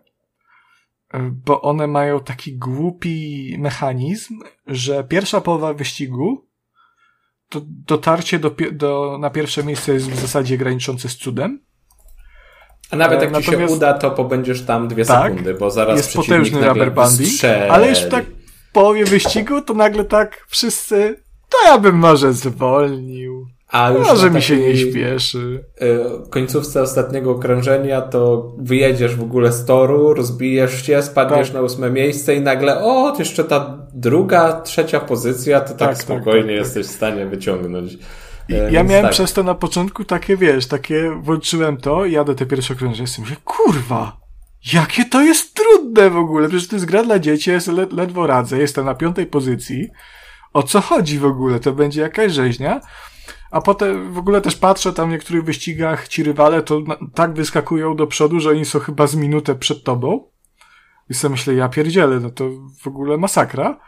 [1.30, 6.46] bo one mają taki głupi mechanizm, że pierwsza połowa wyścigu
[7.48, 11.60] to dotarcie do, do, na pierwsze miejsce jest w zasadzie graniczące z cudem.
[12.90, 16.14] A nawet jak ci się uda, to pobędziesz tam dwie tak, sekundy, bo zaraz jest
[16.14, 17.30] potężny rubber banding,
[17.70, 18.24] ale już tak
[18.68, 23.46] w połowie wyścigu to nagle tak wszyscy, to ja bym może zwolnił.
[23.72, 25.64] A już Może mi się nie śpieszy.
[25.82, 31.54] Y, końcówce ostatniego okrążenia to wyjedziesz w ogóle z toru, rozbijesz się, spadniesz tak.
[31.54, 36.02] na ósme miejsce i nagle o, jeszcze ta druga, trzecia pozycja, to tak, tak, tak
[36.02, 37.92] spokojnie tak, tak, jesteś w stanie wyciągnąć.
[38.48, 39.12] I e, ja miałem tak.
[39.12, 43.36] przez to na początku takie, wiesz, takie, włączyłem to, jadę te pierwsze okrążenie i mówię,
[43.44, 44.16] kurwa,
[44.72, 48.26] jakie to jest trudne w ogóle, przecież to jest gra dla dzieci, ja sobie ledwo
[48.26, 49.88] radzę, jestem na piątej pozycji,
[50.52, 52.80] o co chodzi w ogóle, to będzie jakaś rzeźnia,
[53.52, 56.82] a potem w ogóle też patrzę tam w niektórych wyścigach ci rywale to
[57.14, 60.30] tak wyskakują do przodu, że oni są chyba z minutę przed tobą.
[61.10, 62.50] I sobie myślę, ja pierdzielę, no to
[62.80, 63.80] w ogóle masakra.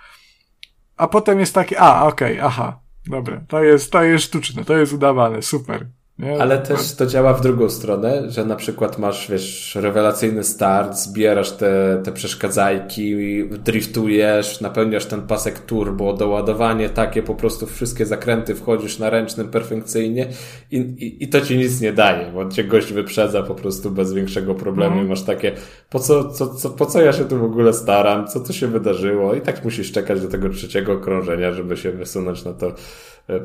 [0.97, 4.77] A potem jest takie, a, okej, okay, aha, dobra, to jest, to jest sztuczne, to
[4.77, 5.87] jest udawane, super.
[6.19, 6.43] Nie?
[6.43, 11.53] Ale też to działa w drugą stronę, że na przykład masz, wiesz, rewelacyjny start, zbierasz
[11.53, 13.15] te, te przeszkadzajki,
[13.49, 20.27] driftujesz, napełniasz ten pasek turbo, doładowanie takie, po prostu wszystkie zakręty wchodzisz na ręcznym perfekcyjnie
[20.71, 24.13] i, i, i to ci nic nie daje, bo cię gość wyprzedza po prostu bez
[24.13, 25.07] większego problemu mm.
[25.07, 25.53] i masz takie,
[25.91, 28.67] po co, co, co, po co ja się tu w ogóle staram, co to się
[28.67, 32.75] wydarzyło i tak musisz czekać do tego trzeciego okrążenia, żeby się wysunąć na to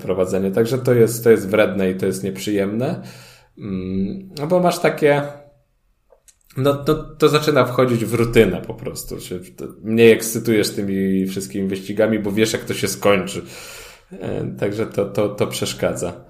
[0.01, 0.51] prowadzenie.
[0.51, 3.01] Także to jest, to jest wredne i to jest nieprzyjemne.
[3.57, 5.23] Mm, no bo masz takie.
[6.57, 9.19] No, no to zaczyna wchodzić w rutynę po prostu.
[9.19, 9.39] Się
[9.83, 13.41] mniej ekscytujesz tymi wszystkimi wyścigami, bo wiesz, jak to się skończy.
[14.11, 16.25] E, także to, to, to przeszkadza.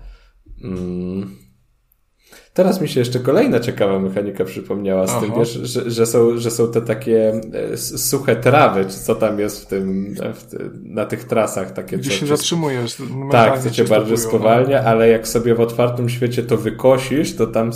[2.53, 5.21] Teraz mi się jeszcze kolejna ciekawa mechanika przypomniała z Aha.
[5.21, 7.41] tym, wiesz, że, że, są, że są te takie
[7.73, 10.45] e, suche trawy, czy co tam jest w tym, w
[10.83, 11.71] na tych trasach.
[11.71, 12.97] Takie, Gdzie się zatrzymujesz.
[13.31, 14.17] Tak, co cię bardziej no.
[14.17, 14.89] spowalnia, no.
[14.89, 17.71] ale jak sobie w otwartym świecie to wykosisz, to tam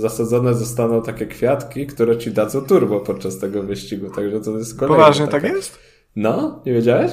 [0.00, 4.10] zasadzone zostaną takie kwiatki, które ci dadzą turbo podczas tego wyścigu.
[4.10, 4.96] Także to jest kolejna.
[4.96, 5.40] Poważnie taka...
[5.40, 5.78] tak jest?
[6.16, 7.12] No, nie wiedziałeś?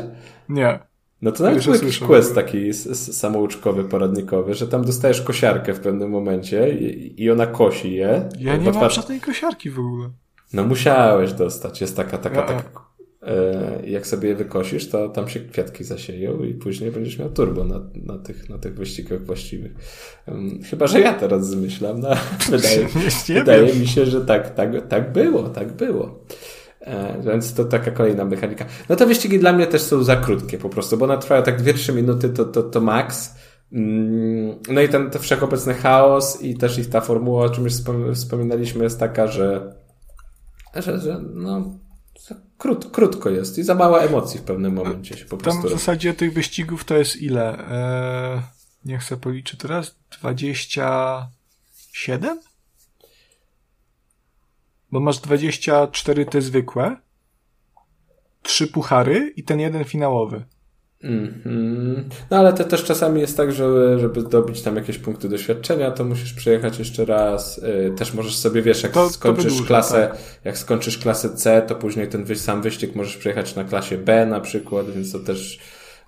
[0.49, 0.79] Nie.
[1.21, 6.09] No to nawet był jakiś quest taki samouczkowy, poradnikowy, że tam dostajesz kosiarkę w pewnym
[6.09, 8.29] momencie i, i ona kosi je.
[8.39, 10.09] Ja nie mam żadnej kosiarki w ogóle.
[10.53, 11.81] No musiałeś dostać.
[11.81, 12.47] Jest taka, taka, ja.
[12.47, 12.85] taka
[13.25, 17.63] e, jak sobie je wykosisz, to tam się kwiatki zasieją i później będziesz miał turbo
[17.63, 19.71] na, na, tych, na tych wyścigach właściwych.
[20.69, 22.09] chyba, że ja teraz zmyślam, no,
[22.51, 22.87] wydaje,
[23.27, 26.19] wydaje mi się, że tak, tak, tak było, tak było.
[26.85, 28.65] E, więc to taka kolejna mechanika.
[28.89, 31.61] No te wyścigi dla mnie też są za krótkie po prostu, bo one trwają tak
[31.61, 33.35] 2-3 minuty to, to, to max.
[33.71, 37.73] Mm, no i ten, ten wszechobecny chaos i też ich ta formuła, o czym już
[38.13, 39.75] wspominaliśmy, jest taka, że,
[40.75, 41.79] że, że no,
[42.57, 45.61] krót, krótko jest i za mało emocji w pewnym momencie się po prostu.
[45.61, 47.69] Tam w zasadzie tych wyścigów to jest ile?
[47.69, 48.41] Eee,
[48.85, 49.95] nie chcę policzyć teraz.
[50.19, 52.39] 27?
[54.95, 56.95] Bo masz 24 te zwykłe,
[58.41, 60.43] trzy puchary i ten jeden finałowy.
[61.03, 62.03] Mm -hmm.
[62.31, 66.03] No ale to też czasami jest tak, że żeby zdobyć tam jakieś punkty doświadczenia, to
[66.03, 67.57] musisz przejechać jeszcze raz.
[67.57, 70.19] Yy, też możesz sobie, wiesz, jak to, skończysz to klasę, tak.
[70.43, 74.39] jak skończysz klasę C, to później ten sam wyścig możesz przejechać na klasie B na
[74.39, 75.59] przykład, więc to też.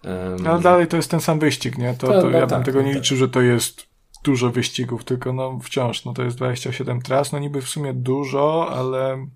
[0.04, 0.48] Um...
[0.48, 1.96] Ale dalej to jest ten sam wyścig, nie?
[1.98, 2.96] To, to, to no, ja bym tak, tego nie tak.
[2.96, 3.87] liczył, że to jest
[4.24, 8.70] dużo wyścigów, tylko no wciąż, no to jest 27 tras, no niby w sumie dużo,
[8.76, 9.28] ale...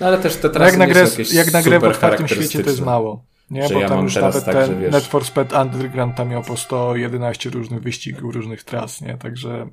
[0.00, 2.70] No ale też te trasy jak na grę, jak na grę w otwartym świecie to
[2.70, 3.24] jest mało.
[3.50, 4.92] Nie, bo ja tam już nawet tak, ten wiesz...
[4.92, 9.18] Net for Speed Underground tam miał po 111 różnych wyścigów, różnych tras, nie?
[9.18, 9.68] Także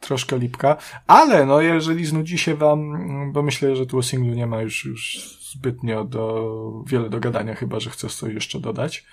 [0.00, 0.76] troszkę lipka.
[1.06, 4.84] Ale no, jeżeli znudzi się wam, bo myślę, że tu o singlu nie ma już,
[4.84, 5.18] już
[5.52, 9.06] zbytnio do, wiele do gadania, chyba, że chcesz coś jeszcze dodać.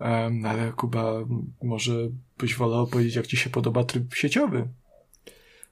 [0.00, 1.12] Um, ale Kuba,
[1.62, 1.92] może
[2.38, 4.68] byś wolał powiedzieć, jak ci się podoba tryb sieciowy?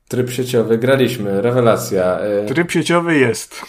[0.09, 2.19] Tryb sieciowy, graliśmy, rewelacja.
[2.19, 3.63] E, tryb sieciowy jest.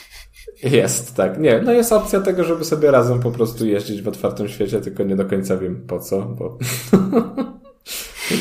[0.63, 1.39] Jest, tak.
[1.39, 5.03] Nie, no jest opcja tego, żeby sobie razem po prostu jeździć w otwartym świecie, tylko
[5.03, 6.57] nie do końca wiem po co, bo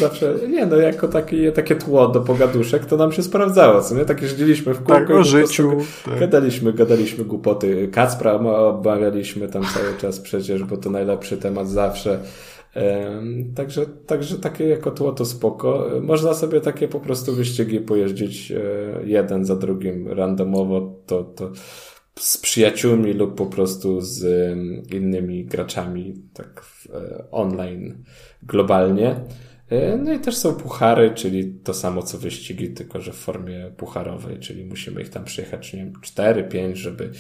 [0.01, 4.05] zawsze, nie no, jako taki, takie tło do pogaduszek to nam się sprawdzało, co nie?
[4.05, 4.93] Tak jeździliśmy w kółko.
[4.93, 5.73] Tak, o życiu.
[6.05, 6.19] Tak.
[6.19, 7.89] Gadaliśmy, gadaliśmy głupoty.
[7.93, 12.19] Kacpra obawialiśmy tam cały czas przecież, bo to najlepszy temat zawsze.
[13.55, 15.91] Także, także takie jako tło to spoko.
[16.03, 18.63] Można sobie takie po prostu wyścigi pojeździć e,
[19.05, 21.51] jeden za drugim randomowo, to, to
[22.19, 24.25] z przyjaciółmi lub po prostu z
[24.93, 26.65] innymi graczami tak
[26.95, 28.05] e, online
[28.43, 29.21] globalnie.
[29.71, 33.73] E, no i też są puchary, czyli to samo co wyścigi, tylko że w formie
[33.77, 37.11] pucharowej, czyli musimy ich tam przyjechać, nie wiem, 4, 5, żeby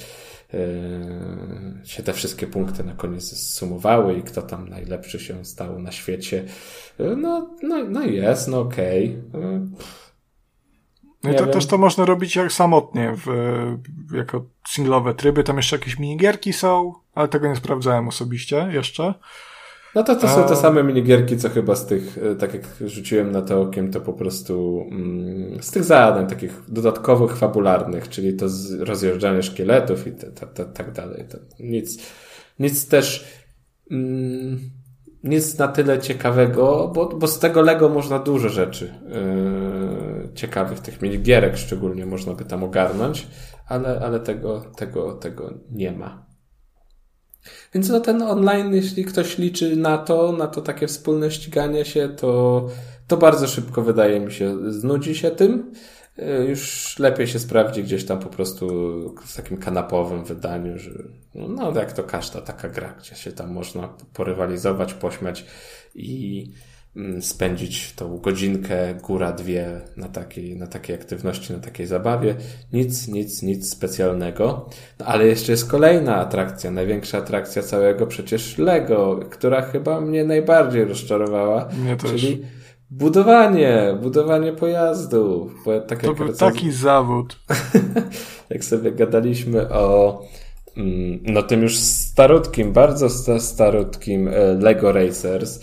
[1.84, 6.44] się te wszystkie punkty na koniec zsumowały i kto tam najlepszy się stał na świecie.
[7.16, 9.16] No, no, no jest, no okej.
[9.28, 9.60] Okay.
[11.24, 11.52] No i to wiem.
[11.52, 13.26] też to można robić jak samotnie, w,
[14.14, 15.44] jako singlowe tryby.
[15.44, 19.14] Tam jeszcze jakieś minigierki są, ale tego nie sprawdzałem osobiście jeszcze.
[19.94, 23.32] No to to są te same minigierki, co chyba z tych, e, tak jak rzuciłem
[23.32, 28.46] na to okiem, to po prostu mm, z tych zadań takich dodatkowych, fabularnych, czyli to
[28.78, 30.12] rozjeżdżanie szkieletów i
[30.74, 31.24] tak dalej.
[31.30, 32.02] To nic,
[32.58, 33.24] nic też
[33.90, 34.58] mm,
[35.24, 41.02] nic na tyle ciekawego, bo, bo z tego Lego można dużo rzeczy yy, ciekawych, tych
[41.02, 43.26] minigierek szczególnie można by tam ogarnąć,
[43.68, 46.31] ale, ale tego, tego, tego nie ma.
[47.74, 52.08] Więc no ten online, jeśli ktoś liczy na to, na to takie wspólne ściganie się,
[52.08, 52.68] to,
[53.06, 55.72] to bardzo szybko wydaje mi się, znudzi się tym.
[56.18, 58.66] E, już lepiej się sprawdzi gdzieś tam po prostu
[59.26, 60.90] w takim kanapowym wydaniu, że
[61.34, 65.44] no jak to każda taka gra, gdzie się tam można porywalizować, pośmiać
[65.94, 66.46] i
[67.20, 72.34] spędzić tą godzinkę, góra dwie na takiej, na takiej aktywności, na takiej zabawie.
[72.72, 74.68] Nic, nic, nic specjalnego.
[74.98, 80.84] No, ale jeszcze jest kolejna atrakcja, największa atrakcja całego przecież Lego, która chyba mnie najbardziej
[80.84, 81.68] rozczarowała.
[81.82, 82.10] Mnie też.
[82.10, 82.42] Czyli
[82.90, 85.52] budowanie, budowanie pojazdów.
[85.64, 87.38] Bo tak to był taki zawód.
[88.50, 90.20] jak sobie gadaliśmy o
[90.76, 93.08] mm, no tym już starutkim, bardzo
[93.40, 95.60] starutkim e, Lego Racers,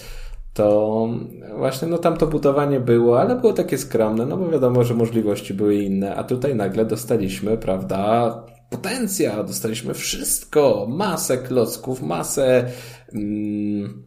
[0.60, 1.10] to
[1.58, 5.54] właśnie no tam to budowanie było, ale było takie skromne, no bo wiadomo, że możliwości
[5.54, 8.34] były inne, a tutaj nagle dostaliśmy, prawda,
[8.70, 12.66] potencjał, dostaliśmy wszystko, masę klocków, masę
[13.14, 14.04] mm,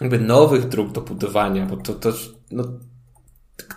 [0.00, 2.12] jakby nowych dróg do budowania, bo to, to
[2.50, 2.64] no,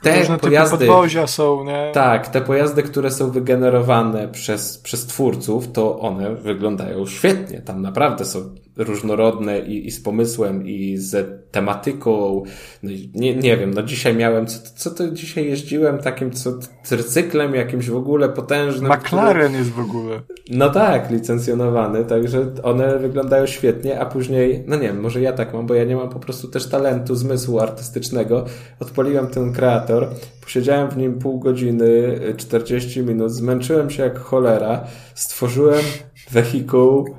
[0.02, 0.88] te Różne pojazdy.
[1.28, 1.92] są, nie?
[1.94, 7.62] Tak, te pojazdy, które są wygenerowane przez, przez twórców, to one wyglądają świetnie.
[7.62, 12.44] Tam naprawdę są różnorodne i, i z pomysłem, i z tematyką.
[12.84, 16.52] No, nie, nie wiem, no dzisiaj miałem, co, co to dzisiaj jeździłem takim co,
[17.08, 18.92] cyklem jakimś w ogóle potężnym.
[18.92, 19.58] McLaren który...
[19.58, 20.22] jest w ogóle.
[20.50, 25.54] No tak, licencjonowany, także one wyglądają świetnie, a później, no nie wiem, może ja tak
[25.54, 28.46] mam, bo ja nie mam po prostu też talentu, zmysłu artystycznego.
[28.80, 30.08] Odpaliłem ten kreator,
[30.42, 34.84] posiedziałem w nim pół godziny, 40 minut, zmęczyłem się jak cholera,
[35.16, 35.84] stworzyłem
[36.32, 37.16] wehikuł,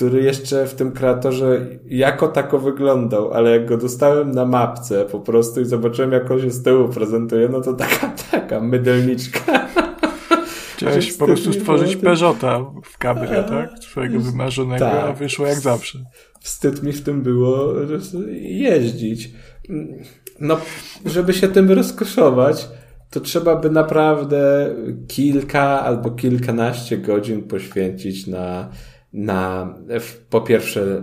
[0.00, 5.20] który jeszcze w tym kreatorze jako tako wyglądał, ale jak go dostałem na mapce po
[5.20, 9.68] prostu i zobaczyłem jak on się z tyłu prezentuje, no to taka, taka mydelniczka.
[10.76, 13.70] Chciałeś po prostu stworzyć Peugeota w kabrie, tak?
[13.80, 15.04] Swojego wymarzonego, tak.
[15.04, 15.98] a wyszło jak zawsze.
[16.40, 17.72] Wstyd mi w tym było
[18.40, 19.30] jeździć.
[20.40, 20.56] No,
[21.06, 22.68] żeby się tym rozkoszować,
[23.10, 24.74] to trzeba by naprawdę
[25.08, 28.70] kilka albo kilkanaście godzin poświęcić na
[29.12, 29.74] na
[30.30, 31.02] po pierwsze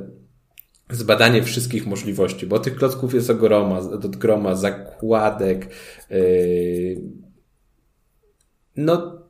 [0.90, 5.70] zbadanie wszystkich możliwości, bo tych klocków jest ogroma, od groma, zakładek.
[6.10, 7.02] Yy...
[8.76, 9.22] No,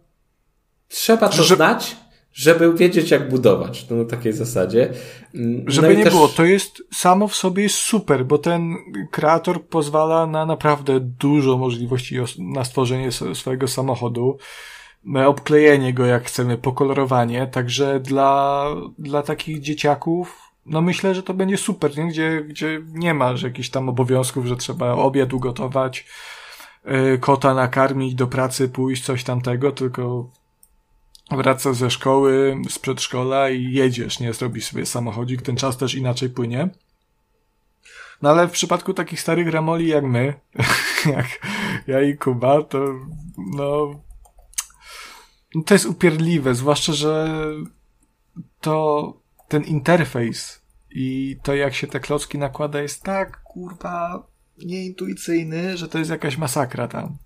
[0.87, 1.55] trzeba to Że...
[1.55, 1.95] znać,
[2.37, 3.89] żeby wiedzieć, jak budować.
[3.89, 4.93] No, na takiej zasadzie.
[5.35, 6.13] Mm, no żeby nie też...
[6.13, 8.75] było, to jest samo w sobie jest super, bo ten
[9.11, 14.37] kreator pozwala na naprawdę dużo możliwości na stworzenie swojego samochodu
[15.15, 18.65] obklejenie go jak chcemy, pokolorowanie, także dla,
[18.97, 22.07] dla takich dzieciaków no myślę, że to będzie super, nie?
[22.07, 26.05] Gdzie, gdzie nie ma że jakichś tam obowiązków, że trzeba obiad ugotować,
[26.85, 30.29] yy, kota nakarmić, do pracy pójść, coś tamtego, tylko
[31.31, 34.33] wracasz ze szkoły, z przedszkola i jedziesz, nie?
[34.33, 36.69] Zrobisz sobie samochodzik, ten czas też inaczej płynie.
[38.21, 40.33] No ale w przypadku takich starych ramoli jak my,
[41.15, 41.25] jak
[41.87, 42.79] ja i Kuba, to
[43.37, 43.99] no
[45.65, 47.43] to jest upierdliwe, zwłaszcza, że
[48.61, 49.13] to
[49.47, 54.27] ten interfejs i to jak się te klocki nakłada jest tak kurwa
[54.65, 57.17] nieintuicyjny, że to jest jakaś masakra tam.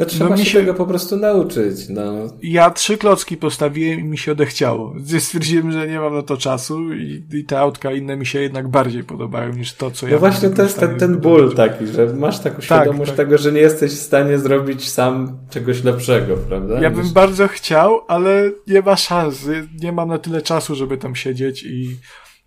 [0.00, 1.88] No trzeba no, się, się tego po prostu nauczyć.
[1.88, 2.12] No.
[2.42, 4.94] Ja trzy klocki postawiłem i mi się odechciało.
[5.18, 8.68] Stwierdziłem, że nie mam na to czasu i, i te autka inne mi się jednak
[8.68, 11.86] bardziej podobają niż to, co no ja No właśnie to jest ten, ten ból taki,
[11.86, 13.16] że masz taką tak, świadomość tak.
[13.16, 16.80] tego, że nie jesteś w stanie zrobić sam czegoś lepszego, prawda?
[16.80, 19.48] Ja bym bardzo chciał, ale nie ma szans.
[19.82, 21.96] Nie mam na tyle czasu, żeby tam siedzieć i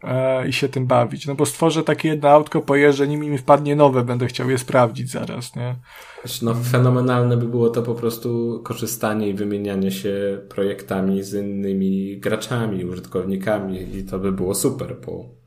[0.03, 1.27] e, i się tym bawić.
[1.27, 4.57] No bo stworzę takie jedno autko, pojeżdżę nim i mi wpadnie nowe, będę chciał je
[4.57, 5.75] sprawdzić zaraz, nie?
[6.41, 12.85] No fenomenalne by było to po prostu korzystanie i wymienianie się projektami z innymi graczami,
[12.85, 15.43] użytkownikami i to by było super, bo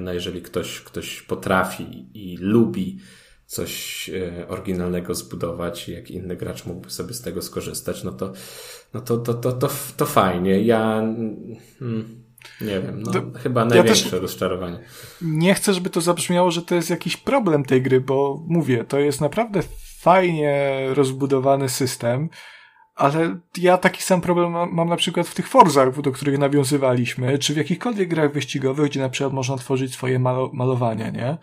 [0.00, 2.98] no jeżeli ktoś, ktoś potrafi i lubi
[3.46, 8.32] coś e, oryginalnego zbudować, jak inny gracz mógłby sobie z tego skorzystać, no to,
[8.94, 10.62] no to, to, to, to, to fajnie.
[10.62, 11.02] Ja
[11.78, 12.24] hmm,
[12.60, 14.78] nie wiem, no, to, chyba największe ja rozczarowanie.
[15.22, 18.98] Nie chcę, żeby to zabrzmiało, że to jest jakiś problem tej gry, bo mówię, to
[18.98, 19.60] jest naprawdę
[19.98, 22.28] fajnie rozbudowany system,
[22.94, 27.38] ale ja taki sam problem mam, mam na przykład w tych Forzach, do których nawiązywaliśmy,
[27.38, 31.38] czy w jakichkolwiek grach wyścigowych, gdzie na przykład można tworzyć swoje malo malowania, nie?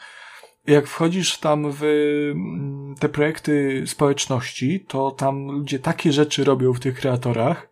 [0.67, 1.83] jak wchodzisz tam w
[2.31, 7.69] mm, te projekty społeczności, to tam ludzie takie rzeczy robią w tych kreatorach,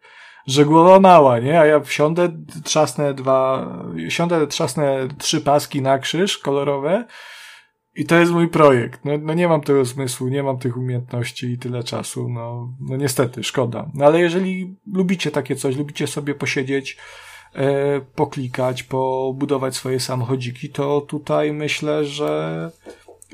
[0.47, 1.59] że głowa mała, nie?
[1.59, 2.29] A ja wsiądę,
[2.63, 3.67] trzasnę dwa,
[4.09, 7.05] siądę, trzasnę trzy paski na krzyż kolorowe
[7.95, 9.05] i to jest mój projekt.
[9.05, 12.29] No, no nie mam tego zmysłu, nie mam tych umiejętności i tyle czasu.
[12.29, 13.91] No, no niestety, szkoda.
[13.93, 16.97] No ale jeżeli lubicie takie coś, lubicie sobie posiedzieć,
[17.55, 22.71] e, poklikać, pobudować swoje samochodziki, to tutaj myślę, że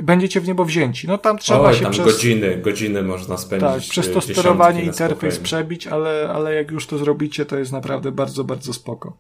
[0.04, 1.08] będziecie w niebo wzięci.
[1.08, 2.06] No tam trzeba Oj, się tam przez...
[2.06, 3.70] godziny, godziny można spędzić.
[3.70, 8.12] Tak, przez to sterowanie interfejs przebić, ale, ale jak już to zrobicie, to jest naprawdę
[8.12, 9.18] bardzo, bardzo spoko.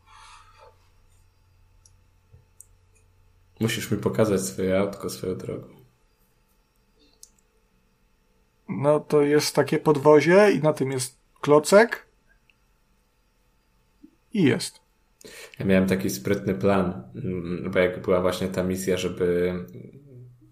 [3.59, 5.67] Musisz mi pokazać swoje autko swoją drogą.
[8.69, 12.05] No to jest takie podwozie i na tym jest klocek
[14.33, 14.79] i jest.
[15.59, 19.53] Ja miałem taki sprytny plan, mm, bo jak była właśnie ta misja, żeby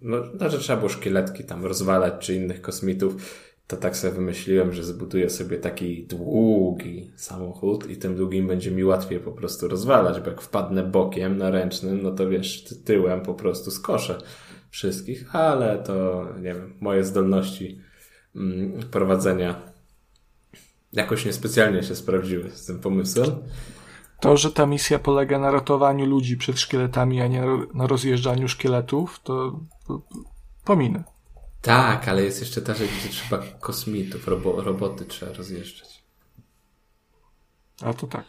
[0.01, 3.15] no, no że trzeba było szkieletki tam rozwalać, czy innych kosmitów,
[3.67, 8.83] to tak sobie wymyśliłem, że zbuduję sobie taki długi samochód i tym długim będzie mi
[8.83, 13.33] łatwiej po prostu rozwalać, bo jak wpadnę bokiem na ręcznym, no to wiesz, tyłem po
[13.33, 14.17] prostu skoszę
[14.69, 17.81] wszystkich, ale to, nie wiem, moje zdolności
[18.35, 19.61] mm, prowadzenia
[20.93, 23.29] jakoś niespecjalnie się sprawdziły z tym pomysłem.
[24.19, 27.43] To, że ta misja polega na ratowaniu ludzi przed szkieletami, a nie
[27.73, 29.59] na rozjeżdżaniu szkieletów, to
[30.65, 31.03] pominę.
[31.61, 36.03] Tak, ale jest jeszcze ta rzecz, gdzie trzeba kosmitów, robo, roboty trzeba rozjeżdżać.
[37.81, 38.25] A to tak.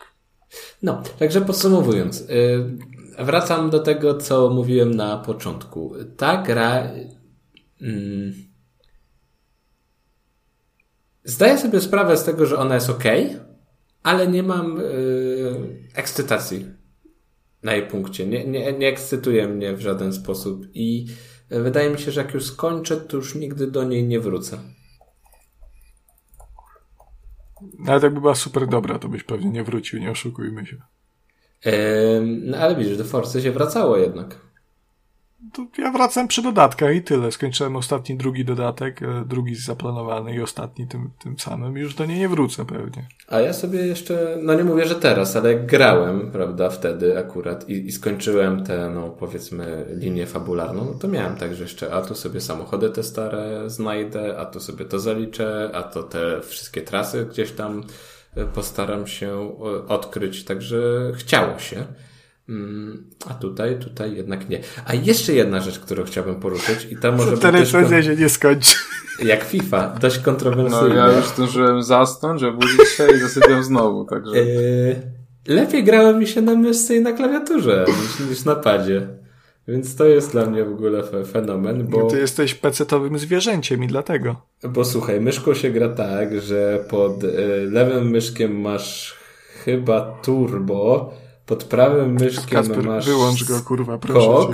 [0.82, 2.78] No, także podsumowując, yy,
[3.24, 5.94] wracam do tego, co mówiłem na początku.
[6.16, 6.90] Ta gra.
[7.80, 8.32] Yy,
[11.24, 13.04] zdaję sobie sprawę z tego, że ona jest ok,
[14.02, 16.66] ale nie mam yy, ekscytacji
[17.62, 18.26] na jej punkcie.
[18.26, 21.06] Nie, nie, nie ekscytuje mnie w żaden sposób i
[21.50, 24.58] wydaje mi się, że jak już skończę, to już nigdy do niej nie wrócę.
[27.86, 30.76] Ale tak by była super dobra, to byś pewnie nie wrócił, nie oszukujmy się.
[32.24, 34.47] no ale widzisz, do Forcy się wracało jednak
[35.78, 37.32] ja wracam przy dodatkach i tyle.
[37.32, 41.76] Skończyłem ostatni, drugi dodatek, e, drugi zaplanowany i ostatni tym, tym samym.
[41.76, 43.08] Już do niej nie wrócę pewnie.
[43.28, 47.86] A ja sobie jeszcze, no nie mówię, że teraz, ale grałem, prawda, wtedy akurat i,
[47.86, 52.14] i skończyłem tę, no powiedzmy, linię fabularną, no to miałem tak, że jeszcze, a tu
[52.14, 57.26] sobie samochody te stare znajdę, a tu sobie to zaliczę, a to te wszystkie trasy
[57.30, 57.84] gdzieś tam
[58.36, 61.84] e, postaram się e, odkryć, także chciało się.
[62.48, 64.60] Mm, a tutaj, tutaj jednak nie.
[64.86, 68.74] A jeszcze jedna rzecz, którą chciałbym poruszyć i to może Ta recenzja się nie skończy.
[69.24, 70.88] Jak FIFA, dość kontrowersyjna.
[70.88, 74.36] No ja już zdążyłem zasnąć, obudzić się i zasypiam znowu, także...
[74.36, 74.96] Yy,
[75.48, 79.08] lepiej grało mi się na myszce i na klawiaturze niż, niż na padzie.
[79.68, 81.02] Więc to jest dla mnie w ogóle
[81.32, 82.06] fenomen, bo...
[82.06, 84.36] Ty jesteś pecetowym zwierzęciem i dlatego.
[84.68, 87.30] Bo słuchaj, myszką się gra tak, że pod y,
[87.70, 89.16] lewym myszkiem masz
[89.64, 91.12] chyba turbo,
[91.48, 94.48] pod prawym myszkiem Kasper, masz wyłącz go, kurwa, proszę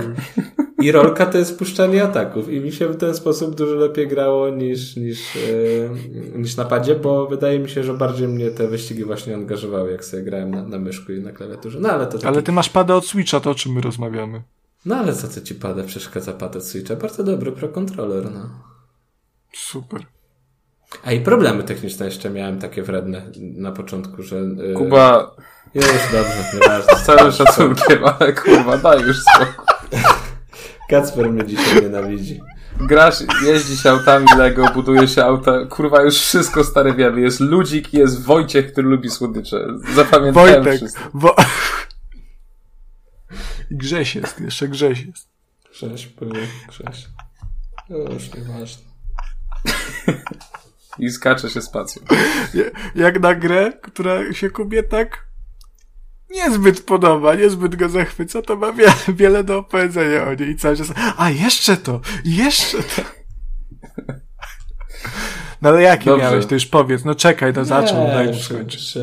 [0.81, 4.49] i rolka to jest puszczanie ataków i mi się w ten sposób dużo lepiej grało
[4.49, 5.89] niż, niż, yy,
[6.35, 10.05] niż na padzie, bo wydaje mi się, że bardziej mnie te wyścigi właśnie angażowały, jak
[10.05, 11.79] sobie grałem na, na myszku i na klawiaturze.
[11.79, 12.25] No ale to taki...
[12.25, 14.41] Ale ty masz pada od Switcha, to o czym my rozmawiamy.
[14.85, 15.83] No ale co, co ci pada?
[15.83, 16.95] Przeszkadza pad od Switcha?
[16.95, 18.49] Bardzo dobry pro controller, no.
[19.53, 20.05] Super.
[21.03, 24.35] A i problemy techniczne jeszcze miałem takie wredne na początku, że...
[24.35, 24.73] Yy...
[24.73, 25.35] Kuba...
[25.75, 26.95] Już dobrze, nieważne.
[26.95, 29.65] Z całym szacunkiem, ale kurwa, daj już spokój.
[30.89, 32.41] Kacper mnie dzisiaj nienawidzi.
[32.79, 33.15] Grasz,
[33.45, 37.21] jeździsz autami Lego, buduje się auta, kurwa już wszystko stare wiemy.
[37.21, 39.67] Jest ludzik jest Wojciech, który lubi słodycze.
[39.95, 41.09] Zapamiętałem Wojtek, wszystko.
[41.13, 41.35] Wo...
[43.71, 45.27] Grześ jest, jeszcze Grześ jest.
[45.71, 46.31] Grześ, był
[46.67, 47.07] Grześ.
[47.89, 48.83] No już nieważne.
[50.99, 52.01] I skacze się spacją.
[52.95, 55.24] Jak na grę, która się kubie tak
[56.35, 60.77] niezbyt podoba, niezbyt go zachwyca, to ma wiele, wiele do opowiedzenia o niej i cały
[60.77, 63.01] czas, a jeszcze to, jeszcze to.
[65.61, 66.25] No ale jakie Dobrze.
[66.25, 68.93] miałeś, to już powiedz, no czekaj, to zaczął, daj mu skończyć.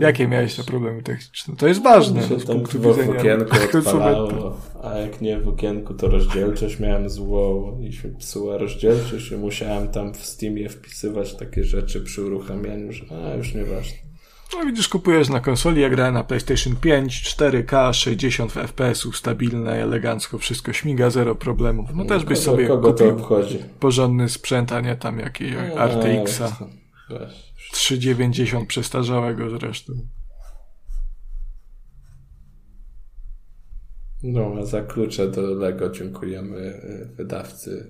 [0.00, 1.56] Jakie miałeś te problemy techniczne?
[1.56, 2.22] To jest ważne.
[2.28, 3.12] Się z punktu widzenia.
[3.12, 8.58] w okienku odpalało, a jak nie w okienku, to rozdzielczość miałem złą i się psuła
[8.58, 14.03] rozdzielczość i musiałem tam w Steamie wpisywać takie rzeczy przy uruchamianiu, że a, już nieważne.
[14.52, 20.38] No widzisz, kupujesz na konsoli, ja grałem na PlayStation 5, 4K, 60 FPS-ów, stabilne, elegancko,
[20.38, 21.90] wszystko śmiga, zero problemów.
[21.94, 23.16] No też byś sobie kogo kupił
[23.80, 26.56] porządny sprzęt, a nie tam jakiego no, RTX-a.
[27.72, 29.92] 390 przestarzałego zresztą.
[34.22, 37.88] No, a za klucze do Lego dziękujemy y, wydawcy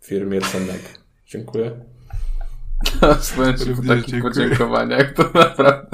[0.00, 1.00] firmie Cenek.
[1.26, 1.80] Dziękuję.
[3.20, 4.22] Słuchaj, po takich dziękuję.
[4.22, 5.86] podziękowaniach to naprawdę...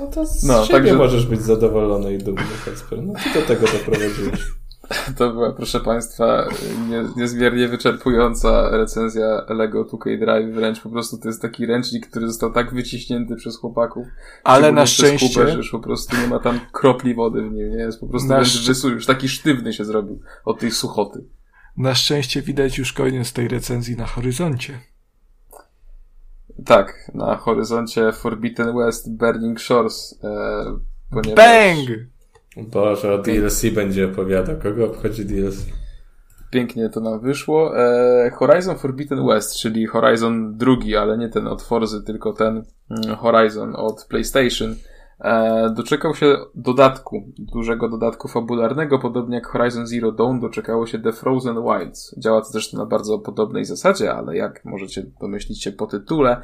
[0.00, 0.94] No to z no, siebie także...
[0.94, 3.02] możesz być zadowolony i dumny, Kasper.
[3.02, 4.40] No ty do tego doprowadziłeś.
[5.18, 6.48] To była, proszę Państwa,
[6.88, 10.54] nie, niezmiernie wyczerpująca recenzja Lego 2K Drive.
[10.54, 14.06] Wręcz po prostu to jest taki ręcznik, który został tak wyciśnięty przez chłopaków.
[14.44, 15.28] Ale na szczęście.
[15.28, 17.82] Kubę, że już po prostu nie ma tam kropli wody w nim, nie?
[17.82, 18.66] Jest po prostu wręcz szcz...
[18.66, 21.24] wysu, już taki sztywny się zrobił od tej suchoty.
[21.76, 24.80] Na szczęście widać już koniec tej recenzji na horyzoncie.
[26.64, 30.18] Tak, na horyzoncie Forbidden West, Burning Shores.
[30.24, 30.64] E,
[31.10, 31.36] ponieważ...
[31.36, 31.88] Bang!
[32.56, 34.56] Boże, o DLC będzie opowiadał.
[34.56, 35.56] Kogo obchodzi DLC?
[36.50, 37.78] Pięknie to nam wyszło.
[37.78, 43.16] E, Horizon Forbidden West, czyli Horizon drugi, ale nie ten od Forzy, tylko ten mm,
[43.16, 44.93] Horizon od PlayStation E,
[45.74, 51.56] doczekał się dodatku, dużego dodatku fabularnego, podobnie jak Horizon Zero Dawn doczekało się The Frozen
[51.62, 52.14] Wilds.
[52.18, 56.42] Działa to zresztą na bardzo podobnej zasadzie, ale jak możecie domyślić się po tytule,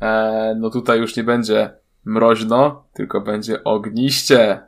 [0.00, 1.72] e, no tutaj już nie będzie
[2.04, 4.66] mroźno, tylko będzie ogniście.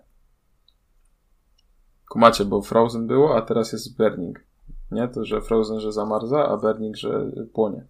[2.08, 4.44] Kumacie, bo Frozen było, a teraz jest Burning.
[4.90, 5.08] Nie?
[5.08, 7.86] To, że Frozen, że zamarza, a Burning, że płonie.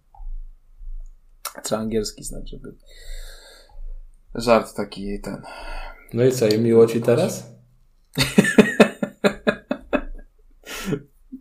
[1.63, 2.75] Trzeba angielski znać, żeby
[4.35, 5.41] Żart taki ten.
[6.13, 7.53] No i co, i miło ci teraz?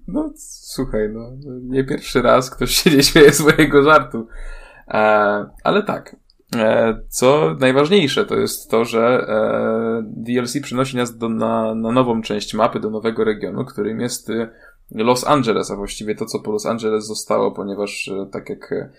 [0.09, 1.31] no, słuchaj, no,
[1.63, 4.27] nie pierwszy raz ktoś się nie śmieje z mojego żartu.
[4.89, 5.01] E,
[5.65, 6.17] ale tak.
[6.57, 12.23] E, co najważniejsze to jest to, że e, DLC przynosi nas do, na, na nową
[12.23, 14.49] część mapy, do nowego regionu, którym jest y,
[14.91, 18.91] Los Angeles, a właściwie to, co po Los Angeles zostało, ponieważ e, tak jak E,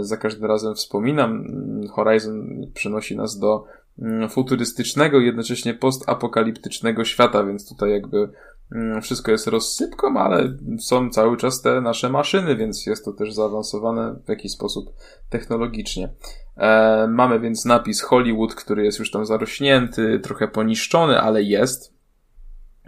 [0.00, 1.44] za każdym razem wspominam.
[1.92, 3.64] Horizon przynosi nas do
[3.98, 8.30] mm, futurystycznego jednocześnie postapokaliptycznego świata, więc tutaj jakby
[8.72, 13.32] mm, wszystko jest rozsypką, ale są cały czas te nasze maszyny, więc jest to też
[13.32, 14.92] zaawansowane w jakiś sposób
[15.30, 16.08] technologicznie.
[16.56, 21.94] E, mamy więc napis Hollywood, który jest już tam zarośnięty, trochę poniszczony, ale jest.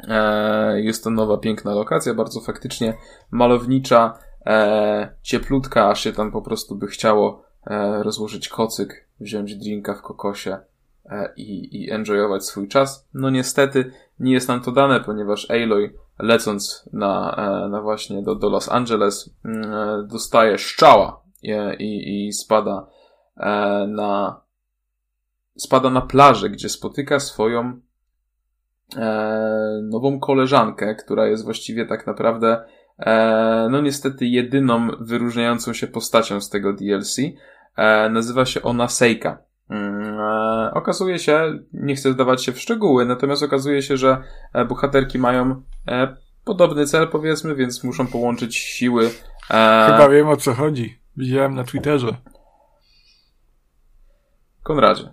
[0.08, 2.94] E, jest to nowa, piękna lokacja, bardzo faktycznie
[3.30, 9.94] malownicza e, cieplutka, aż się tam po prostu by chciało e, rozłożyć kocyk, wziąć drinka
[9.94, 10.58] w kokosie
[11.04, 13.08] e, i, i enjoyować swój czas.
[13.14, 18.34] No niestety nie jest nam to dane, ponieważ Aloy lecąc na, e, na właśnie do,
[18.34, 22.86] do Los Angeles mm, e, dostaje szczała i, i, i spada
[23.36, 24.40] e, na
[25.56, 27.80] spada na plażę, gdzie spotyka swoją
[28.96, 32.75] e, nową koleżankę, która jest właściwie tak naprawdę E,
[33.70, 37.16] no niestety jedyną wyróżniającą się postacią z tego DLC.
[37.76, 39.38] E, nazywa się ona Seika.
[39.70, 44.22] Mm, e, okazuje się, nie chcę zdawać się w szczegóły, natomiast okazuje się, że
[44.68, 45.62] bohaterki mają
[46.44, 49.10] podobny cel, powiedzmy, więc muszą połączyć siły.
[49.86, 51.00] Chyba wiem o co chodzi.
[51.16, 52.16] Widziałem na Twitterze.
[54.62, 55.12] Konradzie.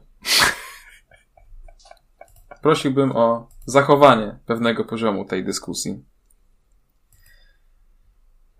[2.61, 6.03] Prosiłbym o zachowanie pewnego poziomu tej dyskusji.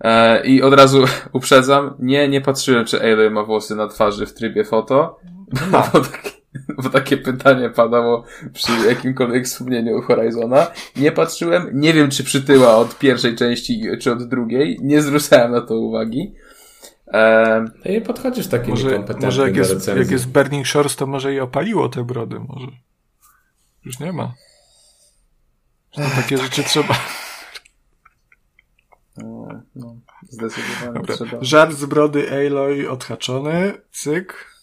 [0.04, 4.34] E, I od razu uprzedzam, nie, nie patrzyłem, czy Aloy ma włosy na twarzy w
[4.34, 5.20] trybie foto,
[5.72, 6.30] bo, takie,
[6.84, 8.24] bo takie pytanie padało
[8.54, 10.68] przy jakimkolwiek wspomnieniu Horizona.
[10.96, 15.62] Nie patrzyłem, nie wiem, czy przytyła od pierwszej części, czy od drugiej, nie zwróciłem na
[15.62, 16.34] to uwagi.
[17.08, 21.40] Ehm, nie podchodzisz taki może, może jak jest, jak jest Burning Shores, to może i
[21.40, 22.68] opaliło te brody, może.
[23.86, 24.34] Już nie ma.
[25.92, 26.96] To takie rzeczy trzeba
[29.48, 29.96] no, no,
[30.30, 31.16] zdecydowanie Dobra.
[31.16, 31.38] trzeba.
[31.42, 34.54] Żart z brody Aloy odhaczony, cyk.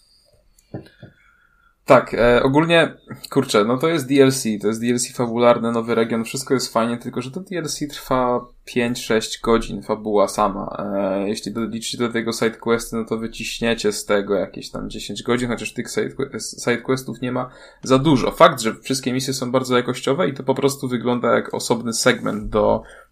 [1.90, 2.94] Tak, e, ogólnie,
[3.30, 7.22] kurczę, no to jest DLC, to jest DLC fabularne, nowy region, wszystko jest fajnie, tylko
[7.22, 8.46] że to DLC trwa
[8.76, 10.76] 5-6 godzin, fabuła sama.
[10.78, 15.48] E, jeśli doliczycie do tego sidequesty, no to wyciśniecie z tego jakieś tam 10 godzin,
[15.48, 15.86] chociaż tych
[16.64, 17.50] sidequestów nie ma
[17.82, 18.30] za dużo.
[18.30, 22.48] Fakt, że wszystkie misje są bardzo jakościowe i to po prostu wygląda jak osobny segment
[22.48, 23.09] do e,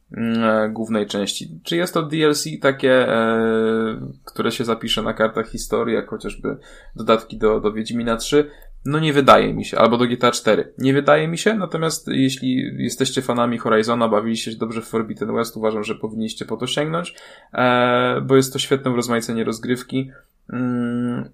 [0.71, 1.61] głównej części.
[1.65, 6.57] Czy jest to DLC takie, e, które się zapisze na kartach historii, jak chociażby
[6.97, 8.51] dodatki do, do Wiedźmina 3?
[8.85, 10.73] No nie wydaje mi się, albo do GTA 4.
[10.79, 15.57] Nie wydaje mi się, natomiast jeśli jesteście fanami Horizona, bawiliście się dobrze w Forbidden West,
[15.57, 17.15] uważam, że powinniście po to sięgnąć,
[17.53, 20.11] e, bo jest to świetne urozmaicenie rozgrywki,
[20.53, 21.31] mm,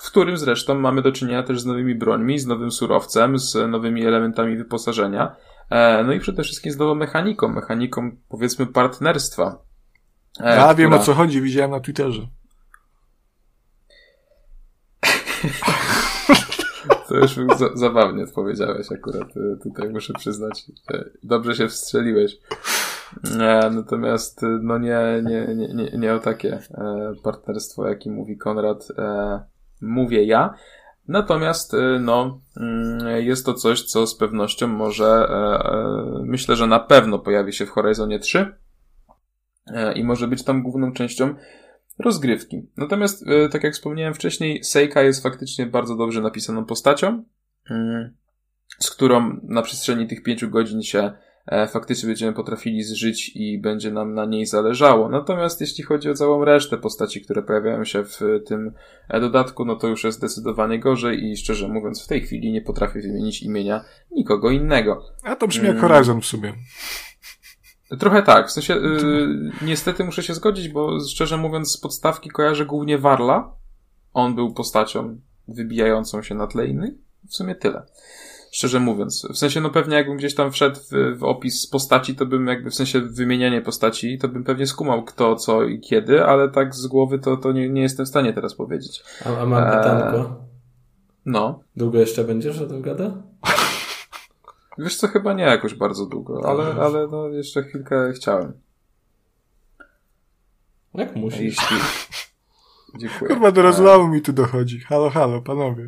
[0.00, 4.06] w którym zresztą mamy do czynienia też z nowymi brońmi, z nowym surowcem, z nowymi
[4.06, 5.51] elementami wyposażenia, e,
[6.04, 9.58] no i przede wszystkim z nową mechaniką, mechaniką powiedzmy partnerstwa.
[10.40, 10.74] E, ja która...
[10.74, 12.22] wiem o co chodzi, widziałem na Twitterze.
[17.08, 19.28] To już za, zabawnie odpowiedziałeś akurat.
[19.36, 20.64] E, tutaj muszę przyznać.
[21.22, 22.38] Dobrze się wstrzeliłeś.
[23.40, 26.58] E, natomiast e, no nie, nie, nie, nie, nie o takie
[27.22, 28.88] partnerstwo, jakim mówi Konrad,
[29.80, 30.54] mówię ja.
[31.08, 35.28] Natomiast no, mm, jest to coś, co z pewnością może,
[36.24, 38.54] myślę, że na pewno pojawi się w Horizonie 3
[39.94, 41.34] i może być tam główną częścią
[41.98, 42.66] rozgrywki.
[42.76, 47.24] Natomiast, e, tak jak wspomniałem wcześniej, Seika jest faktycznie bardzo dobrze napisaną postacią,
[47.70, 48.16] mm,
[48.78, 51.12] z którą na przestrzeni tych pięciu godzin się e,
[51.68, 55.08] faktycznie będziemy potrafili zżyć i będzie nam na niej zależało.
[55.08, 58.72] Natomiast jeśli chodzi o całą resztę postaci, które pojawiają się w tym
[59.08, 62.62] e, dodatku, no to już jest zdecydowanie gorzej i szczerze mówiąc w tej chwili nie
[62.62, 65.02] potrafię wymienić imienia nikogo innego.
[65.22, 65.88] A to brzmi jak mm.
[65.88, 66.54] Horizon w sobie.
[67.98, 72.66] Trochę tak, w sensie yy, niestety muszę się zgodzić, bo szczerze mówiąc z podstawki kojarzę
[72.66, 73.52] głównie Warla.
[74.14, 76.94] On był postacią wybijającą się na tle innych.
[77.28, 77.82] W sumie tyle.
[78.52, 79.26] Szczerze mówiąc.
[79.32, 82.70] W sensie, no pewnie jakbym gdzieś tam wszedł w, w opis postaci, to bym jakby
[82.70, 86.86] w sensie wymienianie postaci, to bym pewnie skumał kto, co i kiedy, ale tak z
[86.86, 89.02] głowy to, to nie, nie jestem w stanie teraz powiedzieć.
[89.26, 90.18] A, a mam pytanko.
[90.18, 90.26] Eee,
[91.26, 91.60] no.
[91.76, 93.12] Długo jeszcze będziesz o tym gada?
[94.78, 98.52] Wiesz co, chyba nie jakoś bardzo długo, ale, ale no jeszcze chwilkę chciałem.
[100.94, 101.40] Jak musisz?
[101.40, 101.76] Jeśli...
[103.00, 103.28] Dziękuję.
[103.28, 104.80] Kurwa, do rozłamu mi tu dochodzi.
[104.80, 105.86] Halo, halo, panowie.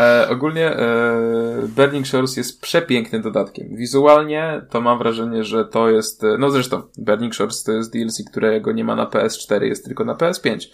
[0.00, 3.76] E, ogólnie e, Burning Shores jest przepięknym dodatkiem.
[3.76, 6.24] Wizualnie to mam wrażenie, że to jest...
[6.24, 10.04] E, no zresztą, Burning Shores to jest DLC, którego nie ma na PS4, jest tylko
[10.04, 10.68] na PS5.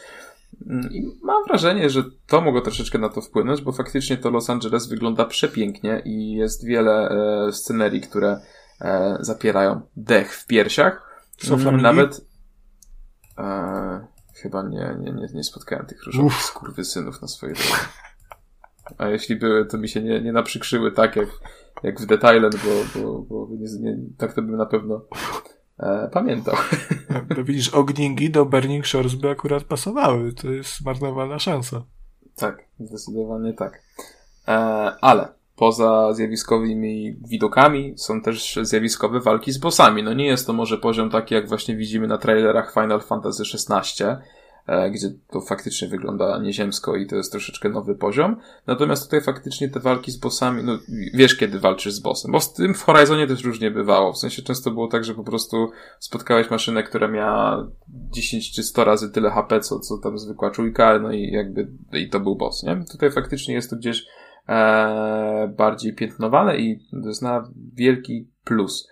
[0.66, 4.50] Mm, I mam wrażenie, że to mogło troszeczkę na to wpłynąć, bo faktycznie to Los
[4.50, 8.40] Angeles wygląda przepięknie i jest wiele e, scenerii, które
[8.80, 11.22] e, zapierają dech w piersiach.
[11.38, 12.26] Są mm, Nawet
[13.38, 17.74] e, chyba nie, nie, nie, nie spotkałem tych różowych skurwysynów na swojej drodze.
[18.98, 21.28] A jeśli były, to mi się nie, nie naprzykrzyły tak jak,
[21.82, 25.00] jak w The Thailand, bo, bo, bo nie, nie, tak to bym na pewno
[25.78, 26.54] e, pamiętał.
[27.36, 30.32] No widzisz, ogningi do Burning Shores by akurat pasowały.
[30.32, 31.84] To jest zmarnowana szansa.
[32.36, 33.82] Tak, zdecydowanie tak.
[34.48, 34.52] E,
[35.00, 40.02] ale poza zjawiskowymi widokami są też zjawiskowe walki z bossami.
[40.02, 44.04] No nie jest to może poziom taki, jak właśnie widzimy na trailerach Final Fantasy XVI,
[44.90, 48.36] gdzie to faktycznie wygląda nieziemsko i to jest troszeczkę nowy poziom.
[48.66, 50.78] Natomiast tutaj faktycznie te walki z bossami, no
[51.14, 54.12] wiesz kiedy walczysz z bossem, bo z tym w Horizonie też różnie bywało.
[54.12, 58.84] W sensie często było tak, że po prostu spotkałeś maszynę, która miała 10 czy 100
[58.84, 62.62] razy tyle HP, co, co tam zwykła czujka, no i jakby i to był boss,
[62.62, 62.84] nie?
[62.92, 64.06] Tutaj faktycznie jest to gdzieś
[64.48, 68.88] e, bardziej piętnowane i to jest na wielki plus.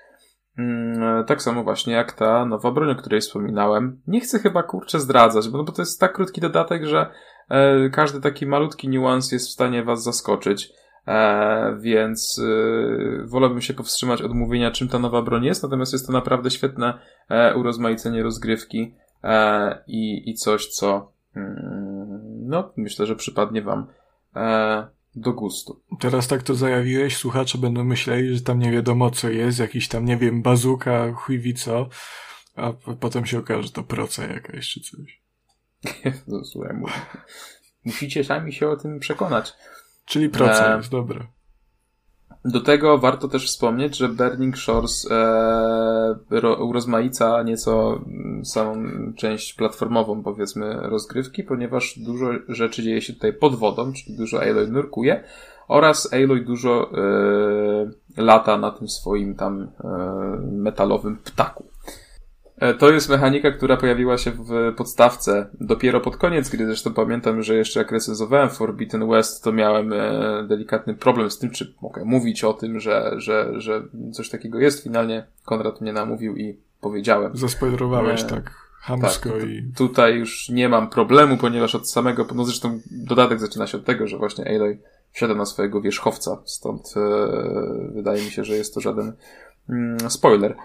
[0.58, 4.00] Mm, tak samo właśnie jak ta nowa broń, o której wspominałem.
[4.06, 7.10] Nie chcę chyba kurczę zdradzać, bo, no to jest tak krótki dodatek, że
[7.48, 10.72] e, każdy taki malutki niuans jest w stanie was zaskoczyć.
[11.06, 16.06] E, więc e, wolałbym się powstrzymać od mówienia, czym ta nowa broń jest, natomiast jest
[16.06, 16.98] to naprawdę świetne
[17.28, 18.94] e, urozmaicenie rozgrywki
[19.24, 23.86] e, i, coś, co mm, no, myślę, że przypadnie wam
[24.36, 24.86] e,
[25.16, 25.80] do gustu.
[26.00, 30.04] Teraz tak to zajawiłeś, słuchacze będą myśleli, że tam nie wiadomo co jest, jakiś tam,
[30.04, 31.88] nie wiem, bazuka, chuj co,
[32.56, 35.22] a potem się okaże, że to proca jakaś czy coś.
[36.28, 36.76] no słuchaj,
[37.84, 39.52] musicie sami się o tym przekonać.
[40.04, 40.76] Czyli proca e...
[40.76, 41.26] jest dobra.
[42.44, 48.00] Do tego warto też wspomnieć, że Burning Shores e, urozmaica nieco
[48.44, 48.76] samą
[49.16, 54.66] część platformową, powiedzmy, rozgrywki, ponieważ dużo rzeczy dzieje się tutaj pod wodą, czyli dużo Aloy
[54.66, 55.24] nurkuje
[55.68, 59.88] oraz Aloy dużo e, lata na tym swoim tam e,
[60.52, 61.73] metalowym ptaku.
[62.58, 66.66] E, to jest mechanika, która pojawiła się w podstawce dopiero pod koniec gry.
[66.66, 71.50] Zresztą pamiętam, że jeszcze jak recenzowałem Forbidden West, to miałem e, delikatny problem z tym,
[71.50, 73.82] czy mogę mówić o tym, że, że, że
[74.12, 74.82] coś takiego jest.
[74.82, 77.36] Finalnie Konrad mnie namówił i powiedziałem.
[77.36, 79.72] Zaspoilerowałeś e, tak hamsko tak, i...
[79.76, 84.06] Tutaj już nie mam problemu, ponieważ od samego, no zresztą dodatek zaczyna się od tego,
[84.06, 84.78] że właśnie Aloy
[85.12, 87.00] wsiada na swojego wierzchowca, stąd e,
[87.94, 89.12] wydaje mi się, że jest to żaden
[89.68, 90.56] mm, spoiler.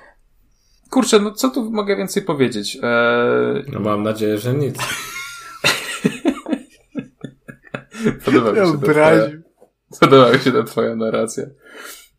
[0.90, 2.78] Kurczę, no co tu mogę więcej powiedzieć?
[2.84, 3.64] Eee...
[3.74, 4.76] No mam nadzieję, że nic.
[8.26, 9.30] Podoba mi się ta twoja,
[10.00, 11.44] podoba mi się ta twoja narracja.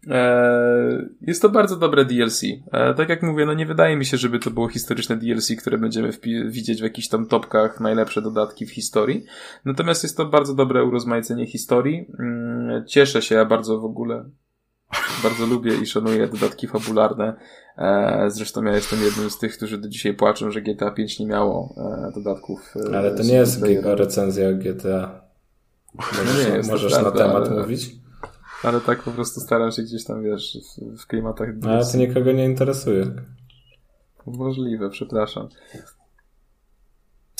[0.08, 2.42] Eee, jest to bardzo dobre DLC.
[2.44, 5.78] Eee, tak jak mówię, no nie wydaje mi się, żeby to było historyczne DLC, które
[5.78, 6.10] będziemy
[6.46, 9.24] widzieć w jakichś tam topkach najlepsze dodatki w historii.
[9.64, 12.06] Natomiast jest to bardzo dobre urozmaicenie historii.
[12.18, 14.24] Mm, cieszę się ja bardzo w ogóle
[15.22, 17.36] bardzo lubię i szanuję dodatki fabularne.
[17.78, 21.26] E, zresztą ja jestem jednym z tych, którzy do dzisiaj płaczą, że GTA 5 nie
[21.26, 22.74] miało e, dodatków.
[22.92, 25.20] E, ale to nie jest recenzja GTA.
[25.94, 27.90] Możesz, no nie jest, możesz prawda, na temat ale, mówić?
[28.62, 31.48] Ale tak po prostu staram się gdzieś tam, wiesz, w, w klimatach...
[31.62, 33.06] Ale to nikogo nie interesuje.
[34.26, 35.48] Możliwe, przepraszam.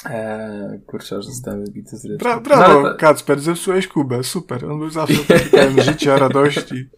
[0.04, 2.18] Eee, kurczę, aż zostałem wybity z rytmu.
[2.18, 4.64] Bra brawo, no, Kacper, zepsułeś Kubę, super.
[4.64, 6.90] On był zawsze taki życia, radości.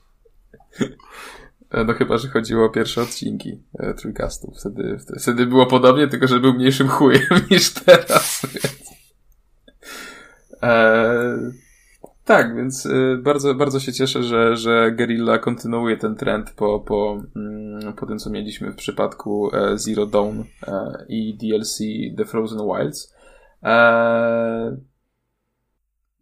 [1.73, 4.59] E, no chyba, że chodziło o pierwsze odcinki e, trójkastów.
[4.59, 8.47] Wtedy, wtedy, było podobnie, tylko że był mniejszym chujem niż teraz.
[8.55, 8.93] Więc...
[10.63, 11.37] E,
[12.25, 17.23] tak, więc e, bardzo, bardzo się cieszę, że, że Guerrilla kontynuuje ten trend po, po,
[17.37, 20.43] mm, po tym, co mieliśmy w przypadku Zero Dawn
[21.09, 21.79] i DLC
[22.17, 23.15] The Frozen Wilds.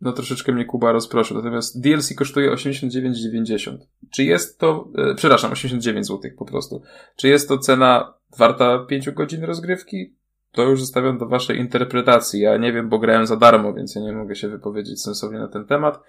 [0.01, 1.36] No troszeczkę mnie Kuba rozproszył.
[1.36, 3.77] Natomiast DLC kosztuje 89,90.
[4.10, 6.82] Czy jest to, e, przepraszam, 89 zł po prostu.
[7.16, 10.14] Czy jest to cena warta 5 godzin rozgrywki?
[10.52, 12.40] To już zostawiam do waszej interpretacji.
[12.40, 15.48] Ja nie wiem, bo grałem za darmo, więc ja nie mogę się wypowiedzieć sensownie na
[15.48, 16.01] ten temat.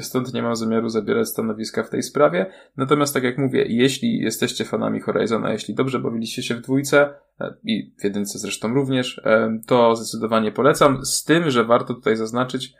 [0.00, 2.46] Stąd nie mam zamiaru zabierać stanowiska w tej sprawie.
[2.76, 7.54] Natomiast tak jak mówię, jeśli jesteście fanami Horizona, jeśli dobrze bawiliście się w dwójce e,
[7.64, 11.04] i w jedynce zresztą również, e, to zdecydowanie polecam.
[11.04, 12.74] Z tym, że warto tutaj zaznaczyć,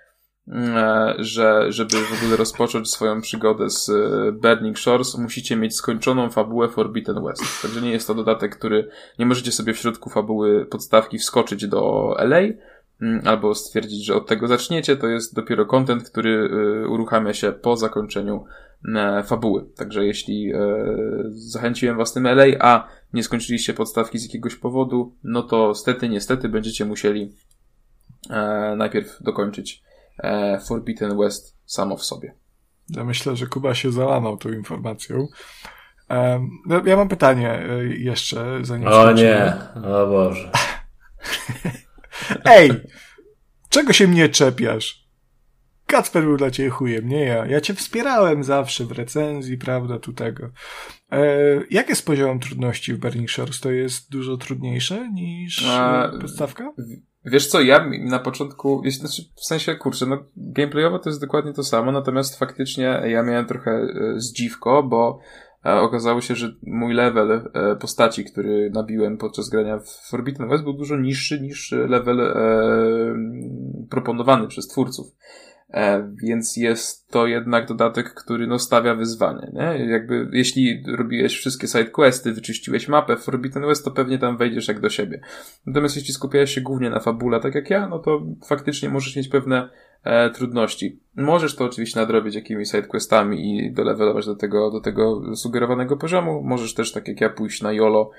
[1.18, 6.68] że żeby w ogóle rozpocząć swoją przygodę z e, Burning Shores, musicie mieć skończoną fabułę
[6.68, 7.62] Forbidden West.
[7.62, 8.88] Także nie jest to dodatek, który
[9.18, 12.40] nie możecie sobie w środku fabuły podstawki wskoczyć do LA,
[13.02, 14.96] mm, albo stwierdzić, że od tego zaczniecie.
[14.96, 16.50] To jest dopiero content, który
[16.84, 18.44] e, uruchamia się po zakończeniu
[19.24, 19.66] fabuły.
[19.76, 20.52] Także jeśli
[21.30, 26.48] zachęciłem was tym LA, a nie skończyliście podstawki z jakiegoś powodu, no to stety, niestety
[26.48, 27.32] będziecie musieli
[28.76, 29.82] najpierw dokończyć
[30.18, 32.34] e, Forbidden West samo w sobie.
[32.88, 35.28] Ja myślę, że Kuba się załamał tą informacją.
[36.10, 40.50] Um, no, ja mam pytanie e, jeszcze, zanim O nie, o Boże.
[42.44, 42.70] Ej,
[43.68, 45.08] czego się mnie czepiasz?
[45.86, 47.46] Kacper był dla ciebie chujem, nie ja.
[47.46, 50.50] Ja cię wspierałem zawsze w recenzji, prawda, tu tego.
[51.12, 51.26] E,
[51.70, 53.60] jak jest poziom trudności w Burning Shores?
[53.60, 56.72] To jest dużo trudniejsze niż A, podstawka?
[57.24, 61.64] Wiesz co, ja na początku, znaczy w sensie, kurczę, no gameplayowo to jest dokładnie to
[61.64, 65.18] samo, natomiast faktycznie ja miałem trochę e, zdziwko, bo
[65.66, 70.64] e, okazało się, że mój level e, postaci, który nabiłem podczas grania w Forbidden West
[70.64, 72.34] był dużo niższy niż level
[73.90, 75.06] proponowany przez twórców.
[75.74, 79.86] E, więc jest to jednak dodatek, który no stawia wyzwanie, nie?
[79.86, 84.80] Jakby, jeśli robiłeś wszystkie sidequesty, wyczyściłeś mapę w Forbidden West, to pewnie tam wejdziesz jak
[84.80, 85.20] do siebie.
[85.66, 89.28] Natomiast jeśli skupiałeś się głównie na fabule, tak jak ja, no to faktycznie możesz mieć
[89.28, 89.68] pewne
[90.04, 91.00] e, trudności.
[91.16, 96.42] Możesz to oczywiście nadrobić jakimiś sidequestami i dolevelować do tego, do tego sugerowanego poziomu.
[96.42, 98.10] Możesz też, tak jak ja, pójść na YOLO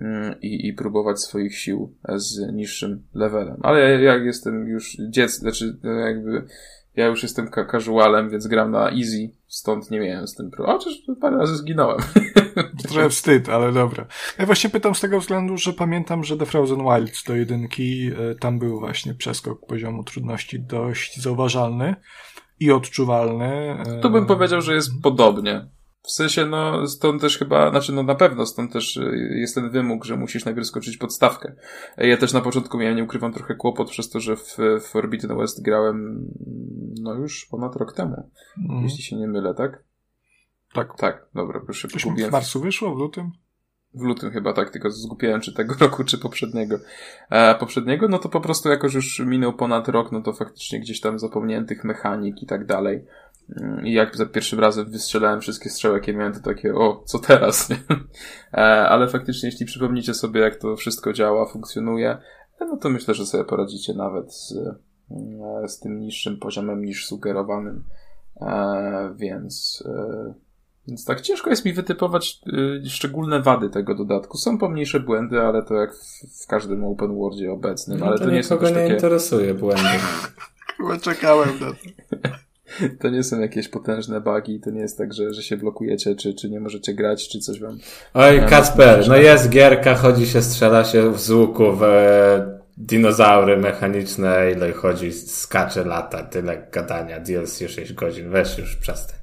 [0.00, 3.56] mm, i, i próbować swoich sił z niższym levelem.
[3.62, 6.44] Ale jak jestem już dzieckiem, znaczy jakby
[6.96, 10.78] ja już jestem casualem, więc gram na easy, stąd nie miałem z tym problemu.
[10.78, 11.98] Chociaż parę razy zginąłem.
[12.88, 14.06] Trochę wstyd, ale dobra.
[14.38, 18.34] Ja właśnie pytam z tego względu, że pamiętam, że The Frozen Wilds do jedynki, e,
[18.34, 21.96] tam był właśnie przeskok poziomu trudności dość zauważalny
[22.60, 23.76] i odczuwalny.
[23.86, 25.66] E, tu bym powiedział, że jest podobnie.
[26.06, 29.70] W sensie, no, stąd też chyba, znaczy, no na pewno, stąd też y, jest ten
[29.70, 31.54] wymóg, że musisz najpierw skoczyć podstawkę.
[31.98, 35.36] Ja też na początku miałem, nie ukrywam, trochę kłopot przez to, że w, w Forbidden
[35.36, 36.28] West grałem,
[37.00, 38.30] no już ponad rok temu,
[38.70, 38.82] mm.
[38.82, 39.84] jeśli się nie mylę, tak?
[40.74, 40.98] Tak.
[40.98, 41.88] Tak, dobra, proszę.
[41.88, 43.32] W marcu wyszło, w lutym?
[43.94, 46.78] w lutym chyba, tak, tylko zgupiałem czy tego roku, czy poprzedniego.
[47.30, 51.00] E, poprzedniego, no to po prostu jakoś już minął ponad rok, no to faktycznie gdzieś
[51.00, 53.04] tam zapomniałem tych mechanik i tak dalej.
[53.84, 57.68] I jak za pierwszym razem wystrzelałem wszystkie strzały, jakie miałem, to takie, o, co teraz,
[57.70, 57.76] nie?
[58.52, 62.18] E, ale faktycznie, jeśli przypomnicie sobie, jak to wszystko działa, funkcjonuje,
[62.60, 67.84] no to myślę, że sobie poradzicie nawet z, e, z tym niższym poziomem niż sugerowanym.
[68.40, 69.84] E, więc,
[70.88, 72.40] więc tak ciężko jest mi wytypować
[72.88, 74.38] szczególne wady tego dodatku.
[74.38, 77.98] Są pomniejsze błędy, ale to jak w, w każdym open worldzie obecnym.
[77.98, 78.94] No ale to, to nie są nie takie...
[78.94, 79.88] interesuje błędy.
[80.76, 81.76] Chyba czekałem na to.
[83.00, 86.34] To nie są jakieś potężne bugi, to nie jest tak, że, że się blokujecie, czy,
[86.34, 87.78] czy nie możecie grać, czy coś wam...
[88.14, 94.52] Oj, Kacper, no jest gierka, chodzi się, strzela się z łuku w e, dinozaury mechaniczne,
[94.56, 99.18] ile chodzi, skacze, lata, tyle gadania, DLC 6 godzin, weź już przestań.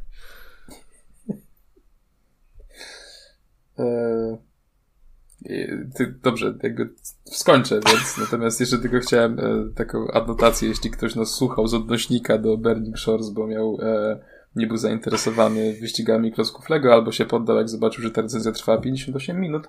[5.95, 6.89] Ty, dobrze, jakby
[7.25, 9.43] skończę, więc natomiast jeszcze tylko chciałem e,
[9.75, 14.19] taką adnotację, jeśli ktoś nas słuchał z odnośnika do Burning Shores, bo miał e,
[14.55, 18.77] nie był zainteresowany wyścigami klocków Lego, albo się poddał, jak zobaczył, że ta recenzja trwa
[18.77, 19.67] 58 minut,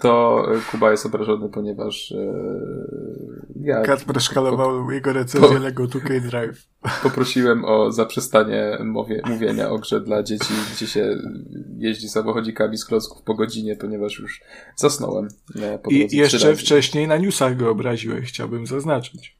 [0.00, 2.34] to Kuba jest obrażony, ponieważ e,
[3.60, 3.82] ja...
[3.82, 6.68] Kacper szkalował jego recenzję po, Lego 2K Drive.
[7.02, 11.18] Poprosiłem o zaprzestanie mowie, mówienia o grze dla dzieci, gdzie się
[11.78, 14.40] jeździ samochodzikami z klocków po godzinie, ponieważ już
[14.76, 15.28] zasnąłem.
[15.62, 19.38] E, I jeszcze wcześniej na newsach go obraziłeś, chciałbym zaznaczyć.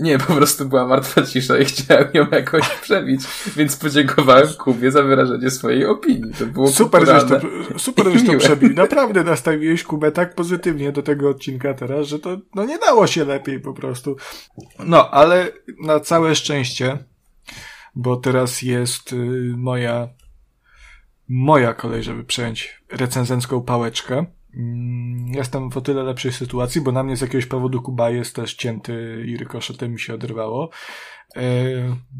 [0.00, 3.20] Nie, po prostu była martwa cisza i chciałem ją jakoś przebić,
[3.56, 6.32] więc podziękowałem Kubie za wyrażenie swojej opinii.
[6.38, 7.40] To było super, żeś to,
[7.78, 8.74] super, żeś to przebił.
[8.74, 13.24] Naprawdę nastawiłeś Kubę tak pozytywnie do tego odcinka teraz, że to no nie dało się
[13.24, 14.16] lepiej po prostu.
[14.78, 15.48] No, ale
[15.80, 16.98] na całe szczęście,
[17.94, 19.16] bo teraz jest y,
[19.56, 20.08] moja
[21.28, 24.26] moja kolej, żeby przejąć recenzencką pałeczkę.
[24.54, 28.36] Mm, jestem w o tyle lepszej sytuacji, bo na mnie z jakiegoś powodu Kuba jest
[28.36, 30.70] też cięty i rykoszetem mi się odrywało.
[31.36, 31.42] E,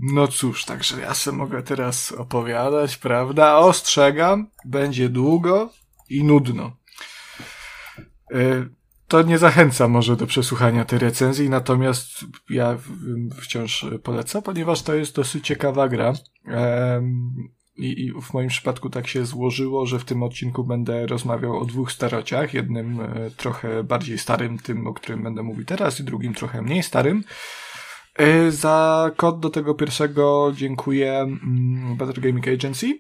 [0.01, 3.57] no cóż, także ja sobie mogę teraz opowiadać, prawda?
[3.57, 5.71] Ostrzegam, będzie długo
[6.09, 6.77] i nudno.
[8.35, 8.67] E,
[9.09, 12.79] to nie zachęca może do przesłuchania tej recenzji, natomiast ja
[13.41, 16.13] wciąż polecam, ponieważ to jest dosyć ciekawa gra.
[17.81, 21.65] I, I, w moim przypadku tak się złożyło, że w tym odcinku będę rozmawiał o
[21.65, 22.55] dwóch starociach.
[22.55, 26.83] Jednym e, trochę bardziej starym, tym, o którym będę mówił teraz, i drugim trochę mniej
[26.83, 27.25] starym.
[28.17, 32.99] E, za kod do tego pierwszego dziękuję mm, Better Gaming Agency,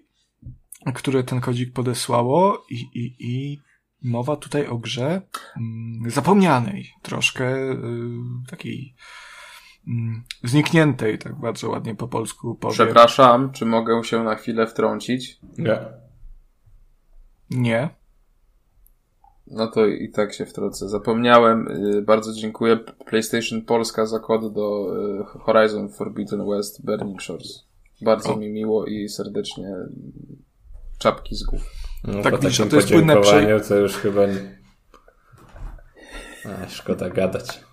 [0.94, 3.60] które ten kodzik podesłało i, i, i
[4.02, 5.22] mowa tutaj o grze
[5.56, 7.76] mm, zapomnianej, troszkę y,
[8.50, 8.94] takiej
[10.44, 12.74] znikniętej, tak bardzo ładnie po polsku powiem.
[12.74, 15.40] Przepraszam, czy mogę się na chwilę wtrącić?
[15.58, 15.80] Nie.
[17.50, 17.90] Nie.
[19.46, 20.88] No to i tak się wtrącę.
[20.88, 22.76] Zapomniałem, y, bardzo dziękuję
[23.06, 24.86] PlayStation Polska za kod do
[25.20, 27.66] y, Horizon Forbidden West Burning Shores.
[28.02, 28.36] Bardzo o.
[28.36, 29.74] mi miło i serdecznie
[30.98, 31.62] czapki z głów.
[32.04, 33.60] No, tak, takim to jest płynne prze...
[33.60, 34.60] to już chyba nie...
[36.44, 37.64] A, szkoda gadać.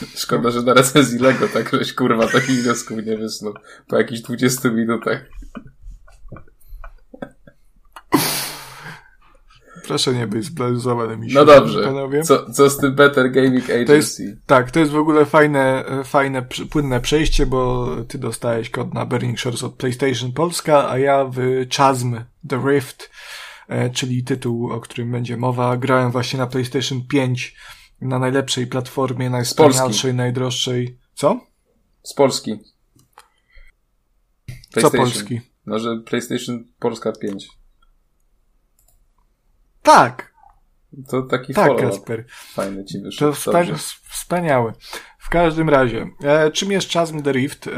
[0.16, 3.54] Szkoda, że na recenzji Lego tak żeś kurwa takich wniosków nie wysnuł
[3.88, 5.24] po jakichś 20 minutach.
[9.86, 11.20] Proszę nie być zblazowanym.
[11.32, 11.82] No dobrze.
[11.82, 12.22] Panowie.
[12.22, 13.86] Co, co z tym Better Gaming Agency?
[13.86, 18.94] To jest, tak, to jest w ogóle fajne, fajne, płynne przejście, bo ty dostałeś kod
[18.94, 23.10] na Burning Shores od PlayStation Polska, a ja w Chasm The Rift,
[23.68, 27.56] e, czyli tytuł, o którym będzie mowa, grałem właśnie na PlayStation 5
[28.00, 30.98] na najlepszej platformie, najwspanialszej, najdroższej.
[31.14, 31.40] Co?
[32.02, 32.58] Z Polski.
[34.80, 35.40] Co Polski?
[35.66, 37.48] No, że PlayStation Polska 5.
[39.82, 40.34] Tak.
[41.08, 42.24] To taki tak, Kasper.
[42.28, 43.32] Fajny ci wyszedł.
[43.32, 43.62] To wspa
[44.10, 44.72] wspaniałe.
[45.26, 47.66] W każdym razie, e, czym jest Chasm the Rift?
[47.66, 47.72] E,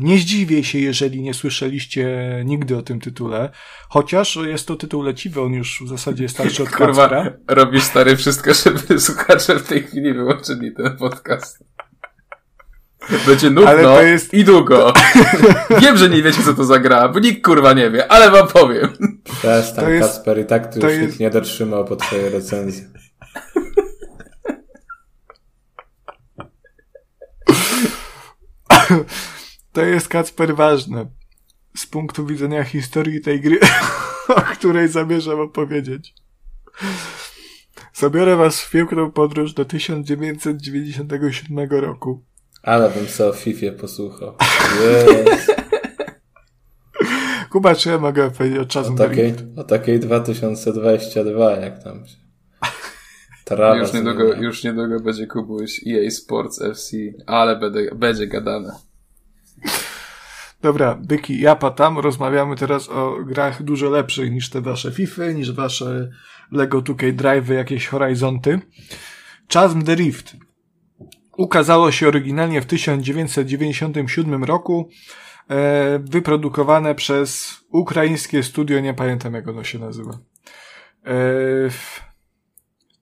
[0.00, 2.06] nie zdziwię się, jeżeli nie słyszeliście
[2.44, 3.50] nigdy o tym tytule,
[3.88, 7.36] chociaż jest to tytuł leciwy, on już w zasadzie jest starszy od Kurwa, Kacpera.
[7.48, 11.64] robisz stary wszystko, żeby słuchacze w tej chwili wyłączyli ten podcast.
[13.26, 14.34] Będzie nudno ale to jest...
[14.34, 14.92] i długo.
[15.82, 18.48] Wiem, że nie wiecie, co to za gra, bo nikt kurwa nie wie, ale wam
[18.48, 18.88] powiem.
[19.24, 20.08] Przestań, to jest...
[20.08, 21.02] Kasper, i tak tu już jest...
[21.02, 22.84] nikt nie dotrzymał po twojej recenzji.
[29.72, 31.06] To jest Kacper ważne.
[31.76, 33.58] Z punktu widzenia historii tej gry,
[34.36, 36.14] o której zamierzam opowiedzieć.
[37.94, 42.24] Zabiorę was w piękną podróż do 1997 roku.
[42.62, 44.34] Ale bym sobie o FIFA posłuchał.
[44.40, 45.46] Yes.
[47.50, 48.94] Kuba, czy ja mogę powiedzieć o czasu?
[48.94, 52.25] O takiej, o takiej 2022, jak tam się.
[53.46, 56.96] Trawa już niedługo, już niedługo będzie Kubuś EA Sports FC,
[57.26, 58.72] ale będzie, będzie gadane.
[60.62, 65.52] Dobra, byki, ja patam, rozmawiamy teraz o grach dużo lepszych niż te wasze FIFA, niż
[65.52, 66.10] wasze
[66.52, 68.60] Lego 2K Drive, jakieś Horizonty.
[69.52, 70.36] Chasm the Rift
[71.36, 74.88] ukazało się oryginalnie w 1997 roku,
[75.50, 80.18] e, wyprodukowane przez ukraińskie studio, nie pamiętam jak ono się nazywa.
[81.06, 81.16] E,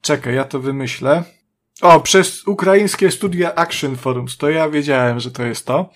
[0.04, 1.24] czekaj, ja to wymyślę.
[1.82, 5.90] O, przez ukraińskie studia Action Forums, to ja wiedziałem, że to jest to.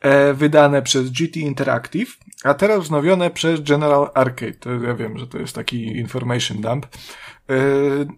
[0.00, 4.52] E, wydane przez GT Interactive, a teraz wznowione przez General Arcade.
[4.52, 6.86] To ja wiem, że to jest taki information dump.
[6.86, 7.56] E,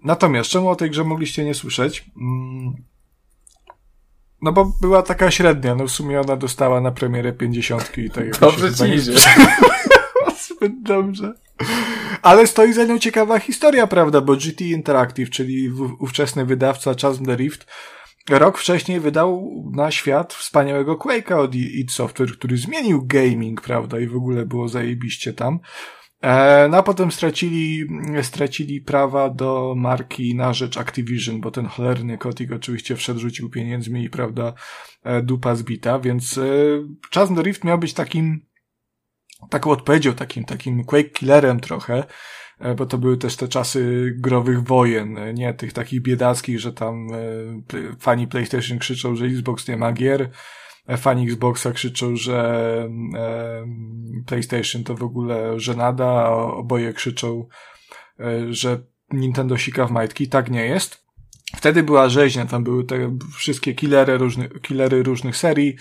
[0.05, 2.05] natomiast czemu o tej grze mogliście nie słyszeć?
[2.17, 2.75] Mm,
[4.43, 8.39] no bo była taka średnia, no w sumie ona dostała na premierę 50 i tak
[8.39, 9.13] Dobrze ci idzie.
[10.47, 11.35] Zbyt dobrze.
[12.23, 17.37] Ale stoi za nią ciekawa historia, prawda, bo GT Interactive, czyli ówczesny wydawca Chasm the
[17.37, 17.67] Rift,
[18.31, 24.07] rok wcześniej wydał na świat wspaniałego Quake'a od id Software, który zmienił gaming, prawda, i
[24.07, 25.61] w ogóle było zajebiście tam.
[26.25, 27.85] E, no a potem stracili,
[28.23, 34.05] stracili prawa do marki na rzecz Activision, bo ten cholerny kotik oczywiście wszedł, rzucił pieniędzmi
[34.05, 34.53] i prawda,
[35.03, 36.43] e, dupa zbita, więc e,
[37.15, 38.41] Chasm the Rift miał być takim,
[39.51, 42.05] taką odpowiedzią, takim, takim Quake killerem trochę,
[42.59, 46.73] E, bo to były też te czasy growych wojen, e, nie tych takich biedackich, że
[46.73, 50.31] tam e, fani PlayStation krzyczą, że Xbox nie ma gier,
[50.97, 52.89] fani Xboxa krzyczą, że
[54.27, 57.49] PlayStation to w ogóle żenada, a oboje krzyczą,
[58.51, 58.81] że
[59.13, 60.29] Nintendo sika w majtki.
[60.29, 61.05] Tak nie jest.
[61.57, 65.77] Wtedy była rzeźnia, tam były te wszystkie killery, różny, killery różnych serii,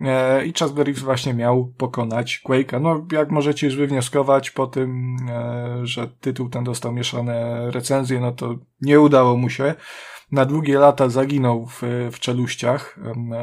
[0.00, 2.80] E, i Chasberry właśnie miał pokonać Quake'a.
[2.80, 8.32] No, jak możecie już wywnioskować po tym, e, że tytuł ten dostał mieszane recenzje, no
[8.32, 9.74] to nie udało mu się.
[10.32, 11.82] Na długie lata zaginął w,
[12.12, 12.98] w czeluściach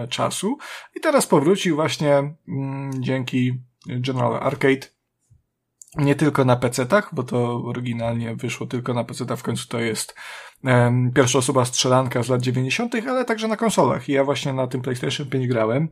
[0.10, 0.58] czasu
[0.96, 3.54] i teraz powrócił właśnie mm, dzięki
[3.88, 4.88] General Arcade
[5.96, 10.16] nie tylko na PC-tach, bo to oryginalnie wyszło tylko na PC-tach, w końcu to jest
[10.64, 14.10] um, pierwsza osoba strzelanka z lat 90., ale także na konsolach.
[14.10, 15.90] I ja właśnie na tym PlayStation 5 grałem.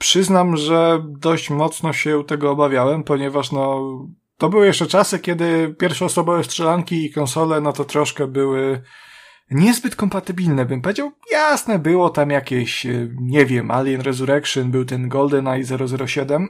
[0.00, 3.90] Przyznam, że dość mocno się tego obawiałem, ponieważ no,
[4.38, 8.82] to były jeszcze czasy, kiedy pierwszoosobowe strzelanki i konsole, no to troszkę były
[9.50, 11.12] niezbyt kompatybilne, bym powiedział.
[11.32, 15.64] Jasne, było tam jakieś, e, nie wiem, Alien Resurrection, był ten GoldenEye
[16.06, 16.48] 007,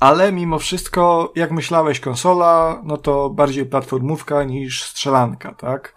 [0.00, 5.94] ale mimo wszystko, jak myślałeś konsola, no to bardziej platformówka niż strzelanka, tak?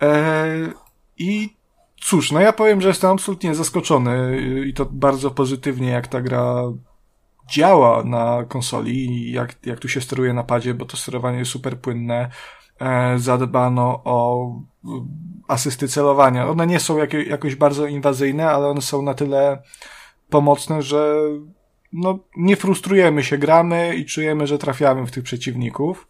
[0.00, 0.72] Eee,
[1.18, 1.56] I
[2.00, 6.62] Cóż, no ja powiem, że jestem absolutnie zaskoczony i to bardzo pozytywnie, jak ta gra
[7.50, 11.50] działa na konsoli i jak, jak tu się steruje na padzie, bo to sterowanie jest
[11.50, 12.30] super płynne.
[12.80, 14.50] E, zadbano o
[15.48, 16.48] asysty celowania.
[16.48, 19.62] One nie są jak, jakoś bardzo inwazyjne, ale one są na tyle
[20.30, 21.16] pomocne, że
[21.92, 26.08] no, nie frustrujemy się, gramy i czujemy, że trafiamy w tych przeciwników.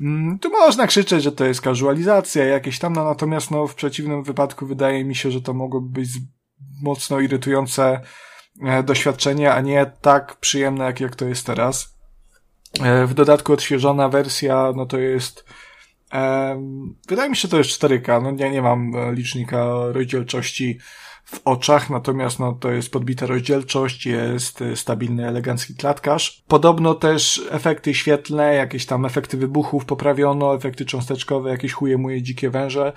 [0.00, 4.22] Mm, tu można krzyczeć, że to jest casualizacja jakieś tam, no natomiast no, w przeciwnym
[4.22, 6.08] wypadku wydaje mi się, że to mogłoby być
[6.82, 8.00] mocno irytujące
[8.64, 11.98] e, doświadczenie, a nie tak przyjemne, jak, jak to jest teraz.
[12.82, 15.44] E, w dodatku odświeżona wersja, no to jest
[16.12, 16.62] e,
[17.08, 20.78] wydaje mi się, że to jest 4K, no ja nie mam licznika rozdzielczości
[21.30, 26.42] w oczach, natomiast no, to jest podbita rozdzielczość, jest y, stabilny, elegancki klatkarz.
[26.48, 32.50] Podobno też efekty świetlne, jakieś tam efekty wybuchów poprawiono, efekty cząsteczkowe, jakieś chuje moje dzikie
[32.50, 32.92] węże.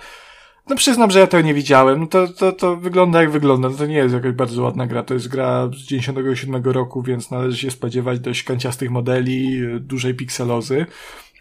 [0.68, 2.00] No przyznam, że ja tego nie widziałem.
[2.00, 3.68] No to, to, to wygląda jak wygląda.
[3.68, 5.02] No to nie jest jakaś bardzo ładna gra.
[5.02, 10.14] To jest gra z 97 roku, więc należy się spodziewać dość kanciastych modeli, y, dużej
[10.14, 10.86] pikselozy.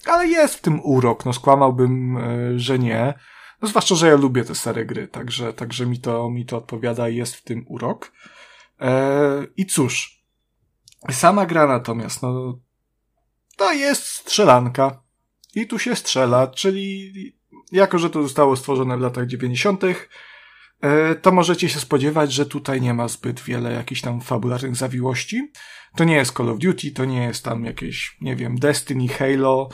[0.05, 1.25] Ale jest w tym urok.
[1.25, 3.13] No skłamałbym, y, że nie.
[3.61, 7.09] No zwłaszcza, że ja lubię te stare gry, także, także mi to, mi to odpowiada
[7.09, 8.11] i jest w tym urok.
[8.79, 10.23] Eee, I cóż,
[11.11, 12.59] sama gra natomiast, no,
[13.57, 15.03] to jest strzelanka.
[15.55, 17.11] I tu się strzela, czyli
[17.71, 19.83] jako, że to zostało stworzone w latach 90.,
[20.81, 25.51] e, to możecie się spodziewać, że tutaj nie ma zbyt wiele jakichś tam fabularnych zawiłości.
[25.95, 29.69] To nie jest Call of Duty, to nie jest tam jakieś, nie wiem, Destiny, Halo.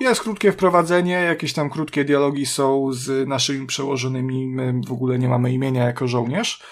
[0.00, 4.46] Jest krótkie wprowadzenie, jakieś tam krótkie dialogi są z naszymi przełożonymi.
[4.46, 6.62] My w ogóle nie mamy imienia jako żołnierz.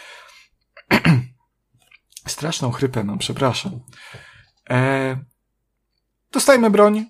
[2.27, 3.81] Straszną chrypę mam, przepraszam.
[4.71, 5.19] E,
[6.33, 7.07] dostajemy broń.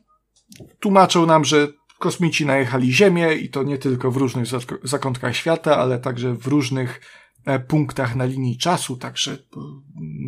[0.81, 1.69] Tłumaczą nam, że
[1.99, 4.47] kosmici najechali Ziemię i to nie tylko w różnych
[4.83, 7.01] zakątkach świata, ale także w różnych
[7.47, 9.37] e, punktach na linii czasu, także e,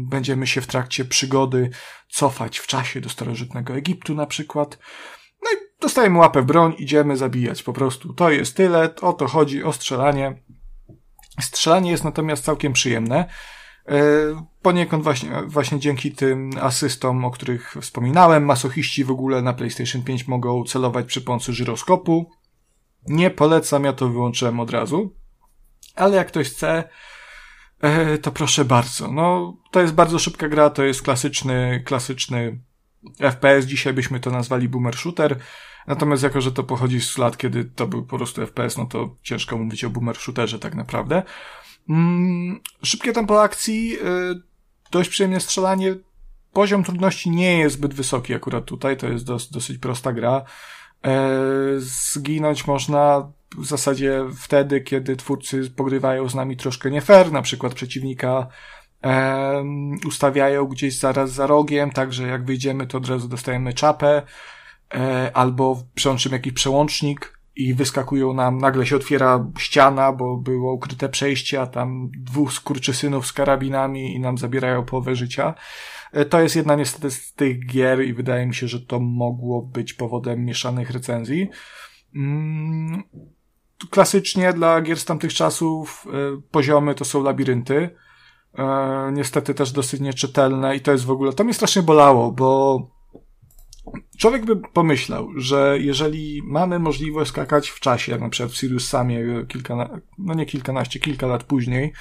[0.08, 1.70] będziemy się w trakcie przygody
[2.08, 4.78] cofać w czasie do starożytnego Egiptu na przykład.
[5.80, 8.14] Dostajemy łapę w broń, idziemy zabijać po prostu.
[8.14, 10.42] To jest tyle, o to chodzi, o strzelanie.
[11.40, 13.28] Strzelanie jest natomiast całkiem przyjemne.
[14.62, 20.28] Poniekąd właśnie, właśnie dzięki tym asystom, o których wspominałem, masochiści w ogóle na PlayStation 5
[20.28, 22.30] mogą celować przy pomocy żyroskopu.
[23.08, 25.14] Nie polecam, ja to wyłączyłem od razu.
[25.94, 26.88] Ale jak ktoś chce,
[27.80, 29.12] e, to proszę bardzo.
[29.12, 32.60] No, to jest bardzo szybka gra, to jest klasyczny, klasyczny
[33.18, 35.36] FPS, dzisiaj byśmy to nazwali boomer shooter.
[35.86, 39.16] Natomiast jako, że to pochodzi z lat, kiedy to był po prostu FPS, no to
[39.22, 41.22] ciężko mówić o boomer shooterze tak naprawdę.
[41.88, 44.40] Mm, szybkie tempo akcji, y,
[44.90, 45.94] dość przyjemne strzelanie.
[46.52, 50.44] Poziom trudności nie jest zbyt wysoki akurat tutaj, to jest dos, dosyć prosta gra.
[51.04, 51.30] E,
[51.78, 57.74] zginąć można w zasadzie wtedy, kiedy twórcy pogrywają z nami troszkę nie fair, na przykład
[57.74, 58.46] przeciwnika
[59.06, 59.64] e,
[60.06, 64.22] ustawiają gdzieś zaraz za rogiem, także jak wyjdziemy, to od razu dostajemy czapę,
[64.94, 71.08] e, albo przełączymy jakiś przełącznik i wyskakują nam, nagle się otwiera ściana, bo było ukryte
[71.08, 75.54] przejście, a tam dwóch skurczysynów z karabinami i nam zabierają połowę życia.
[76.12, 79.62] E, to jest jedna niestety z tych gier i wydaje mi się, że to mogło
[79.62, 81.48] być powodem mieszanych recenzji.
[82.14, 83.02] Mm,
[83.90, 87.90] klasycznie dla gier z tamtych czasów e, poziomy to są labirynty.
[88.58, 92.80] E, niestety też dosyć nieczytelne i to jest w ogóle, to mnie strasznie bolało, bo
[94.18, 98.88] człowiek by pomyślał, że jeżeli mamy możliwość skakać w czasie, jak na przykład w Sirius
[98.88, 101.92] Samie kilka, no nie kilkanaście, kilka lat później,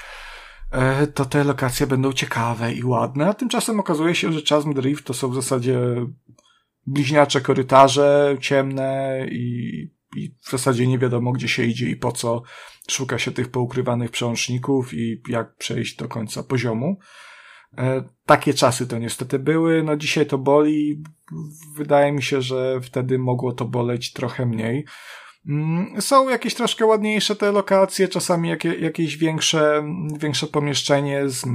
[0.71, 5.05] E, to te lokacje będą ciekawe i ładne, a tymczasem okazuje się, że Chasm Drift
[5.05, 5.79] to są w zasadzie
[6.87, 12.41] bliźniacze korytarze, ciemne i, i w zasadzie nie wiadomo, gdzie się idzie i po co
[12.89, 16.97] szuka się tych poukrywanych przełączników i jak przejść do końca poziomu.
[17.77, 21.03] E, takie czasy to niestety były, no dzisiaj to boli.
[21.75, 24.85] Wydaje mi się, że wtedy mogło to boleć trochę mniej.
[25.49, 29.83] Mm, są jakieś troszkę ładniejsze te lokacje, czasami jakie, jakieś większe,
[30.19, 31.45] większe pomieszczenie z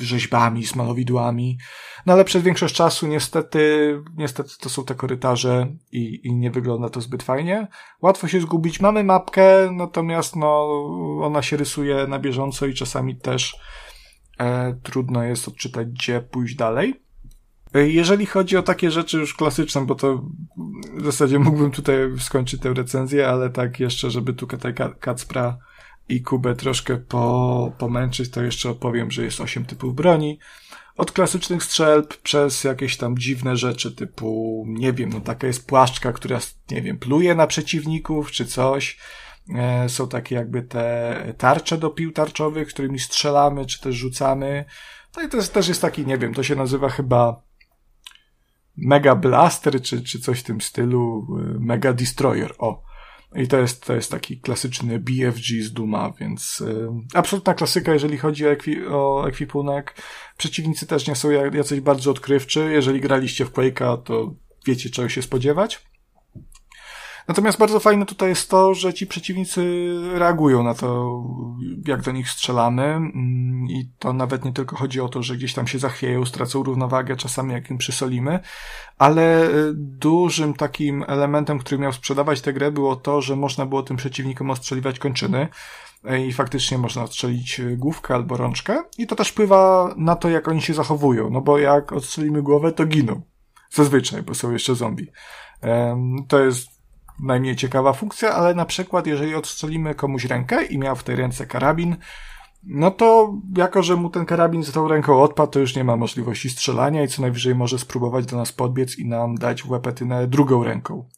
[0.00, 1.58] rzeźbami, z malowidłami.
[2.06, 6.88] No ale przez większość czasu niestety, niestety to są te korytarze i, i nie wygląda
[6.88, 7.68] to zbyt fajnie.
[8.02, 8.80] Łatwo się zgubić.
[8.80, 10.68] Mamy mapkę, natomiast no,
[11.22, 13.56] ona się rysuje na bieżąco i czasami też
[14.38, 17.07] e, trudno jest odczytać, gdzie pójść dalej.
[17.74, 20.24] Jeżeli chodzi o takie rzeczy już klasyczne, bo to
[20.94, 25.58] w zasadzie mógłbym tutaj skończyć tę recenzję, ale tak jeszcze, żeby tu tutaj Kacpra
[26.08, 30.38] i Kubę troszkę po, pomęczyć, to jeszcze opowiem, że jest osiem typów broni.
[30.96, 36.12] Od klasycznych strzelb przez jakieś tam dziwne rzeczy typu, nie wiem, no taka jest płaszczka,
[36.12, 36.38] która,
[36.70, 38.98] nie wiem, pluje na przeciwników czy coś.
[39.54, 44.64] E, są takie jakby te tarcze do pił tarczowych, którymi strzelamy czy też rzucamy.
[45.16, 47.47] No i to jest, też jest taki, nie wiem, to się nazywa chyba
[48.78, 51.26] Mega Blaster, czy, czy coś w tym stylu,
[51.56, 52.88] y, Mega Destroyer, o.
[53.36, 58.18] I to jest, to jest taki klasyczny BFG z Duma, więc y, absolutna klasyka, jeżeli
[58.18, 59.94] chodzi o, ekwi o ekwipunek.
[60.36, 62.70] Przeciwnicy też nie są jacyś bardzo odkrywczy.
[62.72, 64.34] Jeżeli graliście w Quake'a, to
[64.66, 65.88] wiecie czego się spodziewać.
[67.28, 71.22] Natomiast bardzo fajne tutaj jest to, że ci przeciwnicy reagują na to,
[71.86, 75.54] jak do nich strzelamy mm, i to nawet nie tylko chodzi o to, że gdzieś
[75.54, 78.40] tam się zachwieją, stracą równowagę czasami jak im przysolimy,
[78.98, 83.82] ale y, dużym takim elementem, który miał sprzedawać tę grę było to, że można było
[83.82, 85.48] tym przeciwnikom ostrzeliwać kończyny
[86.10, 90.28] y, i faktycznie można odstrzelić y, główkę albo rączkę i to też wpływa na to,
[90.28, 93.22] jak oni się zachowują, no bo jak odstrzelimy głowę, to giną.
[93.70, 95.06] Zazwyczaj, bo są jeszcze zombie.
[96.28, 96.77] To jest
[97.22, 101.46] najmniej ciekawa funkcja, ale na przykład jeżeli odstrzelimy komuś rękę i miał w tej ręce
[101.46, 101.96] karabin,
[102.64, 105.96] no to jako, że mu ten karabin z tą ręką odpadł, to już nie ma
[105.96, 110.64] możliwości strzelania i co najwyżej może spróbować do nas podbiec i nam dać łepetynę drugą
[110.64, 111.08] ręką.